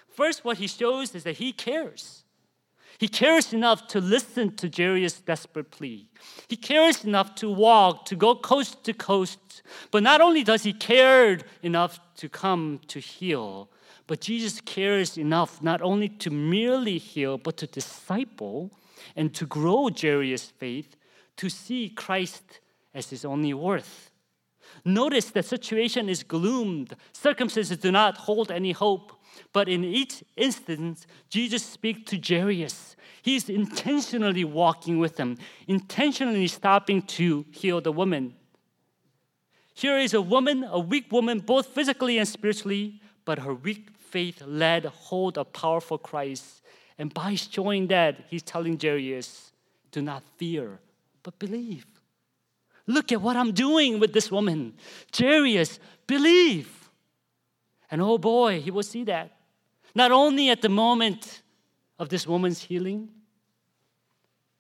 First, 0.09 0.45
what 0.45 0.59
he 0.59 0.67
shows 0.67 1.15
is 1.15 1.25
that 1.25 1.39
he 1.39 1.53
cares. 1.53 2.25
He 3.01 3.09
cares 3.09 3.55
enough 3.55 3.87
to 3.89 3.99
listen 3.99 4.55
to 4.57 4.69
Jairus' 4.69 5.23
desperate 5.23 5.71
plea. 5.71 6.07
He 6.49 6.57
cares 6.57 7.03
enough 7.03 7.35
to 7.37 7.51
walk, 7.51 8.05
to 8.05 8.15
go 8.15 8.35
coast 8.35 8.85
to 8.85 8.93
coast. 8.93 9.63
But 9.91 10.03
not 10.03 10.21
only 10.21 10.45
does 10.45 10.65
he 10.65 10.75
care 10.75 11.39
enough 11.63 11.99
to 12.17 12.29
come 12.29 12.79
to 12.89 13.01
heal, 13.01 13.71
but 14.07 14.21
Jesus 14.21 14.61
cares 14.61 15.17
enough 15.17 15.63
not 15.63 15.81
only 15.81 16.11
to 16.11 16.29
merely 16.29 16.99
heal, 16.99 17.39
but 17.39 17.57
to 17.57 17.67
disciple 17.67 18.71
and 19.17 19.33
to 19.33 19.47
grow 19.47 19.89
Jairus' 19.89 20.51
faith, 20.51 20.95
to 21.39 21.49
see 21.49 21.89
Christ 21.89 22.61
as 22.93 23.09
his 23.09 23.25
only 23.25 23.55
worth. 23.55 24.11
Notice 24.85 25.31
the 25.31 25.43
situation 25.43 26.11
is 26.11 26.23
gloomed. 26.23 26.95
Circumstances 27.15 27.79
do 27.79 27.91
not 27.91 28.19
hold 28.19 28.51
any 28.51 28.73
hope. 28.73 29.13
But 29.53 29.69
in 29.69 29.85
each 29.85 30.25
instance, 30.37 31.07
Jesus 31.29 31.65
speaks 31.65 32.11
to 32.11 32.19
Jairus. 32.19 32.97
He's 33.23 33.49
intentionally 33.49 34.45
walking 34.45 34.99
with 34.99 35.19
him, 35.19 35.39
intentionally 35.67 36.47
stopping 36.47 37.03
to 37.03 37.45
heal 37.51 37.81
the 37.81 37.93
woman. 37.93 38.35
Here 39.75 39.99
is 39.99 40.15
a 40.15 40.23
woman, 40.23 40.65
a 40.65 40.79
weak 40.79 41.11
woman, 41.11 41.41
both 41.41 41.67
physically 41.69 42.19
and 42.19 42.29
spiritually, 42.29 43.01
but 43.25 43.39
her 43.39 43.55
weak 43.55 43.89
faith 43.99 44.43
led 44.45 44.85
hold 44.85 45.39
of 45.39 45.53
powerful 45.53 45.99
Christ. 45.99 46.63
And 46.99 47.13
by 47.13 47.35
showing 47.35 47.87
that, 47.89 48.25
he's 48.29 48.43
telling 48.43 48.79
Jairus, 48.79 49.53
do 49.91 50.03
not 50.03 50.23
fear, 50.37 50.79
but 51.23 51.39
believe. 51.39 51.87
Look 52.87 53.13
at 53.13 53.23
what 53.23 53.37
I'm 53.37 53.53
doing 53.53 54.01
with 54.01 54.13
this 54.13 54.31
woman. 54.31 54.75
Jairus, 55.17 55.79
believe. 56.07 56.80
And 57.91 58.01
oh 58.01 58.19
boy, 58.19 58.61
he 58.61 58.71
will 58.71 58.83
see 58.83 59.05
that. 59.05 59.37
Not 59.95 60.13
only 60.13 60.51
at 60.51 60.63
the 60.63 60.69
moment 60.69 61.43
of 61.99 62.09
this 62.09 62.27
woman's 62.27 62.63
healing, 62.63 63.09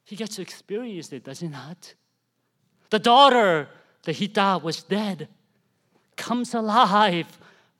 he 0.04 0.16
gets 0.16 0.36
to 0.36 0.42
experience 0.42 1.12
it, 1.12 1.24
does 1.24 1.40
he 1.40 1.48
not? 1.48 1.94
The 2.90 2.98
daughter 2.98 3.68
that 4.02 4.16
he 4.16 4.26
thought 4.26 4.62
was 4.62 4.82
dead 4.82 5.28
comes 6.16 6.54
alive 6.54 7.38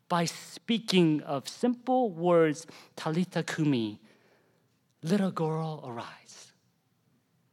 by 0.09 0.25
speaking 0.25 1.23
of 1.23 1.49
simple 1.49 2.11
words, 2.11 2.67
Talitha 2.97 3.43
Kumi, 3.43 4.01
little 5.03 5.31
girl, 5.31 5.83
arise. 5.87 6.53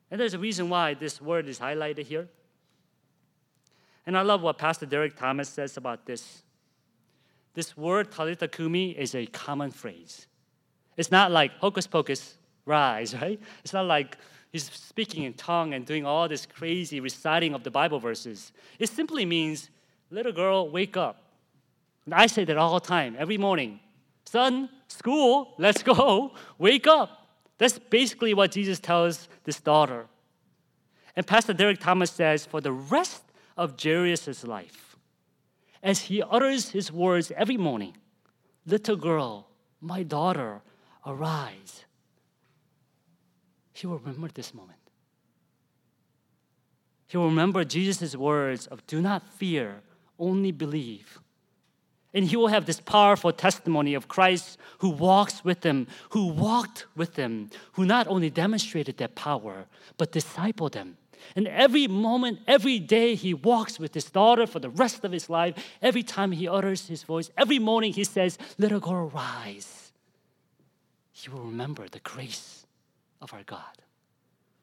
And 0.10 0.20
there's 0.20 0.34
a 0.34 0.40
reason 0.40 0.70
why 0.70 0.94
this 0.94 1.22
word 1.22 1.48
is 1.48 1.60
highlighted 1.60 2.06
here. 2.06 2.28
And 4.06 4.18
I 4.18 4.22
love 4.22 4.42
what 4.42 4.58
Pastor 4.58 4.86
Derek 4.86 5.18
Thomas 5.18 5.50
says 5.50 5.76
about 5.76 6.06
this. 6.06 6.44
This 7.58 7.76
word 7.76 8.12
talitha 8.12 8.48
kumi 8.48 8.92
is 8.92 9.16
a 9.16 9.26
common 9.26 9.72
phrase. 9.72 10.28
It's 10.96 11.10
not 11.10 11.32
like 11.32 11.54
hocus 11.54 11.88
pocus, 11.88 12.38
rise, 12.68 13.16
right? 13.22 13.40
It's 13.64 13.74
not 13.74 13.88
like 13.88 14.16
he's 14.52 14.66
speaking 14.66 15.24
in 15.24 15.34
tongue 15.34 15.74
and 15.74 15.84
doing 15.84 16.06
all 16.06 16.28
this 16.28 16.46
crazy 16.46 17.00
reciting 17.00 17.56
of 17.56 17.64
the 17.64 17.72
Bible 17.72 18.00
verses. 18.00 18.52
It 18.78 18.90
simply 18.90 19.26
means, 19.26 19.72
little 20.12 20.32
girl, 20.32 20.70
wake 20.70 20.98
up. 20.98 21.24
And 22.06 22.14
I 22.14 22.28
say 22.28 22.46
that 22.46 22.58
all 22.58 22.76
the 22.76 22.86
time, 22.86 23.16
every 23.18 23.40
morning. 23.40 23.80
Son, 24.26 24.70
school, 24.88 25.56
let's 25.58 25.82
go, 25.82 26.34
wake 26.60 26.86
up. 26.86 27.28
That's 27.58 27.80
basically 27.80 28.36
what 28.36 28.52
Jesus 28.52 28.80
tells 28.80 29.28
this 29.46 29.60
daughter. 29.60 30.06
And 31.16 31.26
Pastor 31.26 31.54
Derek 31.54 31.80
Thomas 31.80 32.12
says, 32.12 32.46
for 32.46 32.62
the 32.62 32.72
rest 32.72 33.24
of 33.58 33.82
Jairus' 33.82 34.44
life. 34.44 34.87
As 35.88 36.02
he 36.02 36.22
utters 36.22 36.72
his 36.72 36.92
words 36.92 37.32
every 37.38 37.56
morning 37.56 37.96
Little 38.66 38.98
girl, 38.98 39.48
my 39.80 40.04
daughter, 40.04 40.62
arise. 41.06 41.86
He 43.72 43.88
will 43.88 44.00
remember 44.00 44.28
this 44.34 44.54
moment. 44.54 44.80
He 47.08 47.16
will 47.16 47.30
remember 47.30 47.64
Jesus' 47.64 48.18
words 48.18 48.68
of 48.68 48.86
do 48.86 49.00
not 49.00 49.26
fear, 49.40 49.80
only 50.20 50.52
believe. 50.52 51.20
And 52.14 52.26
he 52.26 52.36
will 52.36 52.50
have 52.50 52.66
this 52.66 52.82
powerful 52.82 53.32
testimony 53.32 53.94
of 53.94 54.10
Christ 54.10 54.58
who 54.80 54.90
walks 54.90 55.46
with 55.46 55.62
them, 55.62 55.88
who 56.10 56.28
walked 56.28 56.86
with 56.98 57.14
them, 57.14 57.50
who 57.74 57.86
not 57.86 58.08
only 58.08 58.30
demonstrated 58.30 58.98
their 58.98 59.08
power, 59.28 59.68
but 59.98 60.12
discipled 60.12 60.74
them 60.74 60.98
and 61.36 61.48
every 61.48 61.88
moment, 61.88 62.40
every 62.48 62.80
day, 62.80 63.16
he 63.16 63.34
walks 63.34 63.80
with 63.80 63.94
his 63.94 64.06
daughter 64.06 64.48
for 64.48 64.60
the 64.60 64.70
rest 64.70 65.04
of 65.04 65.12
his 65.12 65.30
life. 65.30 65.56
Every 65.82 66.04
time 66.04 66.32
he 66.32 66.48
utters 66.48 66.88
his 66.88 67.04
voice, 67.04 67.30
every 67.38 67.60
morning 67.60 67.94
he 67.94 68.04
says, 68.04 68.38
Little 68.58 68.80
girl, 68.80 69.10
rise. 69.10 69.92
He 71.12 71.30
will 71.30 71.44
remember 71.44 71.88
the 71.88 72.00
grace 72.00 72.66
of 73.22 73.34
our 73.34 73.44
God, 73.44 73.82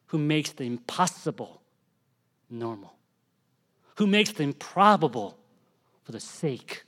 who 0.07 0.18
makes 0.18 0.52
the 0.52 0.64
impossible 0.64 1.62
normal, 2.48 2.94
who 3.96 4.07
makes 4.07 4.32
the 4.32 4.44
improbable 4.44 5.36
for 6.05 6.12
the 6.12 6.20
sake 6.20 6.84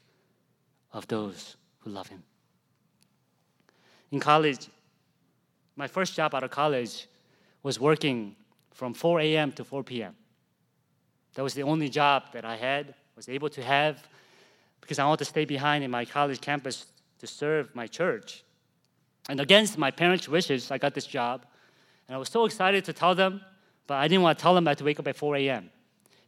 of 0.92 1.08
those 1.08 1.56
who 1.80 1.90
love 1.90 2.08
him. 2.08 2.22
In 4.10 4.20
college, 4.20 4.68
my 5.74 5.86
first 5.86 6.14
job 6.14 6.34
out 6.34 6.44
of 6.44 6.50
college 6.50 7.06
was 7.62 7.80
working 7.80 8.36
from 8.76 8.92
4 8.92 9.20
a.m. 9.20 9.52
to 9.52 9.64
4 9.64 9.82
p.m. 9.82 10.14
That 11.34 11.42
was 11.42 11.54
the 11.54 11.62
only 11.62 11.88
job 11.88 12.24
that 12.34 12.44
I 12.44 12.56
had, 12.56 12.94
was 13.16 13.26
able 13.26 13.48
to 13.48 13.62
have, 13.62 14.06
because 14.82 14.98
I 14.98 15.06
wanted 15.06 15.20
to 15.20 15.24
stay 15.24 15.46
behind 15.46 15.82
in 15.82 15.90
my 15.90 16.04
college 16.04 16.42
campus 16.42 16.84
to 17.20 17.26
serve 17.26 17.74
my 17.74 17.86
church. 17.86 18.44
And 19.30 19.40
against 19.40 19.78
my 19.78 19.90
parents' 19.90 20.28
wishes, 20.28 20.70
I 20.70 20.76
got 20.76 20.92
this 20.92 21.06
job. 21.06 21.46
And 22.06 22.14
I 22.14 22.18
was 22.18 22.28
so 22.28 22.44
excited 22.44 22.84
to 22.84 22.92
tell 22.92 23.14
them, 23.14 23.40
but 23.86 23.94
I 23.94 24.08
didn't 24.08 24.22
want 24.22 24.38
to 24.38 24.42
tell 24.42 24.54
them 24.54 24.68
I 24.68 24.72
had 24.72 24.78
to 24.78 24.84
wake 24.84 25.00
up 25.00 25.08
at 25.08 25.16
4 25.16 25.36
a.m. 25.36 25.70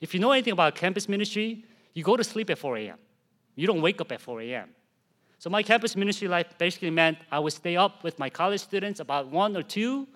If 0.01 0.14
you 0.14 0.20
know 0.20 0.32
anything 0.32 0.55
about 0.55 0.74
campus 0.74 1.07
ministry, 1.07 1.66
you 1.92 2.03
go 2.03 2.16
to 2.16 2.24
sleep 2.24 2.49
at 2.49 2.57
4 2.57 2.78
a.m. 2.78 2.99
You 3.57 3.66
don't 3.66 3.82
wake 3.82 4.01
up 4.01 4.11
at 4.11 4.22
4 4.22 4.40
a.m. 4.40 4.70
So 5.38 5.51
my 5.51 5.62
campus 5.62 5.96
ministry 5.96 6.28
life 6.28 6.46
basically 6.57 6.90
meant 6.90 7.18
I 7.30 7.40
would 7.40 7.53
stay 7.53 7.76
up 7.76 8.03
with 8.03 8.18
my 8.18 8.30
college 8.30 8.62
students 8.62 9.01
about 9.01 9.28
1 9.28 9.55
or 9.55 9.62
2 9.62 10.09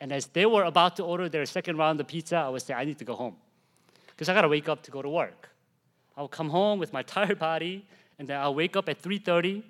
and 0.00 0.12
as 0.12 0.26
they 0.26 0.46
were 0.46 0.64
about 0.64 0.96
to 0.96 1.04
order 1.04 1.28
their 1.28 1.46
second 1.46 1.78
round 1.78 2.00
of 2.00 2.06
pizza, 2.06 2.36
I 2.36 2.48
would 2.48 2.62
say, 2.62 2.74
I 2.74 2.84
need 2.84 2.98
to 2.98 3.04
go 3.04 3.14
home. 3.14 3.36
Because 4.08 4.28
I 4.28 4.34
gotta 4.34 4.48
wake 4.48 4.68
up 4.68 4.82
to 4.82 4.90
go 4.90 5.02
to 5.02 5.08
work. 5.08 5.48
I'll 6.16 6.28
come 6.28 6.50
home 6.50 6.78
with 6.78 6.92
my 6.92 7.02
tired 7.14 7.38
body, 7.38 7.86
and 8.18 8.28
then 8.28 8.40
I'll 8.40 8.54
wake 8.54 8.76
up 8.76 8.88
at 8.88 9.02
3:30 9.02 9.62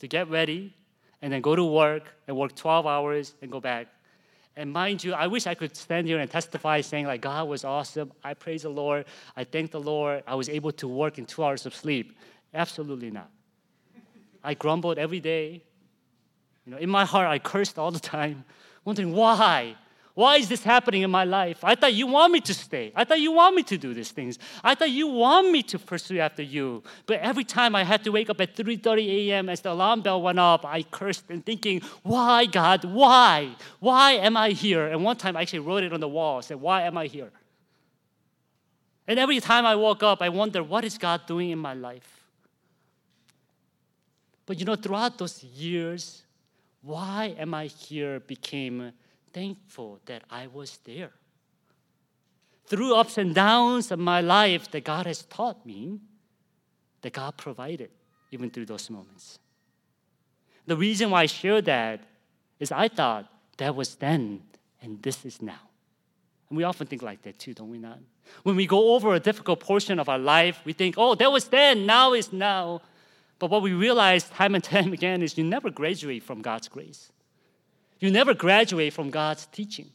to 0.00 0.08
get 0.08 0.28
ready, 0.28 0.74
and 1.20 1.32
then 1.32 1.40
go 1.40 1.54
to 1.54 1.64
work 1.64 2.04
and 2.26 2.36
work 2.36 2.54
12 2.54 2.86
hours 2.86 3.34
and 3.40 3.50
go 3.50 3.60
back. 3.60 3.86
And 4.56 4.70
mind 4.70 5.02
you, 5.02 5.14
I 5.14 5.28
wish 5.28 5.46
I 5.46 5.54
could 5.54 5.74
stand 5.76 6.06
here 6.06 6.18
and 6.18 6.30
testify 6.30 6.82
saying 6.82 7.06
like 7.06 7.22
God 7.22 7.48
was 7.48 7.64
awesome. 7.64 8.12
I 8.22 8.34
praise 8.34 8.62
the 8.62 8.68
Lord. 8.68 9.06
I 9.34 9.44
thank 9.44 9.70
the 9.70 9.80
Lord. 9.80 10.24
I 10.26 10.34
was 10.34 10.48
able 10.48 10.72
to 10.72 10.88
work 10.88 11.18
in 11.18 11.24
two 11.24 11.42
hours 11.42 11.64
of 11.64 11.74
sleep. 11.74 12.18
Absolutely 12.52 13.10
not. 13.10 13.30
I 14.44 14.54
grumbled 14.54 14.98
every 14.98 15.20
day. 15.20 15.62
You 16.66 16.72
know, 16.72 16.78
in 16.78 16.90
my 16.90 17.04
heart, 17.04 17.28
I 17.28 17.38
cursed 17.38 17.78
all 17.78 17.90
the 17.90 18.00
time, 18.16 18.44
wondering 18.84 19.12
why. 19.12 19.76
Why 20.14 20.36
is 20.36 20.48
this 20.50 20.62
happening 20.62 21.02
in 21.02 21.10
my 21.10 21.24
life? 21.24 21.64
I 21.64 21.74
thought 21.74 21.94
you 21.94 22.06
want 22.06 22.34
me 22.34 22.40
to 22.40 22.52
stay. 22.52 22.92
I 22.94 23.04
thought 23.04 23.20
you 23.20 23.32
want 23.32 23.56
me 23.56 23.62
to 23.62 23.78
do 23.78 23.94
these 23.94 24.10
things. 24.10 24.38
I 24.62 24.74
thought 24.74 24.90
you 24.90 25.06
want 25.06 25.50
me 25.50 25.62
to 25.62 25.78
pursue 25.78 26.18
after 26.18 26.42
you. 26.42 26.82
But 27.06 27.20
every 27.20 27.44
time 27.44 27.74
I 27.74 27.82
had 27.82 28.04
to 28.04 28.10
wake 28.10 28.28
up 28.28 28.38
at 28.38 28.54
3:30 28.54 29.08
a.m. 29.08 29.48
as 29.48 29.62
the 29.62 29.72
alarm 29.72 30.02
bell 30.02 30.20
went 30.20 30.38
up, 30.38 30.66
I 30.66 30.82
cursed 30.82 31.30
and 31.30 31.44
thinking, 31.44 31.80
"Why, 32.02 32.44
God? 32.44 32.84
Why? 32.84 33.56
Why 33.80 34.12
am 34.12 34.36
I 34.36 34.50
here?" 34.50 34.86
And 34.86 35.02
one 35.02 35.16
time 35.16 35.34
I 35.34 35.42
actually 35.42 35.60
wrote 35.60 35.82
it 35.82 35.94
on 35.94 36.00
the 36.00 36.08
wall. 36.08 36.38
I 36.38 36.40
said, 36.42 36.60
"Why 36.60 36.82
am 36.82 36.98
I 36.98 37.06
here?" 37.06 37.32
And 39.08 39.18
every 39.18 39.40
time 39.40 39.64
I 39.64 39.74
woke 39.76 40.02
up, 40.02 40.22
I 40.22 40.28
wonder, 40.28 40.62
what 40.62 40.84
is 40.84 40.96
God 40.98 41.26
doing 41.26 41.50
in 41.50 41.58
my 41.58 41.74
life? 41.74 42.22
But 44.46 44.58
you 44.58 44.64
know, 44.64 44.76
throughout 44.76 45.18
those 45.18 45.42
years, 45.42 46.22
why 46.82 47.34
am 47.38 47.54
I 47.54 47.66
here 47.66 48.20
became 48.20 48.92
thankful 49.32 50.00
that 50.06 50.22
I 50.30 50.46
was 50.46 50.78
there. 50.84 51.12
Through 52.66 52.94
ups 52.94 53.18
and 53.18 53.34
downs 53.34 53.90
of 53.90 53.98
my 53.98 54.20
life 54.20 54.70
that 54.70 54.84
God 54.84 55.06
has 55.06 55.22
taught 55.24 55.64
me, 55.66 56.00
that 57.02 57.12
God 57.12 57.36
provided 57.36 57.90
even 58.30 58.50
through 58.50 58.66
those 58.66 58.88
moments. 58.88 59.38
The 60.66 60.76
reason 60.76 61.10
why 61.10 61.22
I 61.22 61.26
share 61.26 61.60
that 61.62 62.00
is 62.60 62.70
I 62.70 62.88
thought 62.88 63.26
that 63.58 63.74
was 63.74 63.96
then 63.96 64.42
and 64.80 65.02
this 65.02 65.24
is 65.24 65.42
now. 65.42 65.68
And 66.48 66.56
we 66.56 66.64
often 66.64 66.86
think 66.86 67.02
like 67.02 67.22
that 67.22 67.38
too, 67.38 67.54
don't 67.54 67.70
we 67.70 67.78
not? 67.78 67.98
When 68.42 68.56
we 68.56 68.66
go 68.66 68.94
over 68.94 69.14
a 69.14 69.20
difficult 69.20 69.60
portion 69.60 69.98
of 69.98 70.08
our 70.08 70.18
life, 70.18 70.60
we 70.64 70.72
think, 70.72 70.94
oh, 70.96 71.14
that 71.16 71.30
was 71.32 71.48
then, 71.48 71.86
now 71.86 72.12
is 72.12 72.32
now. 72.32 72.80
But 73.42 73.50
what 73.50 73.62
we 73.62 73.72
realize 73.72 74.28
time 74.28 74.54
and 74.54 74.62
time 74.76 74.92
again 74.92 75.20
is 75.20 75.36
you 75.36 75.42
never 75.42 75.68
graduate 75.68 76.22
from 76.22 76.42
God's 76.42 76.68
grace. 76.68 77.10
You 77.98 78.08
never 78.08 78.34
graduate 78.34 78.92
from 78.92 79.10
God's 79.10 79.46
teaching. 79.46 79.90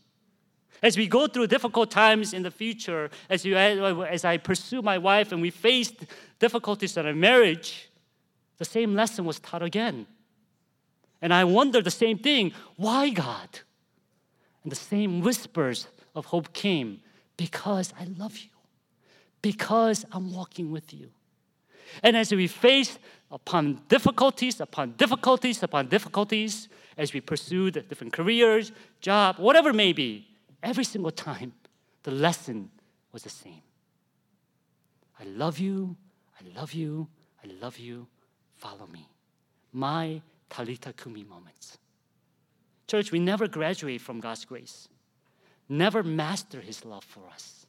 As 0.84 0.98
we 0.98 1.08
go 1.08 1.28
through 1.28 1.48
difficult 1.48 1.90
times 1.90 2.34
in 2.34 2.44
the 2.44 2.52
future, 2.52 3.10
as, 3.30 3.46
you, 3.46 3.56
as 3.56 4.26
I 4.26 4.36
pursue 4.36 4.82
my 4.82 4.98
wife 4.98 5.32
and 5.32 5.42
we 5.42 5.50
faced 5.50 5.96
difficulties 6.40 6.98
in 6.98 7.06
our 7.06 7.16
marriage, 7.16 7.90
the 8.58 8.66
same 8.66 8.96
lesson 8.96 9.24
was 9.24 9.40
taught 9.40 9.64
again. 9.64 10.08
And 11.22 11.34
I 11.34 11.46
wonder 11.46 11.82
the 11.82 11.90
same 11.90 12.18
thing 12.18 12.52
why 12.76 13.12
God? 13.12 13.60
And 14.64 14.72
the 14.74 14.76
same 14.76 15.22
whispers 15.22 15.88
of 16.14 16.26
hope 16.26 16.52
came 16.52 17.00
because 17.38 17.94
I 17.98 18.08
love 18.18 18.38
you, 18.40 18.50
because 19.42 20.04
I'm 20.12 20.34
walking 20.34 20.70
with 20.70 20.94
you. 20.94 21.12
And 22.04 22.18
as 22.18 22.32
we 22.32 22.48
face 22.48 23.00
upon 23.32 23.82
difficulties, 23.90 24.60
upon 24.62 24.94
difficulties, 24.94 25.62
upon 25.64 25.88
difficulties, 25.88 26.70
as 26.98 27.14
we 27.14 27.22
pursued 27.22 27.86
different 27.90 28.14
careers, 28.14 28.72
job, 29.02 29.38
whatever 29.38 29.70
it 29.70 29.76
may 29.76 29.94
be, 29.94 30.28
every 30.64 30.84
single 30.84 31.12
time, 31.12 31.54
the 32.04 32.12
lesson 32.12 32.70
was 33.12 33.24
the 33.24 33.30
same. 33.30 33.62
I 35.20 35.26
love 35.26 35.60
you, 35.60 35.96
I 36.40 36.60
love 36.60 36.74
you, 36.74 37.08
I 37.44 37.48
love 37.62 37.78
you, 37.78 38.08
follow 38.56 38.88
me. 38.88 39.08
My 39.74 40.22
Talitha 40.50 40.94
Kumi 40.94 41.24
moments. 41.24 41.78
Church, 42.88 43.12
we 43.12 43.20
never 43.20 43.48
graduate 43.48 44.00
from 44.00 44.20
God's 44.20 44.46
grace, 44.46 44.88
never 45.68 46.02
master 46.02 46.62
His 46.62 46.86
love 46.86 47.04
for 47.04 47.28
us. 47.34 47.66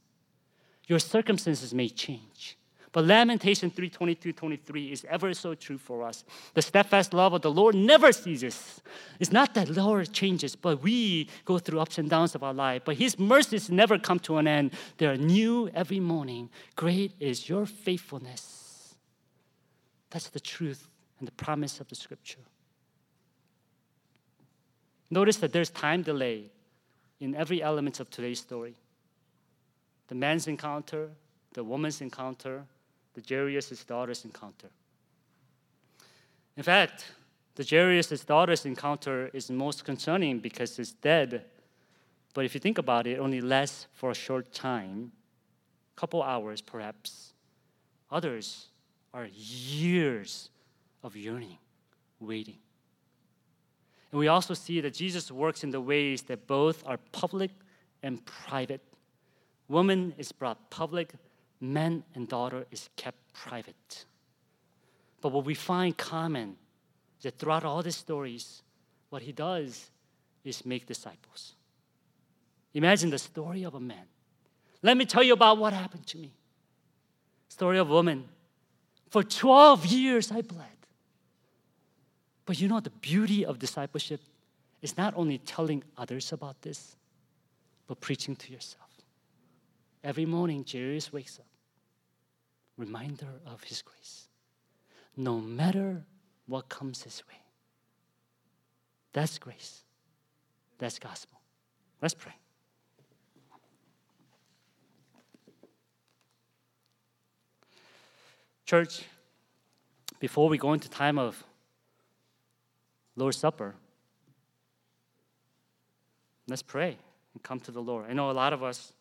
Your 0.87 1.01
circumstances 1.01 1.75
may 1.75 1.89
change. 1.89 2.57
But 2.99 3.05
Lamentation 3.05 3.71
3 3.71 3.91
22 3.91 4.33
23 4.33 4.91
is 4.91 5.07
ever 5.09 5.33
so 5.33 5.55
true 5.55 5.79
for 5.79 6.03
us. 6.03 6.25
The 6.55 6.63
steadfast 6.63 7.15
love 7.15 7.33
of 7.33 7.43
the 7.43 7.51
Lord 7.53 7.77
never 7.77 8.11
ceases. 8.11 8.81
It's 9.21 9.31
not 9.31 9.55
that 9.55 9.69
the 9.69 9.85
Lord 9.85 10.13
changes, 10.13 10.57
but 10.57 10.83
we 10.83 11.29
go 11.45 11.61
through 11.61 11.79
ups 11.79 11.99
and 11.99 12.11
downs 12.11 12.35
of 12.35 12.43
our 12.43 12.53
life. 12.53 12.83
But 12.85 12.97
His 12.97 13.17
mercies 13.17 13.71
never 13.71 14.01
come 14.01 14.19
to 14.19 14.39
an 14.39 14.49
end, 14.49 14.73
they 14.97 15.07
are 15.07 15.17
new 15.17 15.71
every 15.77 16.01
morning. 16.01 16.51
Great 16.75 17.13
is 17.21 17.49
your 17.49 17.67
faithfulness. 17.67 18.97
That's 20.11 20.31
the 20.31 20.41
truth 20.41 20.89
and 21.21 21.29
the 21.29 21.33
promise 21.45 21.79
of 21.79 21.87
the 21.87 21.95
scripture. 21.95 22.43
Notice 25.09 25.37
that 25.37 25.53
there's 25.53 25.71
time 25.71 26.03
delay 26.03 26.51
in 27.21 27.37
every 27.37 27.63
element 27.63 28.01
of 28.01 28.11
today's 28.11 28.41
story 28.41 28.75
the 30.09 30.17
man's 30.17 30.49
encounter, 30.49 31.11
the 31.53 31.63
woman's 31.63 32.01
encounter, 32.01 32.65
the 33.19 33.35
Jairus' 33.35 33.85
daughter's 33.85 34.25
encounter. 34.25 34.69
In 36.57 36.63
fact, 36.63 37.13
the 37.57 37.67
Jairus' 37.69 38.25
daughter's 38.25 38.65
encounter 38.65 39.29
is 39.33 39.51
most 39.51 39.85
concerning 39.85 40.39
because 40.39 40.79
it's 40.79 40.93
dead. 40.93 41.45
But 42.33 42.45
if 42.45 42.55
you 42.55 42.61
think 42.61 42.79
about 42.79 43.09
it, 43.09 43.15
it 43.15 43.19
only 43.19 43.41
lasts 43.41 43.89
for 43.95 44.13
a 44.13 44.15
short 44.15 44.53
time, 44.53 45.11
a 45.97 46.01
couple 46.01 46.23
hours 46.23 46.61
perhaps. 46.61 47.33
Others 48.11 48.69
are 49.13 49.27
years 49.35 50.51
of 51.03 51.17
yearning, 51.17 51.59
waiting. 52.21 52.59
And 54.13 54.21
we 54.21 54.29
also 54.29 54.55
see 54.55 54.81
that 54.81 54.95
Jesus 54.95 55.31
works 55.33 55.65
in 55.65 55.71
the 55.71 55.81
ways 55.81 56.23
that 56.23 56.47
both 56.47 56.87
are 56.87 56.99
public 57.11 57.51
and 58.03 58.25
private. 58.25 58.81
Woman 59.67 60.15
is 60.19 60.31
brought 60.31 60.71
public, 60.71 61.15
man 61.61 62.05
and 62.15 62.29
daughter 62.29 62.67
is 62.71 62.89
kept 62.97 63.19
private. 63.33 64.05
But 65.21 65.33
what 65.33 65.45
we 65.45 65.55
find 65.55 65.97
common 65.97 66.57
is 67.19 67.25
that 67.25 67.39
throughout 67.39 67.65
all 67.65 67.83
the 67.83 67.93
stories, 67.93 68.63
what 69.11 69.23
he 69.23 69.33
does 69.33 69.91
is 70.45 70.65
make 70.65 70.87
disciples. 70.87 71.55
Imagine 72.75 73.11
the 73.11 73.19
story 73.19 73.65
of 73.65 73.75
a 73.75 73.81
man. 73.81 74.07
Let 74.83 74.97
me 74.97 75.05
tell 75.05 75.23
you 75.23 75.33
about 75.33 75.59
what 75.59 75.73
happened 75.73 76.07
to 76.09 76.19
me. 76.19 76.33
Story 77.49 77.79
of 77.79 77.91
a 77.91 77.93
woman. 77.93 78.29
For 79.11 79.23
12 79.23 79.87
years 79.87 80.31
I 80.31 80.43
bled. 80.43 80.67
But 82.45 82.61
you 82.61 82.69
know, 82.69 82.81
the 82.81 82.91
beauty 82.91 83.45
of 83.45 83.59
discipleship 83.59 84.21
is 84.81 84.97
not 84.97 85.15
only 85.17 85.39
telling 85.39 85.83
others 85.97 86.33
about 86.33 86.63
this, 86.63 86.97
but 87.87 88.01
preaching 88.01 88.37
to 88.37 88.53
yourself. 88.53 88.88
Every 90.05 90.27
morning, 90.27 90.65
Jairus 90.71 91.13
wakes 91.13 91.39
up, 91.39 91.47
reminder 92.77 93.41
of 93.47 93.65
his 93.65 93.83
grace. 93.83 94.29
No 95.17 95.39
matter 95.39 96.05
what 96.47 96.69
comes 96.69 97.03
his 97.03 97.23
way. 97.29 97.41
That's 99.13 99.39
grace. 99.39 99.83
That's 100.79 100.99
gospel. 100.99 101.41
Let's 102.01 102.15
pray. 102.15 102.35
Church, 108.65 109.03
before 110.21 110.49
we 110.49 110.59
go 110.59 110.73
into 110.73 110.89
time 110.89 111.19
of 111.19 111.43
Lord's 113.17 113.39
Supper, 113.39 113.75
let's 116.47 116.63
pray 116.63 116.99
and 117.33 117.43
come 117.43 117.61
to 117.61 117.71
the 117.73 117.81
Lord. 117.81 118.07
I 118.09 118.13
know 118.13 118.31
a 118.31 118.33
lot 118.33 118.53
of 118.53 118.63
us 118.63 118.93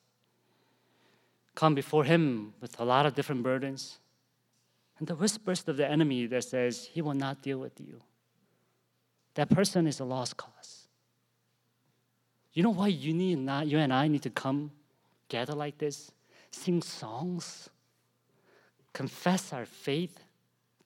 come 1.58 1.74
before 1.74 2.04
Him 2.04 2.54
with 2.62 2.80
a 2.80 2.86
lot 2.86 3.08
of 3.08 3.16
different 3.16 3.42
burdens. 3.42 3.98
And 5.00 5.08
the 5.08 5.16
whispers 5.16 5.64
of 5.68 5.76
the 5.76 5.90
enemy 5.90 6.28
that 6.28 6.44
says, 6.44 6.88
He 6.94 7.02
will 7.02 7.16
not 7.16 7.42
deal 7.42 7.58
with 7.58 7.80
you. 7.80 8.00
That 9.34 9.50
person 9.50 9.88
is 9.88 10.00
a 10.00 10.06
lost 10.06 10.38
cause. 10.38 10.88
You 12.54 12.62
know 12.62 12.70
why 12.70 12.90
you 12.90 13.12
need 13.12 13.40
not 13.40 13.66
you 13.66 13.80
and 13.80 13.92
I 13.92 14.08
need 14.08 14.22
to 14.24 14.30
come 14.30 14.72
gather 15.30 15.56
like 15.56 15.80
this, 15.80 16.12
sing 16.52 16.82
songs, 16.84 17.70
confess 18.94 19.52
our 19.52 19.66
faith 19.66 20.20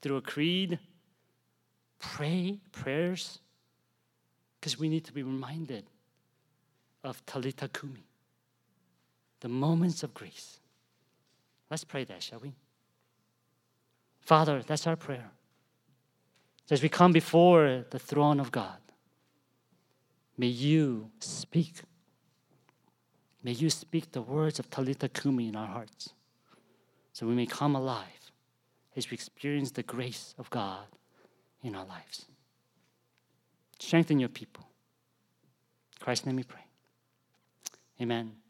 through 0.02 0.18
a 0.18 0.22
creed, 0.22 0.80
pray 2.00 2.60
prayers, 2.72 3.40
because 4.60 4.80
we 4.80 4.88
need 4.88 5.04
to 5.04 5.12
be 5.12 5.22
reminded 5.22 5.84
of 7.04 7.26
Talitha 7.26 7.68
Kumi, 7.68 8.06
the 9.42 9.50
moments 9.50 10.02
of 10.04 10.14
grace. 10.14 10.61
Let's 11.72 11.86
pray 11.86 12.04
that, 12.04 12.22
shall 12.22 12.40
we? 12.40 12.54
Father, 14.20 14.62
that's 14.62 14.86
our 14.86 14.98
prayer. 14.98 15.32
As 16.70 16.84
we 16.84 16.90
come 16.90 17.14
before 17.14 17.86
the 17.90 17.98
throne 17.98 18.42
of 18.42 18.52
God, 18.52 18.78
may 20.38 20.48
you 20.48 21.10
speak. 21.20 21.82
May 23.42 23.54
you 23.54 23.70
speak 23.70 24.12
the 24.12 24.22
words 24.22 24.60
of 24.60 24.70
Talitha 24.70 25.10
Kumi 25.10 25.48
in 25.48 25.56
our 25.56 25.68
hearts 25.68 26.10
so 27.14 27.26
we 27.26 27.34
may 27.34 27.46
come 27.46 27.76
alive 27.76 28.32
as 28.96 29.10
we 29.10 29.16
experience 29.16 29.72
the 29.72 29.84
grace 29.84 30.36
of 30.38 30.50
God 30.50 30.86
in 31.64 31.74
our 31.76 31.86
lives. 31.86 32.26
Strengthen 33.80 34.20
your 34.20 34.30
people. 34.30 34.68
In 35.94 36.04
Christ's 36.04 36.26
name 36.26 36.36
we 36.36 36.44
pray. 36.44 36.66
Amen. 38.02 38.41